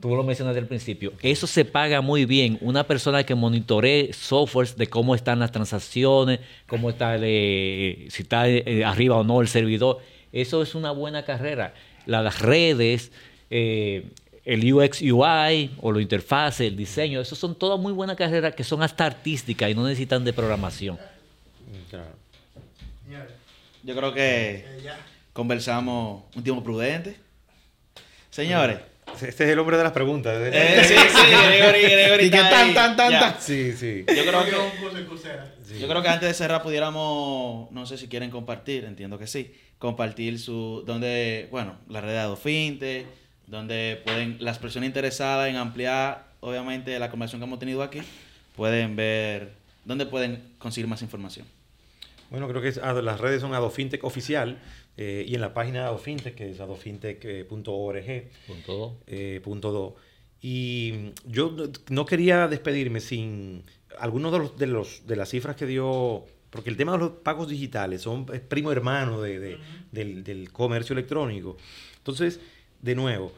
Tú 0.00 0.14
lo 0.14 0.22
mencionaste 0.22 0.58
al 0.60 0.66
principio. 0.66 1.12
Eso 1.22 1.46
se 1.46 1.64
paga 1.64 2.02
muy 2.02 2.26
bien. 2.26 2.58
Una 2.60 2.84
persona 2.84 3.24
que 3.24 3.34
monitoree 3.34 4.12
softwares 4.12 4.76
de 4.76 4.86
cómo 4.86 5.14
están 5.14 5.38
las 5.38 5.50
transacciones, 5.50 6.40
cómo 6.66 6.90
está, 6.90 7.14
el, 7.14 7.22
eh, 7.24 8.06
si 8.10 8.22
está 8.22 8.48
eh, 8.48 8.84
arriba 8.84 9.16
o 9.16 9.24
no 9.24 9.40
el 9.40 9.48
servidor. 9.48 9.98
Eso 10.30 10.62
es 10.62 10.74
una 10.74 10.90
buena 10.90 11.24
carrera. 11.24 11.72
Las 12.04 12.40
redes, 12.40 13.12
eh, 13.50 14.10
el 14.48 14.72
UX 14.72 15.02
UI 15.02 15.72
o 15.82 15.92
la 15.92 16.00
interfaz, 16.00 16.62
el 16.62 16.74
diseño, 16.74 17.20
eso 17.20 17.36
son 17.36 17.54
todas 17.54 17.78
muy 17.78 17.92
buenas 17.92 18.16
carreras 18.16 18.54
que 18.54 18.64
son 18.64 18.82
hasta 18.82 19.04
artísticas 19.04 19.70
y 19.70 19.74
no 19.74 19.84
necesitan 19.84 20.24
de 20.24 20.32
programación. 20.32 20.98
Claro. 21.90 22.06
Señores, 23.04 23.32
Yo 23.82 23.94
creo 23.94 24.14
que 24.14 24.64
eh, 24.66 24.90
conversamos 25.34 26.22
un 26.34 26.42
tiempo 26.42 26.64
prudente. 26.64 27.16
Señores. 28.30 28.78
Este 29.20 29.44
es 29.44 29.50
el 29.50 29.58
hombre 29.58 29.76
de 29.76 29.82
las 29.82 29.92
preguntas. 29.92 30.34
Eh, 30.40 30.82
sí, 30.82 30.94
sí, 30.94 31.30
Gregory, 31.30 31.80
Gregory 31.82 32.24
Y 32.26 32.30
que 32.30 32.38
tan, 32.38 32.72
tan, 32.72 32.96
tan, 32.96 33.10
Ya. 33.10 33.20
tan. 33.20 33.42
Sí, 33.42 33.72
sí. 33.72 34.06
Yo 34.08 34.24
creo 34.24 34.44
que... 34.46 35.78
Yo 35.78 35.88
creo 35.88 36.02
que 36.02 36.08
antes 36.08 36.26
de 36.26 36.34
cerrar 36.34 36.62
pudiéramos, 36.62 37.70
no 37.70 37.84
sé 37.84 37.98
si 37.98 38.08
quieren 38.08 38.30
compartir, 38.30 38.84
entiendo 38.86 39.18
que 39.18 39.26
sí, 39.26 39.54
compartir 39.78 40.38
su, 40.38 40.82
donde, 40.86 41.48
bueno, 41.50 41.76
la 41.88 42.00
red 42.00 42.12
de 42.12 42.18
Adofinte, 42.18 43.06
donde 43.48 44.00
pueden, 44.04 44.36
las 44.40 44.58
personas 44.58 44.86
interesadas 44.86 45.48
en 45.48 45.56
ampliar, 45.56 46.28
obviamente, 46.40 46.98
la 46.98 47.10
conversación 47.10 47.40
que 47.40 47.46
hemos 47.46 47.58
tenido 47.58 47.82
aquí, 47.82 48.00
pueden 48.56 48.94
ver, 48.96 49.52
dónde 49.84 50.06
pueden 50.06 50.42
conseguir 50.58 50.86
más 50.88 51.02
información. 51.02 51.46
Bueno, 52.30 52.46
creo 52.48 52.60
que 52.60 52.68
es- 52.68 52.78
ah, 52.82 52.92
las 52.92 53.20
redes 53.20 53.40
son 53.40 53.54
Adofintech 53.54 54.04
oficial 54.04 54.58
eh, 54.98 55.24
y 55.26 55.34
en 55.34 55.40
la 55.40 55.54
página 55.54 55.80
de 55.80 55.86
Adofintech, 55.86 56.34
que 56.34 56.50
es 56.50 56.60
adofintech.org. 56.60 58.24
Punto 58.46 58.72
dos. 58.76 58.92
eh, 59.06 59.40
punto 59.42 59.72
do. 59.72 59.96
Y 60.42 61.12
yo 61.24 61.54
no- 61.90 62.06
quería 62.06 62.48
despedirme 62.48 63.00
sin 63.00 63.64
algunos 63.98 64.30
de, 64.32 64.38
los, 64.38 64.58
de, 64.58 64.66
los, 64.66 65.06
de 65.06 65.16
las 65.16 65.28
cifras 65.30 65.56
que 65.56 65.66
dio, 65.66 66.24
porque 66.50 66.70
el 66.70 66.76
tema 66.76 66.92
de 66.92 66.98
los 66.98 67.10
pagos 67.10 67.48
digitales 67.48 68.02
son 68.02 68.26
es 68.32 68.40
primo 68.40 68.70
hermano 68.72 69.20
de- 69.20 69.38
de- 69.40 69.58
del, 69.92 70.22
del 70.24 70.52
comercio 70.52 70.92
electrónico. 70.92 71.56
Entonces, 71.96 72.40
de 72.82 72.94
nuevo, 72.94 73.32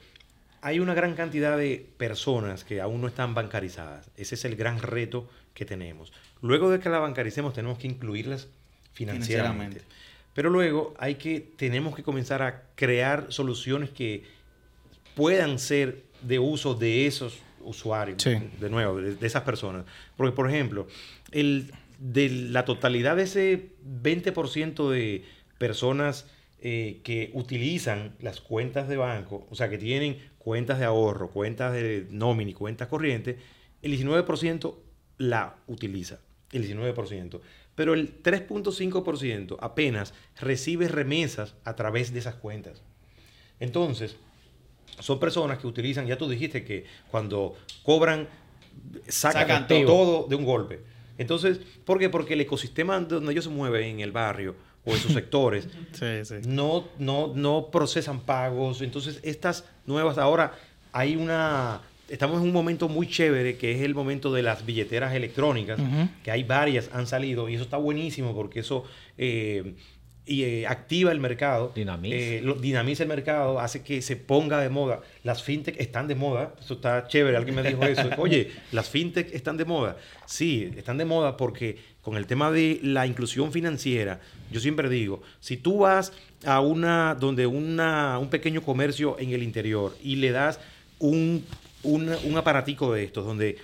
hay 0.62 0.80
una 0.80 0.94
gran 0.94 1.14
cantidad 1.14 1.56
de 1.56 1.86
personas 1.96 2.64
que 2.64 2.80
aún 2.80 3.00
no 3.00 3.08
están 3.08 3.34
bancarizadas. 3.34 4.10
Ese 4.16 4.34
es 4.34 4.44
el 4.44 4.56
gran 4.56 4.80
reto 4.80 5.28
que 5.54 5.64
tenemos. 5.64 6.12
Luego 6.42 6.70
de 6.70 6.80
que 6.80 6.88
la 6.88 6.98
bancaricemos, 6.98 7.54
tenemos 7.54 7.78
que 7.78 7.86
incluirlas 7.86 8.48
financieramente. 8.92 9.80
Financieramente. 9.80 9.80
Pero 10.34 10.50
luego 10.50 10.94
hay 10.98 11.16
que, 11.16 11.40
tenemos 11.56 11.94
que 11.96 12.02
comenzar 12.02 12.42
a 12.42 12.62
crear 12.74 13.26
soluciones 13.30 13.90
que 13.90 14.24
puedan 15.14 15.58
ser 15.58 16.02
de 16.22 16.38
uso 16.38 16.74
de 16.74 17.06
esos 17.06 17.38
usuarios, 17.62 18.22
Sí. 18.22 18.36
de 18.60 18.70
nuevo, 18.70 19.00
de, 19.00 19.14
de 19.16 19.26
esas 19.26 19.42
personas. 19.42 19.84
Porque, 20.16 20.34
por 20.34 20.48
ejemplo, 20.48 20.86
el, 21.32 21.72
de 21.98 22.28
la 22.30 22.64
totalidad 22.64 23.16
de 23.16 23.24
ese 23.24 23.66
20% 24.02 24.88
de 24.90 25.24
personas 25.58 26.26
eh, 26.62 27.00
que 27.04 27.30
utilizan 27.34 28.14
las 28.20 28.40
cuentas 28.40 28.88
de 28.88 28.96
banco, 28.96 29.46
o 29.50 29.54
sea, 29.54 29.68
que 29.70 29.78
tienen 29.78 30.18
cuentas 30.38 30.78
de 30.78 30.84
ahorro, 30.84 31.30
cuentas 31.30 31.72
de 31.72 32.06
nómina 32.10 32.50
y 32.50 32.54
cuentas 32.54 32.88
corrientes, 32.88 33.36
el 33.82 33.92
19% 33.98 34.74
la 35.18 35.56
utiliza, 35.66 36.18
el 36.52 36.66
19%. 36.68 37.40
Pero 37.74 37.94
el 37.94 38.22
3.5% 38.22 39.56
apenas 39.60 40.12
recibe 40.40 40.88
remesas 40.88 41.54
a 41.64 41.76
través 41.76 42.12
de 42.12 42.18
esas 42.18 42.34
cuentas. 42.34 42.82
Entonces, 43.58 44.16
son 44.98 45.18
personas 45.18 45.58
que 45.58 45.66
utilizan, 45.66 46.06
ya 46.06 46.18
tú 46.18 46.28
dijiste 46.28 46.64
que 46.64 46.84
cuando 47.10 47.54
cobran, 47.82 48.28
sacan, 49.08 49.42
Sacan 49.42 49.66
to- 49.68 49.74
todo. 49.76 49.86
todo 49.86 50.26
de 50.28 50.36
un 50.36 50.44
golpe. 50.44 50.80
Entonces, 51.18 51.60
¿por 51.84 51.98
qué? 51.98 52.08
Porque 52.08 52.34
el 52.34 52.40
ecosistema 52.40 52.98
donde 53.00 53.32
ellos 53.32 53.44
se 53.44 53.50
mueven, 53.50 53.84
en 53.84 54.00
el 54.00 54.12
barrio 54.12 54.56
o 54.84 54.92
en 54.92 54.98
sus 54.98 55.12
sectores, 55.12 55.68
Sí, 55.92 56.24
sí. 56.24 56.34
no, 56.46 56.84
no, 56.98 57.32
no 57.34 57.68
procesan 57.70 58.20
pagos. 58.20 58.80
Entonces, 58.82 59.20
estas 59.22 59.64
nuevas, 59.86 60.18
ahora 60.18 60.54
hay 60.92 61.16
una. 61.16 61.82
Estamos 62.08 62.38
en 62.40 62.48
un 62.48 62.52
momento 62.52 62.88
muy 62.88 63.06
chévere 63.08 63.56
que 63.56 63.72
es 63.72 63.82
el 63.82 63.94
momento 63.94 64.32
de 64.32 64.42
las 64.42 64.66
billeteras 64.66 65.14
electrónicas, 65.14 65.78
que 66.24 66.30
hay 66.32 66.42
varias, 66.42 66.90
han 66.92 67.06
salido, 67.06 67.48
y 67.48 67.54
eso 67.54 67.62
está 67.62 67.76
buenísimo 67.76 68.34
porque 68.34 68.60
eso 68.60 68.84
eh, 69.16 69.74
y, 70.30 70.44
eh, 70.44 70.66
activa 70.68 71.10
el 71.10 71.18
mercado, 71.18 71.72
Dinamiza. 71.74 72.14
eh, 72.16 72.40
lo- 72.40 72.54
dinamiza 72.54 73.02
el 73.02 73.08
mercado, 73.08 73.58
hace 73.58 73.82
que 73.82 74.00
se 74.00 74.14
ponga 74.14 74.60
de 74.60 74.68
moda. 74.68 75.00
Las 75.24 75.42
fintech 75.42 75.74
están 75.80 76.06
de 76.06 76.14
moda, 76.14 76.54
eso 76.60 76.74
está 76.74 77.08
chévere, 77.08 77.36
alguien 77.36 77.56
me 77.56 77.62
dijo 77.64 77.84
eso. 77.84 78.08
Oye, 78.18 78.52
las 78.70 78.88
fintech 78.88 79.34
están 79.34 79.56
de 79.56 79.64
moda. 79.64 79.96
Sí, 80.26 80.70
están 80.76 80.98
de 80.98 81.04
moda 81.04 81.36
porque 81.36 81.78
con 82.00 82.16
el 82.16 82.26
tema 82.28 82.52
de 82.52 82.78
la 82.84 83.08
inclusión 83.08 83.50
financiera, 83.50 84.20
yo 84.52 84.60
siempre 84.60 84.88
digo, 84.88 85.20
si 85.40 85.56
tú 85.56 85.78
vas 85.78 86.12
a 86.44 86.60
una, 86.60 87.16
donde 87.16 87.46
una, 87.48 88.18
un 88.20 88.30
pequeño 88.30 88.62
comercio 88.62 89.16
en 89.18 89.30
el 89.32 89.42
interior 89.42 89.96
y 90.02 90.14
le 90.16 90.30
das 90.30 90.60
un, 91.00 91.44
un, 91.82 92.08
un 92.24 92.36
aparatico 92.36 92.92
de 92.94 93.02
estos, 93.02 93.26
donde 93.26 93.56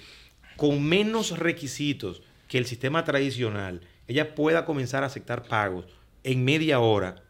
con 0.56 0.82
menos 0.82 1.38
requisitos 1.38 2.22
que 2.48 2.58
el 2.58 2.66
sistema 2.66 3.04
tradicional, 3.04 3.82
ella 4.08 4.34
pueda 4.34 4.64
comenzar 4.64 5.04
a 5.04 5.06
aceptar 5.06 5.44
pagos 5.44 5.84
en 6.27 6.45
media 6.45 6.81
hora, 6.81 7.22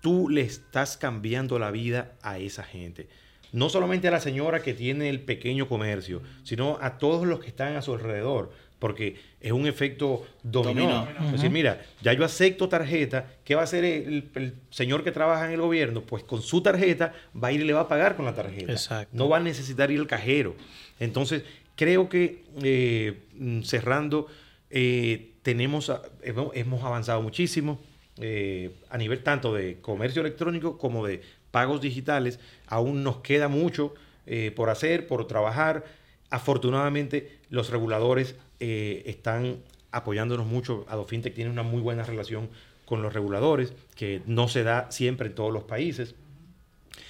tú 0.00 0.28
le 0.28 0.42
estás 0.42 0.96
cambiando 0.96 1.58
la 1.58 1.72
vida 1.72 2.12
a 2.22 2.38
esa 2.38 2.62
gente. 2.62 3.08
No 3.52 3.68
solamente 3.68 4.06
a 4.06 4.12
la 4.12 4.20
señora 4.20 4.62
que 4.62 4.72
tiene 4.72 5.08
el 5.08 5.20
pequeño 5.20 5.68
comercio, 5.68 6.22
sino 6.44 6.78
a 6.80 6.98
todos 6.98 7.26
los 7.26 7.40
que 7.40 7.48
están 7.48 7.74
a 7.74 7.82
su 7.82 7.92
alrededor, 7.92 8.52
porque 8.78 9.16
es 9.40 9.50
un 9.50 9.66
efecto 9.66 10.24
dominó. 10.44 11.06
Dominó. 11.06 11.26
Es 11.26 11.32
decir, 11.32 11.50
mira, 11.50 11.84
ya 12.02 12.12
yo 12.12 12.24
acepto 12.24 12.68
tarjeta, 12.68 13.26
¿qué 13.44 13.56
va 13.56 13.62
a 13.62 13.64
hacer 13.64 13.84
el, 13.84 14.30
el 14.36 14.54
señor 14.70 15.02
que 15.02 15.10
trabaja 15.10 15.46
en 15.46 15.52
el 15.52 15.60
gobierno? 15.60 16.02
Pues 16.02 16.22
con 16.22 16.40
su 16.40 16.62
tarjeta 16.62 17.12
va 17.34 17.48
a 17.48 17.52
ir 17.52 17.62
y 17.62 17.64
le 17.64 17.72
va 17.72 17.80
a 17.80 17.88
pagar 17.88 18.14
con 18.14 18.26
la 18.26 18.34
tarjeta. 18.34 18.70
Exacto. 18.70 19.16
No 19.16 19.28
va 19.28 19.38
a 19.38 19.40
necesitar 19.40 19.90
ir 19.90 19.98
al 19.98 20.06
cajero. 20.06 20.54
Entonces, 21.00 21.42
creo 21.74 22.08
que 22.08 22.44
eh, 22.62 23.22
cerrando, 23.64 24.28
eh, 24.70 25.32
tenemos, 25.42 25.90
hemos 26.22 26.84
avanzado 26.84 27.20
muchísimo 27.22 27.80
eh, 28.18 28.70
a 28.90 28.98
nivel 28.98 29.22
tanto 29.22 29.52
de 29.52 29.80
comercio 29.80 30.20
electrónico 30.20 30.78
como 30.78 31.06
de 31.06 31.22
pagos 31.50 31.80
digitales. 31.80 32.38
Aún 32.66 33.02
nos 33.02 33.18
queda 33.18 33.48
mucho 33.48 33.94
eh, 34.26 34.52
por 34.54 34.70
hacer, 34.70 35.06
por 35.06 35.26
trabajar. 35.26 35.84
Afortunadamente, 36.30 37.38
los 37.50 37.70
reguladores 37.70 38.36
eh, 38.60 39.02
están 39.06 39.58
apoyándonos 39.90 40.46
mucho. 40.46 40.84
Adofintech 40.88 41.34
tiene 41.34 41.50
una 41.50 41.62
muy 41.62 41.80
buena 41.80 42.04
relación 42.04 42.50
con 42.84 43.02
los 43.02 43.12
reguladores, 43.14 43.72
que 43.94 44.20
no 44.26 44.48
se 44.48 44.62
da 44.62 44.90
siempre 44.90 45.28
en 45.28 45.34
todos 45.34 45.52
los 45.52 45.64
países. 45.64 46.14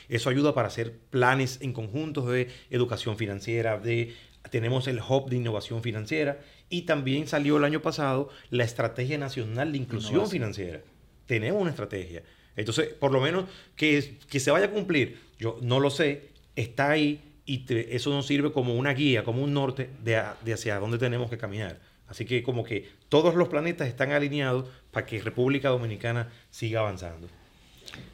Eso 0.08 0.30
ayuda 0.30 0.54
para 0.54 0.68
hacer 0.68 0.92
planes 1.10 1.58
en 1.62 1.72
conjuntos 1.72 2.26
de 2.28 2.48
educación 2.70 3.16
financiera, 3.16 3.78
de 3.78 4.14
tenemos 4.50 4.86
el 4.88 5.00
hub 5.00 5.30
de 5.30 5.36
innovación 5.36 5.82
financiera 5.82 6.38
y 6.68 6.82
también 6.82 7.26
salió 7.26 7.56
el 7.56 7.64
año 7.64 7.80
pasado 7.80 8.28
la 8.50 8.64
estrategia 8.64 9.16
nacional 9.18 9.72
de 9.72 9.78
inclusión 9.78 10.12
Innovación. 10.16 10.30
financiera. 10.30 10.80
Tenemos 11.26 11.60
una 11.60 11.70
estrategia. 11.70 12.22
Entonces, 12.56 12.88
por 12.88 13.10
lo 13.12 13.20
menos 13.20 13.44
que, 13.76 14.16
que 14.30 14.40
se 14.40 14.50
vaya 14.50 14.66
a 14.66 14.70
cumplir, 14.70 15.18
yo 15.38 15.58
no 15.62 15.80
lo 15.80 15.90
sé, 15.90 16.28
está 16.56 16.90
ahí 16.90 17.20
y 17.46 17.58
te- 17.58 17.96
eso 17.96 18.10
nos 18.10 18.26
sirve 18.26 18.52
como 18.52 18.74
una 18.74 18.94
guía, 18.94 19.24
como 19.24 19.42
un 19.42 19.52
norte 19.52 19.90
de, 20.04 20.16
a- 20.16 20.36
de 20.44 20.52
hacia 20.52 20.78
dónde 20.78 20.98
tenemos 20.98 21.28
que 21.30 21.36
caminar. 21.38 21.78
Así 22.06 22.24
que 22.24 22.42
como 22.42 22.62
que 22.64 22.88
todos 23.08 23.34
los 23.34 23.48
planetas 23.48 23.88
están 23.88 24.12
alineados 24.12 24.66
para 24.92 25.04
que 25.06 25.20
República 25.20 25.70
Dominicana 25.70 26.30
siga 26.50 26.80
avanzando. 26.80 27.28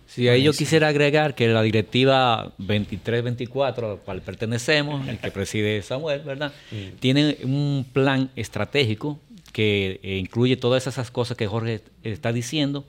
Sí, 0.07 0.29
ahí 0.29 0.43
yo 0.43 0.53
quisiera 0.53 0.89
agregar 0.89 1.35
que 1.35 1.47
la 1.49 1.63
directiva 1.63 2.53
2324, 2.59 3.87
a 3.87 3.91
la 3.95 3.97
cual 4.01 4.21
pertenecemos, 4.23 5.07
el 5.09 5.19
que 5.19 5.31
preside 5.33 5.81
Samuel, 5.83 6.21
¿verdad? 6.23 6.53
Tiene 6.99 7.37
un 7.45 7.87
plan 7.93 8.31
estratégico 8.37 9.21
que 9.53 10.01
eh, 10.03 10.19
incluye 10.19 10.57
todas 10.57 10.87
esas 10.87 11.11
cosas 11.11 11.37
que 11.37 11.47
Jorge 11.47 11.83
está 12.03 12.33
diciendo 12.33 12.85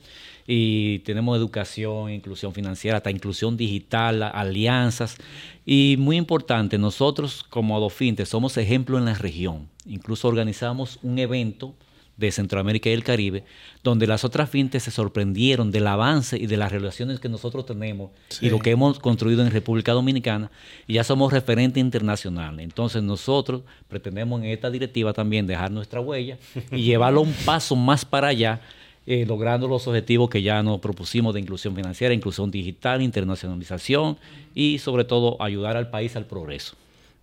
y 0.47 0.99
tenemos 0.99 1.37
educación, 1.37 2.11
inclusión 2.11 2.53
financiera, 2.53 2.97
hasta 2.97 3.11
inclusión 3.11 3.57
digital, 3.57 4.23
alianzas 4.23 5.17
y 5.65 5.95
muy 5.99 6.17
importante, 6.17 6.77
nosotros 6.77 7.43
como 7.43 7.75
Adofinte 7.77 8.25
somos 8.25 8.57
ejemplo 8.57 8.97
en 8.97 9.05
la 9.05 9.13
región. 9.13 9.69
Incluso 9.85 10.27
organizamos 10.27 10.99
un 11.03 11.19
evento 11.19 11.73
de 12.21 12.31
Centroamérica 12.31 12.89
y 12.89 12.93
el 12.93 13.03
Caribe, 13.03 13.43
donde 13.83 14.07
las 14.07 14.23
otras 14.23 14.49
fintes 14.49 14.83
se 14.83 14.91
sorprendieron 14.91 15.71
del 15.71 15.87
avance 15.87 16.37
y 16.37 16.45
de 16.47 16.55
las 16.55 16.71
relaciones 16.71 17.19
que 17.19 17.27
nosotros 17.27 17.65
tenemos 17.65 18.11
Sí. 18.29 18.45
y 18.45 18.49
lo 18.49 18.59
que 18.59 18.71
hemos 18.71 18.99
construido 18.99 19.41
en 19.45 19.51
República 19.51 19.91
Dominicana, 19.91 20.51
y 20.87 20.93
ya 20.93 21.03
somos 21.03 21.33
referente 21.33 21.79
internacional. 21.79 22.59
Entonces 22.59 23.03
nosotros 23.03 23.63
pretendemos 23.89 24.41
en 24.41 24.47
esta 24.49 24.69
directiva 24.69 25.11
también 25.13 25.47
dejar 25.47 25.71
nuestra 25.71 25.99
huella 25.99 26.37
y 26.71 26.81
llevarlo 26.83 27.21
un 27.21 27.33
paso 27.45 27.75
más 27.75 28.05
para 28.05 28.27
allá, 28.29 28.61
eh, 29.07 29.25
logrando 29.27 29.67
los 29.67 29.87
objetivos 29.87 30.29
que 30.29 30.43
ya 30.43 30.61
nos 30.61 30.79
propusimos 30.79 31.33
de 31.33 31.39
inclusión 31.39 31.75
financiera, 31.75 32.13
inclusión 32.13 32.51
digital, 32.51 33.01
internacionalización 33.01 34.17
y 34.53 34.77
sobre 34.77 35.03
todo 35.05 35.41
ayudar 35.41 35.75
al 35.75 35.89
país 35.89 36.15
al 36.15 36.25
progreso. 36.25 36.75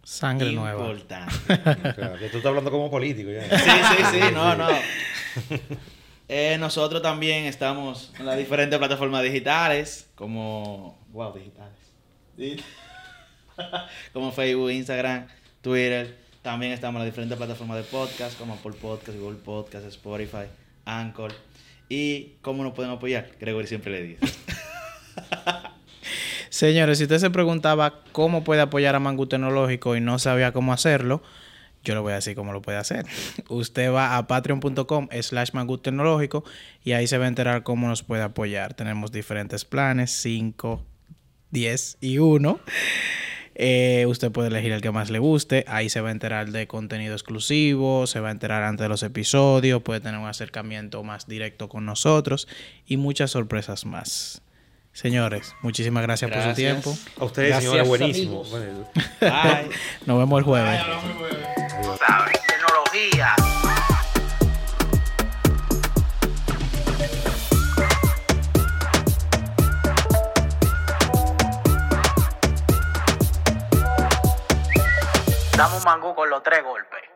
Sangre 0.09 0.52
nueva. 0.52 0.88
Importante. 0.88 1.34
Claro, 1.94 2.18
que 2.18 2.30
tú 2.30 2.38
estás 2.38 2.46
hablando 2.46 2.70
como 2.70 2.90
político 2.90 3.30
ya. 3.30 3.42
Sí, 3.59 3.70
sí, 3.70 4.04
sí, 4.12 4.20
no, 4.32 4.56
no. 4.56 4.68
Eh, 6.28 6.56
nosotros 6.59 7.02
también 7.02 7.44
estamos 7.44 8.11
en 8.18 8.24
las 8.24 8.38
diferentes 8.38 8.78
plataformas 8.78 9.22
digitales, 9.22 10.09
como. 10.14 10.98
Wow, 11.11 11.34
digitales. 11.34 11.76
Como 14.12 14.30
Facebook, 14.32 14.70
Instagram, 14.70 15.26
Twitter. 15.61 16.16
También 16.42 16.72
estamos 16.72 17.00
en 17.00 17.06
las 17.06 17.12
diferentes 17.12 17.36
plataformas 17.36 17.76
de 17.76 17.82
podcast, 17.82 18.38
como 18.38 18.54
Apple 18.54 18.74
Podcast, 18.80 19.18
Google 19.18 19.38
Podcast, 19.38 19.84
Spotify, 19.86 20.46
Anchor. 20.84 21.34
Y 21.88 22.36
cómo 22.40 22.62
nos 22.62 22.72
pueden 22.72 22.92
apoyar, 22.92 23.32
Gregory 23.40 23.66
siempre 23.66 23.92
le 23.92 24.02
dice. 24.02 24.26
Señores, 26.59 26.98
si 26.98 27.04
usted 27.04 27.18
se 27.18 27.30
preguntaba 27.30 28.02
cómo 28.11 28.42
puede 28.42 28.61
apoyar 28.62 28.96
a 28.96 28.98
Mangú 28.98 29.28
Tecnológico 29.28 29.94
y 29.94 30.00
no 30.00 30.18
sabía 30.18 30.50
cómo 30.50 30.72
hacerlo, 30.72 31.22
yo 31.84 31.94
le 31.94 32.00
voy 32.00 32.11
a 32.11 32.16
decir 32.16 32.34
cómo 32.34 32.52
lo 32.52 32.62
puede 32.62 32.78
hacer. 32.78 33.06
Usted 33.48 33.92
va 33.92 34.16
a 34.16 34.26
patreon.com 34.26 35.06
slash 35.22 35.50
Mangú 35.52 35.78
Tecnológico 35.78 36.42
y 36.82 36.94
ahí 36.94 37.06
se 37.06 37.16
va 37.16 37.26
a 37.26 37.28
enterar 37.28 37.62
cómo 37.62 37.86
nos 37.86 38.02
puede 38.02 38.24
apoyar. 38.24 38.74
Tenemos 38.74 39.12
diferentes 39.12 39.64
planes, 39.64 40.11
5, 40.11 40.84
10 41.52 41.98
y 42.00 42.18
1. 42.18 42.59
Eh, 43.54 44.06
usted 44.09 44.32
puede 44.32 44.48
elegir 44.48 44.72
el 44.72 44.80
que 44.80 44.90
más 44.90 45.11
le 45.11 45.20
guste. 45.20 45.64
Ahí 45.68 45.88
se 45.88 46.00
va 46.00 46.09
a 46.09 46.11
enterar 46.11 46.50
de 46.50 46.66
contenido 46.66 47.14
exclusivo, 47.14 48.09
se 48.09 48.18
va 48.18 48.30
a 48.30 48.32
enterar 48.32 48.64
antes 48.64 48.82
de 48.82 48.88
los 48.88 49.04
episodios, 49.04 49.80
puede 49.82 50.00
tener 50.00 50.18
un 50.18 50.26
acercamiento 50.26 51.04
más 51.04 51.28
directo 51.28 51.68
con 51.68 51.86
nosotros 51.86 52.48
y 52.84 52.96
muchas 52.96 53.30
sorpresas 53.30 53.86
más. 53.86 54.42
Señores, 55.01 55.55
muchísimas 55.61 56.03
gracias, 56.03 56.28
por 56.28 56.42
su 56.42 56.55
tiempo. 56.55 56.92
A 57.20 57.24
ustedes, 57.24 57.51
Gracias, 57.51 57.70
señora, 57.70 57.88
buenísimo. 57.88 58.42
Bueno. 58.42 58.84
Nos 60.07 60.18
vemos 60.18 60.38
el 60.40 60.44
jueves. 60.44 60.82
Tecnología. 62.49 63.36
Dame 75.57 75.76
un 75.76 75.84
mangú 75.84 76.12
con 76.16 76.28
los 76.28 76.42
tres 76.42 76.64
golpes. 76.64 77.07